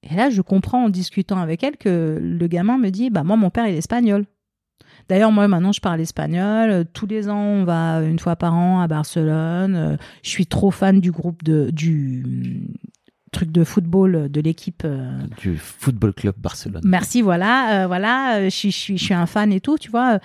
[0.01, 3.35] Et là, je comprends en discutant avec elle que le gamin me dit, bah moi,
[3.35, 4.25] mon père, il est espagnol.
[5.09, 6.69] D'ailleurs, moi, maintenant, je parle espagnol.
[6.69, 9.75] Euh, Tous les ans, on va une fois par an à Barcelone.
[9.75, 12.67] Euh, Je suis trop fan du groupe de du hum,
[13.31, 14.83] truc de football de l'équipe.
[14.85, 16.81] euh, Du Football Club Barcelone.
[16.85, 18.43] Merci, voilà, euh, voilà.
[18.45, 20.19] Je suis, je suis, je suis un fan et tout, tu vois.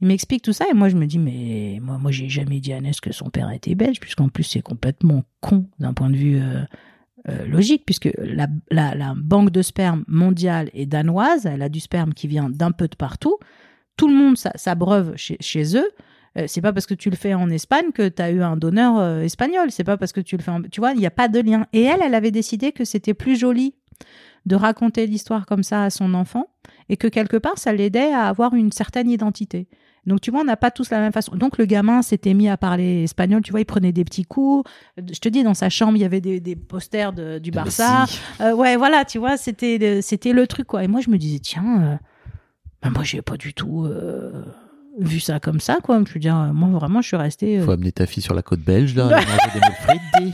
[0.00, 2.72] Il m'explique tout ça et moi, je me dis, mais moi, moi, j'ai jamais dit
[2.72, 6.16] à Annès que son père était belge, puisqu'en plus, c'est complètement con d'un point de
[6.16, 6.40] vue.
[6.40, 11.80] euh, logique, puisque la, la, la banque de sperme mondiale est danoise, elle a du
[11.80, 13.36] sperme qui vient d'un peu de partout.
[13.96, 15.88] Tout le monde s'a- s'abreuve chez, chez eux.
[16.36, 18.56] Euh, c'est pas parce que tu le fais en Espagne que tu as eu un
[18.56, 19.70] donneur euh, espagnol.
[19.70, 20.62] C'est pas parce que tu le fais en...
[20.62, 21.66] Tu vois, il n'y a pas de lien.
[21.72, 23.74] Et elle, elle avait décidé que c'était plus joli
[24.46, 26.48] de raconter l'histoire comme ça à son enfant
[26.88, 29.68] et que quelque part, ça l'aidait à avoir une certaine identité.
[30.06, 31.34] Donc, tu vois, on n'a pas tous la même façon.
[31.36, 34.68] Donc, le gamin s'était mis à parler espagnol, tu vois, il prenait des petits coups.
[34.98, 37.54] Je te dis, dans sa chambre, il y avait des, des posters de- du De
[37.54, 38.04] Barça.
[38.42, 40.84] Euh, ouais, voilà, tu vois, c'était le, c'était le truc, quoi.
[40.84, 41.96] Et moi, je me disais, tiens, euh,
[42.84, 44.30] ben, moi, j'ai pas du tout euh,
[45.00, 46.00] vu ça comme ça, quoi.
[46.06, 47.58] Je veux dire, euh, moi, vraiment, je suis restée.
[47.58, 49.08] euh, Faut amener ta fille sur la côte belge, là.
[49.10, 50.32] elle manger des moules frites, dis.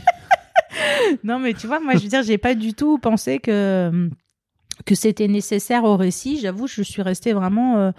[1.23, 4.09] non, mais tu vois, moi, je veux dire, j'ai pas du tout pensé que
[4.85, 6.39] que c'était nécessaire au récit.
[6.39, 7.91] J'avoue, je suis restée vraiment euh,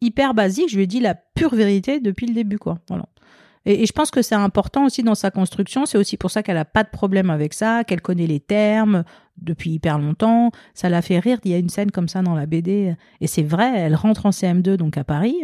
[0.00, 0.70] hyper basique.
[0.70, 2.78] Je lui ai dit la pure vérité depuis le début, quoi.
[2.88, 3.04] Voilà.
[3.66, 5.84] Et, et je pense que c'est important aussi dans sa construction.
[5.84, 9.04] C'est aussi pour ça qu'elle a pas de problème avec ça, qu'elle connaît les termes
[9.42, 10.50] depuis hyper longtemps.
[10.74, 11.38] Ça l'a fait rire.
[11.44, 12.94] Il y a une scène comme ça dans la BD.
[13.20, 15.36] Et c'est vrai, elle rentre en CM2, donc à Paris.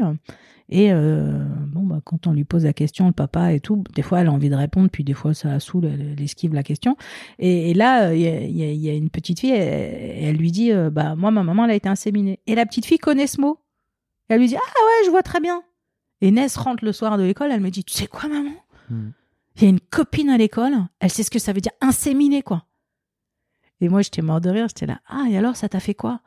[0.68, 4.02] Et euh, bon, bah, quand on lui pose la question, le papa et tout, des
[4.02, 6.54] fois elle a envie de répondre, puis des fois ça la saoule, elle, elle esquive
[6.54, 6.96] la question.
[7.38, 9.52] Et, et là, il y, a- il y a- il y a une petite fille,
[9.52, 12.40] elle, elle lui dit, euh, bah moi ma maman elle a été inséminée.
[12.48, 13.60] Et la petite fille connaît ce mot.
[14.28, 15.62] Et elle lui dit, ah ouais, je vois très bien.
[16.20, 18.50] Et Ness rentre le soir de l'école, elle me dit, tu sais quoi, maman?
[18.90, 19.10] Hmm.
[19.54, 22.42] Il y a une copine à l'école, elle sait ce que ça veut dire inséminer,
[22.42, 22.64] quoi.
[23.80, 26.20] Et moi, j'étais mort de rire, j'étais là, ah, et alors, ça t'a fait quoi?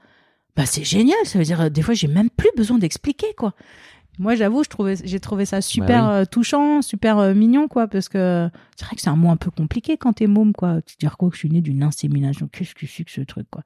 [0.56, 3.54] Bah, c'est génial, ça veut dire, euh, des fois, j'ai même plus besoin d'expliquer, quoi.
[4.18, 6.22] Moi, j'avoue, je trouvais, j'ai trouvé ça super Bah oui.
[6.22, 9.38] euh, touchant, super euh, mignon, quoi, parce que c'est vrai que c'est un mot un
[9.38, 10.82] peu compliqué quand t'es môme, quoi.
[10.82, 13.48] Tu dire quoi que je suis né d'une insémination Qu'est-ce que c'est que ce truc,
[13.50, 13.64] quoi?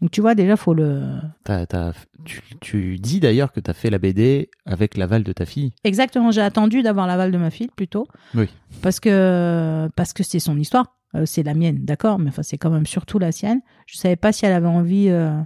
[0.00, 1.06] Donc, tu vois, déjà, faut le.
[1.44, 1.92] T'as- t'as-
[2.24, 5.72] tu, tu dis d'ailleurs que tu as fait la BD avec l'aval de ta fille.
[5.84, 8.08] Exactement, j'ai attendu d'avoir l'aval de ma fille plutôt.
[8.34, 8.48] Oui.
[8.82, 12.56] Parce que parce que c'est son histoire, Euh, c'est la mienne, d'accord, mais enfin c'est
[12.58, 13.60] quand même surtout la sienne.
[13.86, 15.38] Je savais pas si elle avait envie, euh,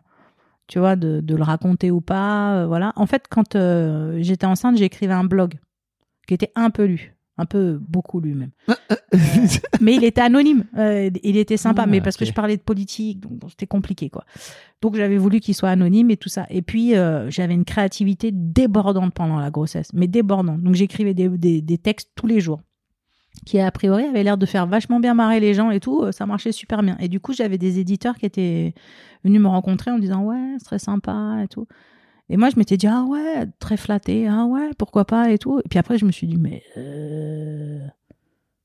[0.68, 2.92] tu vois, de, de le raconter ou pas, euh, voilà.
[2.96, 3.56] En fait, quand
[4.18, 5.54] j'étais enceinte, j'écrivais un blog
[6.28, 8.50] qui était un peu lu, un peu beaucoup lu même.
[8.68, 8.74] Euh,
[9.80, 13.20] mais il était anonyme, il était sympa, Ah, mais parce que je parlais de politique,
[13.20, 14.24] donc c'était compliqué quoi.
[14.82, 16.46] Donc j'avais voulu qu'il soit anonyme et tout ça.
[16.48, 16.92] Et puis
[17.28, 20.62] j'avais une créativité débordante pendant la grossesse, mais débordante.
[20.62, 22.60] Donc j'écrivais des, des, des textes tous les jours
[23.44, 26.12] qui a priori avait l'air de faire vachement bien marrer les gens et tout, euh,
[26.12, 26.96] ça marchait super bien.
[27.00, 28.74] Et du coup, j'avais des éditeurs qui étaient
[29.24, 31.66] venus me rencontrer en me disant ouais, c'est très sympa et tout.
[32.28, 35.60] Et moi, je m'étais dit ah ouais, très flatté, ah ouais, pourquoi pas et tout.
[35.60, 37.86] Et puis après, je me suis dit mais euh,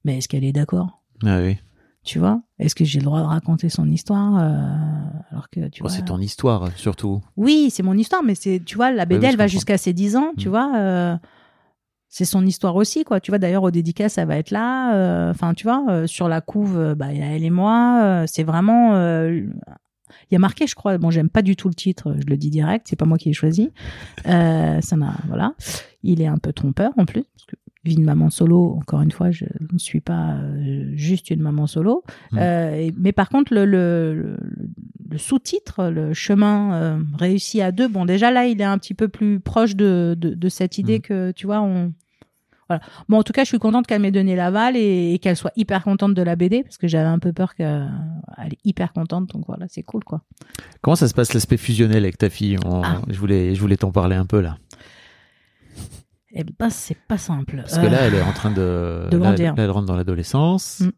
[0.04, 1.02] mais est-ce qu'elle est d'accord?
[1.24, 1.58] Ah oui.
[2.04, 2.42] Tu vois?
[2.58, 5.96] Est-ce que j'ai le droit de raconter son histoire euh, alors que tu Bon, vois
[5.96, 7.22] c'est ton histoire surtout.
[7.38, 9.94] oui, c'est mon histoire, mais c'est, tu vois, la BD, oui, elle va jusqu'à ses
[9.94, 10.52] 10 ans, tu Mm.
[10.52, 10.72] vois.
[10.78, 11.16] euh,
[12.14, 13.20] c'est son histoire aussi, quoi.
[13.22, 14.94] Tu vois, d'ailleurs, au dédicace, ça va être là.
[14.96, 17.50] euh, Enfin, tu vois, euh, sur la couve, euh, bah, il y a elle et
[17.50, 18.02] moi.
[18.04, 18.92] euh, c'est vraiment.
[20.30, 20.98] il y a marqué, je crois.
[20.98, 22.86] Bon, j'aime pas du tout le titre, je le dis direct.
[22.90, 23.72] C'est pas moi qui l'ai choisi.
[24.26, 25.54] Ça m'a, voilà.
[26.04, 27.56] Il est un peu trompeur en plus, parce que
[27.86, 28.76] vie de maman solo.
[28.78, 30.36] Encore une fois, je ne suis pas
[30.94, 32.04] juste une maman solo.
[32.34, 32.38] Mm.
[32.40, 34.38] Euh, et- mais par contre, le, le, le-
[35.10, 39.08] le sous-titre, le chemin réussi à deux, bon, déjà là, il est un petit peu
[39.08, 41.02] plus proche de, de, de cette idée Mm.
[41.02, 41.94] que, tu vois, on.
[42.80, 42.82] Voilà.
[43.10, 45.52] Bon, en tout cas, je suis contente qu'elle m'ait donné l'aval et, et qu'elle soit
[45.56, 47.90] hyper contente de la BD, parce que j'avais un peu peur qu'elle
[48.52, 49.28] est hyper contente.
[49.34, 50.22] Donc voilà, c'est cool, quoi.
[50.82, 52.58] Comment ça se passe l'aspect fusionnel avec ta fille?
[52.66, 53.02] On- Ah.
[53.10, 54.58] Je voulais, je voulais t'en parler un peu là.
[56.34, 57.58] Eh ben, c'est pas simple.
[57.58, 59.08] Parce que Euh, là, elle est en train de.
[59.12, 59.54] de grandir.
[59.56, 60.80] là, elle rentre dans l'adolescence.
[60.80, 60.90] Mm.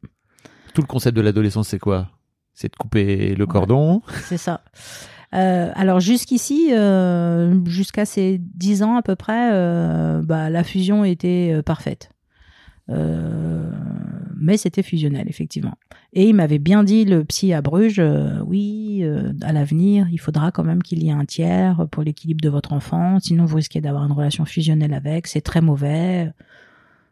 [0.74, 2.09] Tout le concept de l'adolescence, c'est quoi?
[2.53, 4.01] C'est de couper le cordon.
[4.26, 4.61] C'est ça.
[5.34, 11.04] Euh, alors jusqu'ici, euh, jusqu'à ces 10 ans à peu près, euh, bah, la fusion
[11.04, 12.10] était parfaite.
[14.46, 15.76] Mais c'était fusionnel, effectivement.
[16.12, 18.02] Et il m'avait bien dit, le psy à Bruges,
[18.46, 19.04] oui,
[19.42, 22.74] à l'avenir, il faudra quand même qu'il y ait un tiers pour l'équilibre de votre
[22.74, 26.30] enfant, sinon vous risquez d'avoir une relation fusionnelle avec, c'est très mauvais.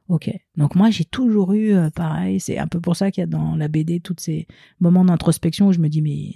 [0.10, 0.30] Ok.
[0.58, 3.56] Donc moi, j'ai toujours eu, pareil, c'est un peu pour ça qu'il y a dans
[3.56, 4.48] la BD tous ces
[4.82, 6.34] moments d'introspection où je me dis, mais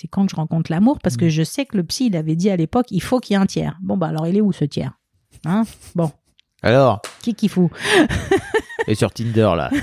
[0.00, 2.36] c'est quand que je rencontre l'amour Parce que je sais que le psy, il avait
[2.36, 3.76] dit à l'époque, il faut qu'il y ait un tiers.
[3.82, 4.92] Bon, bah alors il est où ce tiers?
[5.44, 5.64] Hein?
[5.94, 6.10] Bon,
[6.62, 7.70] Alors, qui qu'il faut
[8.86, 9.70] et sur Tinder là.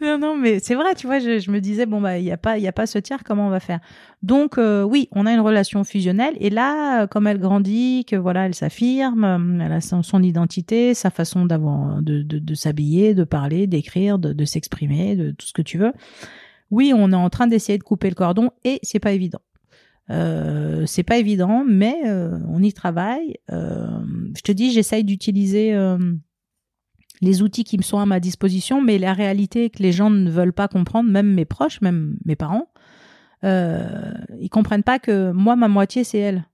[0.00, 2.30] Non, non, mais c'est vrai, tu vois, je, je me disais, bon, bah, il n'y
[2.32, 3.80] a, pas- il y a pas ce tiers, comment on va faire?
[4.22, 6.34] Donc, euh, oui, on a une relation fusionnelle.
[6.40, 10.22] Et là, euh, comme elle grandit, que voilà, elle s'affirme, euh, elle a son, son
[10.22, 15.32] identité, sa façon d'avoir, de, de, de s'habiller, de parler, d'écrire, de, de s'exprimer, de
[15.32, 15.92] tout ce que tu veux.
[16.72, 19.40] Oui, on est en train d'essayer de couper le cordon et c'est pas évident.
[20.10, 23.36] Euh, c'est pas évident, mais euh, on y travaille.
[23.52, 24.00] Euh,
[24.34, 25.76] je te dis, j'essaye d'utiliser
[27.20, 30.08] les outils qui me sont à ma disposition, mais la réalité est que les gens
[30.08, 32.68] ne veulent pas comprendre, même mes proches, même mes parents,
[33.44, 36.48] ils comprennent pas que moi, ma moitié, c'est elle.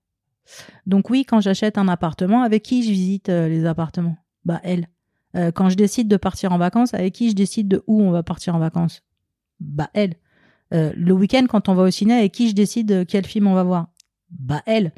[0.85, 4.17] Donc oui, quand j'achète un appartement, avec qui je visite les appartements?
[4.43, 4.89] Bah elle.
[5.53, 8.21] Quand je décide de partir en vacances, avec qui je décide de où on va
[8.21, 9.01] partir en vacances?
[9.59, 10.15] Bah elle.
[10.73, 13.47] Euh, le week-end, quand on va au ciné, avec qui je décide euh, quel film
[13.47, 13.87] on va voir?
[14.31, 14.93] Bah elle.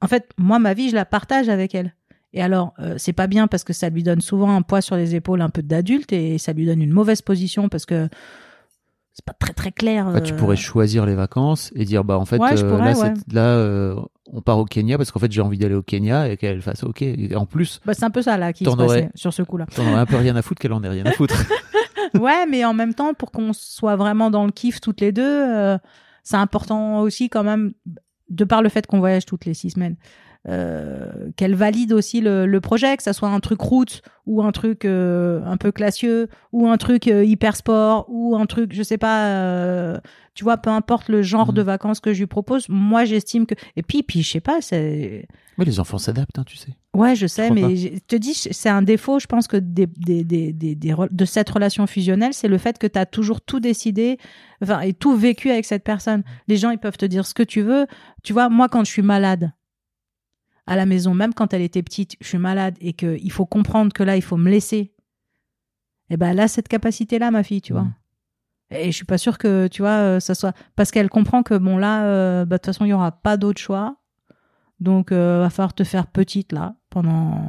[0.00, 1.94] En fait, moi, ma vie, je la partage avec elle.
[2.32, 4.96] Et alors, euh, c'est pas bien parce que ça lui donne souvent un poids sur
[4.96, 8.08] les épaules un peu d'adulte et ça lui donne une mauvaise position parce que
[9.14, 10.10] c'est pas très très clair.
[10.12, 12.92] Bah, tu pourrais choisir les vacances et dire bah en fait Ouais, je euh, pourrais,
[12.92, 13.14] là, ouais.
[13.16, 16.36] c'est- là on part au Kenya parce qu'en fait j'ai envie d'aller au Kenya et
[16.36, 17.00] qu'elle fasse ok.
[17.00, 19.40] Et en plus, bah, c'est un peu ça là qui se passait aurais- sur ce
[19.42, 19.64] coup-là.
[19.74, 21.34] t'en aurais un peu rien à foutre qu'elle en ait rien à foutre.
[22.18, 25.22] ouais, mais en même temps, pour qu'on soit vraiment dans le kiff toutes les deux,
[25.24, 25.78] euh,
[26.22, 27.72] c'est important aussi quand même,
[28.30, 29.96] de par le fait qu'on voyage toutes les six semaines,
[30.48, 34.52] euh, qu'elle valide aussi le, le projet, que ça soit un truc route ou un
[34.52, 38.82] truc euh, un peu classieux ou un truc euh, hyper sport ou un truc, je
[38.84, 39.98] sais pas, euh,
[40.34, 41.54] tu vois, peu importe le genre Mhm.
[41.54, 44.60] de vacances que je lui propose, moi j'estime que et puis puis je sais pas,
[44.60, 45.26] c'est
[45.58, 46.72] Mais les enfants s'adaptent, hein, tu sais.
[46.96, 50.24] Ouais, je sais, mais je te dis, c'est un défaut, je pense que des, des,
[50.24, 54.18] des, de cette relation fusionnelle, c'est le fait que tu as toujours tout décidé,
[54.62, 56.22] enfin, et tout vécu avec cette personne.
[56.48, 57.86] Les gens, ils peuvent te dire ce que tu veux.
[58.22, 59.52] Tu vois, moi, quand je suis malade
[60.66, 63.92] à la maison, même quand elle était petite, je suis malade et qu'il faut comprendre
[63.92, 64.92] que là, il faut me laisser.
[66.10, 67.82] Et ben, elle a cette capacité-là, ma fille, tu vois.
[67.82, 67.94] Mhm.
[68.70, 70.54] Et je suis pas sûre que, tu vois, euh, ça soit.
[70.74, 73.36] Parce qu'elle comprend que, bon, là, euh, bah, de toute façon, il y aura pas
[73.36, 73.96] d'autre choix.
[74.78, 77.40] Donc, euh, va falloir te faire petite là pendant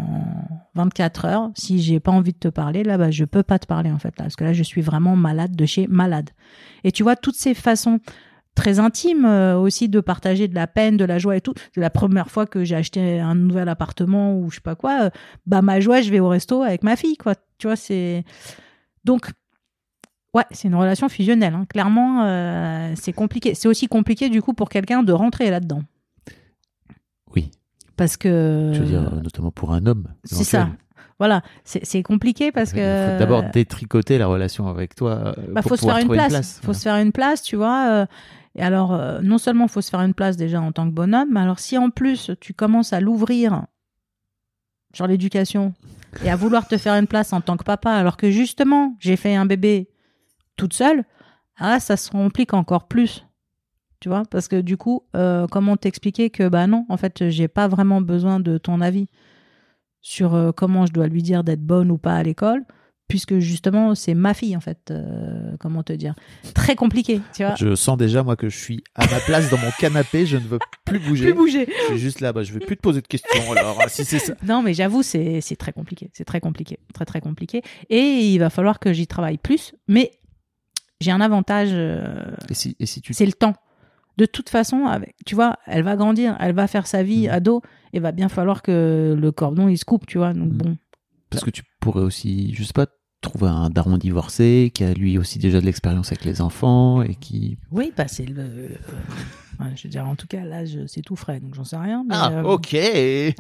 [0.76, 1.52] 24 heures.
[1.56, 4.00] Si j'ai pas envie de te parler, là, bah, je peux pas te parler en
[4.00, 6.30] fait là, parce que là, je suis vraiment malade de chez malade.
[6.86, 8.00] Et tu vois toutes ces façons
[8.56, 11.54] très intimes euh, aussi de partager de la peine, de la joie et tout.
[11.76, 15.04] C'est la première fois que j'ai acheté un nouvel appartement ou je sais pas quoi.
[15.04, 15.10] euh,
[15.46, 17.36] bah ma joie, je vais au resto avec ma fille quoi.
[17.58, 18.24] Tu vois, c'est
[19.04, 19.32] donc
[20.34, 21.54] Ouais, c'est une relation fusionnelle.
[21.56, 21.66] hein.
[21.70, 23.54] Clairement, euh, c'est compliqué.
[23.56, 25.82] C'est aussi compliqué du coup pour quelqu'un de rentrer là-dedans.
[27.98, 28.72] Parce que.
[28.74, 30.08] Je veux dire, notamment pour un homme.
[30.24, 30.70] C'est ça.
[31.20, 33.08] Voilà, c'est compliqué parce Il que.
[33.14, 35.34] faut d'abord détricoter la relation avec toi.
[35.40, 36.58] euh, bah, faut se faire une trouver place.
[36.60, 36.78] Faut Voilà.
[36.78, 37.88] se faire une place, tu vois.
[37.90, 38.06] euh,
[38.54, 41.30] et alors, euh, non seulement faut se faire une place déjà en tant que bonhomme,
[41.32, 43.64] mais alors si en plus tu commences à l'ouvrir
[44.94, 45.74] sur l'éducation
[46.24, 49.16] et à vouloir te faire une place en tant que papa, alors que justement j'ai
[49.16, 49.90] fait un bébé
[50.56, 51.04] toute seule,
[51.58, 53.26] ah ça se complique encore plus.
[54.00, 57.48] Tu vois, parce que du coup, euh, comment t'expliquer que bah non, en fait, j'ai
[57.48, 59.08] pas vraiment besoin de ton avis
[60.02, 62.64] sur euh, comment je dois lui dire d'être bonne ou pas à l'école,
[63.08, 64.92] puisque justement c'est ma fille en fait.
[64.92, 66.14] euh, comment te dire
[66.54, 67.56] Très compliqué, tu vois.
[67.56, 70.28] Je sens déjà, moi, que je suis à ma place dans mon canapé.
[70.28, 71.26] Je ne veux plus bouger.
[71.26, 71.68] Plus bouger.
[71.68, 72.32] Je suis juste là.
[72.34, 73.52] Bah, je vais plus te poser de questions.
[73.52, 74.36] Alors, si c'est ça.
[74.46, 76.12] Non, mais j'avoue, c'est c'est très compliqué.
[76.14, 76.78] C'est très compliqué.
[76.94, 77.64] Très, très compliqué.
[77.90, 78.00] Et
[78.32, 79.74] il va falloir que j'y travaille plus.
[79.88, 80.12] Mais
[81.02, 83.14] j'ai un avantage, euh, Et si, et si tu.
[83.14, 83.54] c'est le temps.
[84.18, 87.34] De toute façon, avec, tu vois, elle va grandir, elle va faire sa vie Mhm.
[87.34, 87.62] ado,
[87.94, 90.34] et va bien falloir que le cordon il se coupe, tu vois.
[90.34, 90.58] Donc Mhm.
[90.58, 90.78] bon,
[91.30, 92.88] Parce que tu pourrais aussi, je sais pas,
[93.22, 97.16] trouver un daron divorcé qui a lui aussi déjà de l'expérience avec les enfants et
[97.16, 97.58] qui.
[97.72, 98.42] oui, bah c'est le.
[98.44, 98.68] euh,
[99.60, 101.78] ouais, je veux dire, en tout cas, là, je- c'est tout frais, donc j'en sais
[101.78, 102.04] rien.
[102.08, 102.74] Mais, Ah, euh, ok.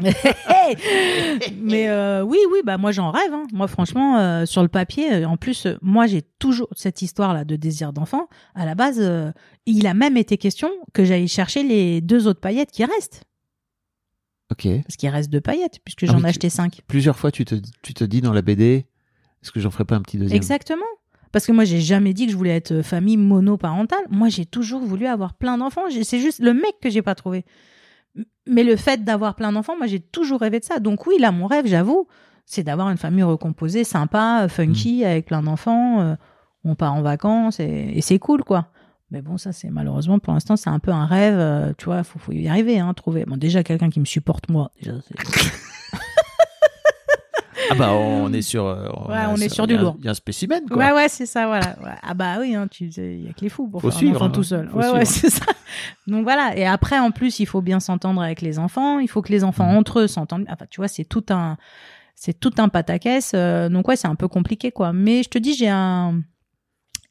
[1.61, 3.34] mais euh, oui, oui, bah moi j'en rêve.
[3.34, 3.43] hein.
[3.53, 7.55] Moi, franchement, euh, sur le papier, en plus, euh, moi j'ai toujours cette histoire-là de
[7.55, 8.28] désir d'enfant.
[8.55, 9.32] À la base, euh,
[9.65, 13.23] il a même été question que j'aille chercher les deux autres paillettes qui restent,
[14.51, 14.67] Ok.
[14.84, 16.82] parce qu'il reste deux paillettes puisque Ah j'en ai acheté cinq.
[16.88, 18.86] Plusieurs fois, tu te, tu te dis dans la BD,
[19.43, 20.35] est-ce que j'en ferais pas un petit deuxième?
[20.38, 20.85] Exactement.
[21.31, 24.03] Parce que moi, j'ai jamais dit que je voulais être euh, famille monoparentale.
[24.09, 25.83] Moi, j'ai toujours voulu avoir plein d'enfants.
[26.03, 27.45] C'est juste le mec que j'ai pas trouvé.
[28.47, 30.79] Mais le fait d'avoir plein d'enfants, moi, j'ai toujours rêvé de ça.
[30.79, 32.07] Donc oui, là, mon rêve, j'avoue,
[32.45, 36.01] c'est d'avoir une famille recomposée, sympa, euh, funky, avec plein d'enfants.
[36.01, 36.15] euh,
[36.63, 38.67] on part en vacances et, et c'est cool, quoi.
[39.11, 41.38] Mais bon, ça, c'est malheureusement, pour l'instant, c'est un peu un rêve.
[41.38, 43.25] euh, tu vois, faut, faut y arriver, hein, trouver.
[43.25, 44.71] Bon, déjà, quelqu'un qui me supporte, moi.
[44.81, 45.15] Déjà, c'est-
[47.70, 48.65] Ah bah, on est sur.
[48.65, 49.95] euh, Ouais, on est sur du lourd.
[49.99, 50.78] Il y a un spécimen, quoi.
[50.78, 51.76] Ouais, ouais, c'est ça, voilà.
[51.84, 51.91] Ouais.
[52.01, 54.13] Ah bah oui, hein, tu il y a que les fous pour Faut faire suivre,
[54.24, 54.30] un enfant hein.
[54.32, 54.70] tout seul.
[54.70, 55.30] Faut Ouais, ouais, suivre.
[55.34, 55.45] c'est ça.
[56.07, 56.55] Donc voilà.
[56.57, 58.99] Et après, en plus, il faut bien s'entendre avec les enfants.
[58.99, 59.78] Il faut que les enfants Mhm.
[59.78, 60.45] entre eux s'entendent.
[60.49, 61.57] Enfin, tu vois, c'est tout un,
[62.15, 63.32] c'est tout un pataquès.
[63.34, 64.93] Euh, donc ouais, c'est un peu compliqué, quoi.
[64.93, 66.22] Mais je te dis, j'ai un,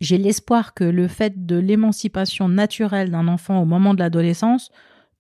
[0.01, 4.71] j'ai l'espoir que le fait de l'émancipation naturelle d'un enfant au moment de l'adolescence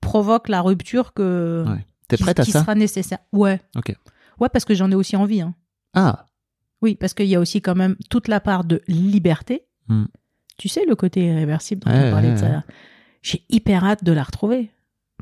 [0.01, 1.84] provoque la rupture que Ouais.
[2.09, 2.61] T'es qui, prête à qui ça?
[2.61, 3.18] sera nécessaire.
[3.32, 3.61] Ouais.
[3.76, 3.95] Ok.
[4.41, 5.41] Ouais, parce que j'en ai aussi envie.
[5.41, 5.55] Hein.
[5.95, 6.26] Ah,
[6.82, 9.66] Oui, parce qu'il y a aussi quand même toute la part de liberté.
[9.89, 10.05] Hmm.
[10.59, 12.61] Tu sais, le côté irréversible dont Ouais, on parlait ouais, ouais.
[13.22, 14.70] J'ai hyper hâte de la retrouver,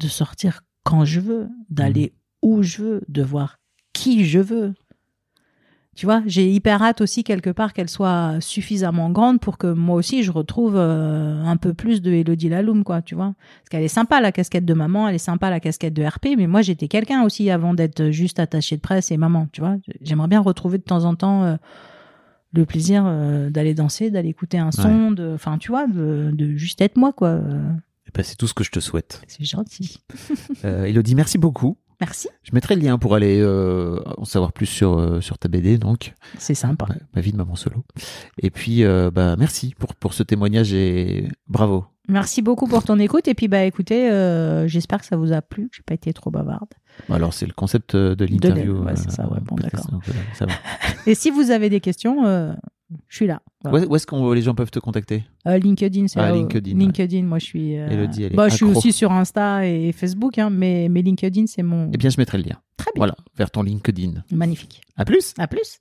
[0.01, 2.12] de sortir quand je veux, d'aller
[2.43, 2.47] Hmm.
[2.49, 3.59] où je veux, de voir
[3.93, 4.75] qui je veux.
[5.97, 9.97] Tu vois, j'ai hyper hâte aussi quelque part qu'elle soit suffisamment grande pour que moi
[9.97, 13.34] aussi je retrouve euh, un peu plus de Elodie Laloum, quoi, tu vois.
[13.61, 16.36] Parce qu'elle est sympa la casquette de maman, elle est sympa la casquette de RP,
[16.36, 19.76] mais moi j'étais quelqu'un aussi avant d'être juste attachée de presse et maman, tu vois.
[20.01, 21.57] J'aimerais bien retrouver de temps en temps euh,
[22.53, 26.57] le plaisir euh, d'aller danser, d'aller écouter un son, de, enfin tu vois, de, de
[26.57, 27.40] juste être moi, quoi.
[28.07, 29.22] Eh ben, c'est tout ce que je te souhaite.
[29.28, 29.99] C'est gentil.
[30.62, 31.76] Elodie, merci beaucoup.
[32.01, 35.49] Merci, Je mettrai le lien pour aller euh, en savoir plus sur, euh, sur ta
[35.49, 36.14] BD, donc.
[36.38, 36.86] c'est sympa.
[36.88, 37.84] Ma, ma vie de maman solo.
[38.38, 41.84] Et puis, euh, bah, merci pour, pour ce témoignage et bravo.
[42.09, 44.11] Merci beaucoup pour ton écoute et puis bah écoutez,
[44.66, 46.68] j'espère que ça vous a plu, que j'ai pas été trop bavarde.
[47.09, 48.84] Alors, c'est le concept de l'interview.
[48.84, 49.86] ouais, c'est ça, ouais, bon, d'accord.
[51.07, 52.55] Et si vous avez des questions,
[53.09, 53.43] je suis là.
[53.62, 53.78] Voilà.
[53.78, 55.24] Où, est- où est-ce que les gens peuvent te contacter?
[55.47, 56.78] Euh, LinkedIn, c'est Ah, LinkedIn, ouais.
[56.78, 57.78] LinkedIn, moi je suis.
[57.78, 61.03] euh, Elodie, elle est bah, je suis aussi sur Insta et Facebook, hein, mais, mais
[61.03, 61.91] LinkedIn c'est mon.
[61.92, 62.57] Eh bien, je mettrai le lien.
[62.76, 62.99] Très bien.
[63.00, 64.22] Voilà, vers ton LinkedIn.
[64.30, 64.80] Magnifique.
[64.96, 65.80] À plus À plus.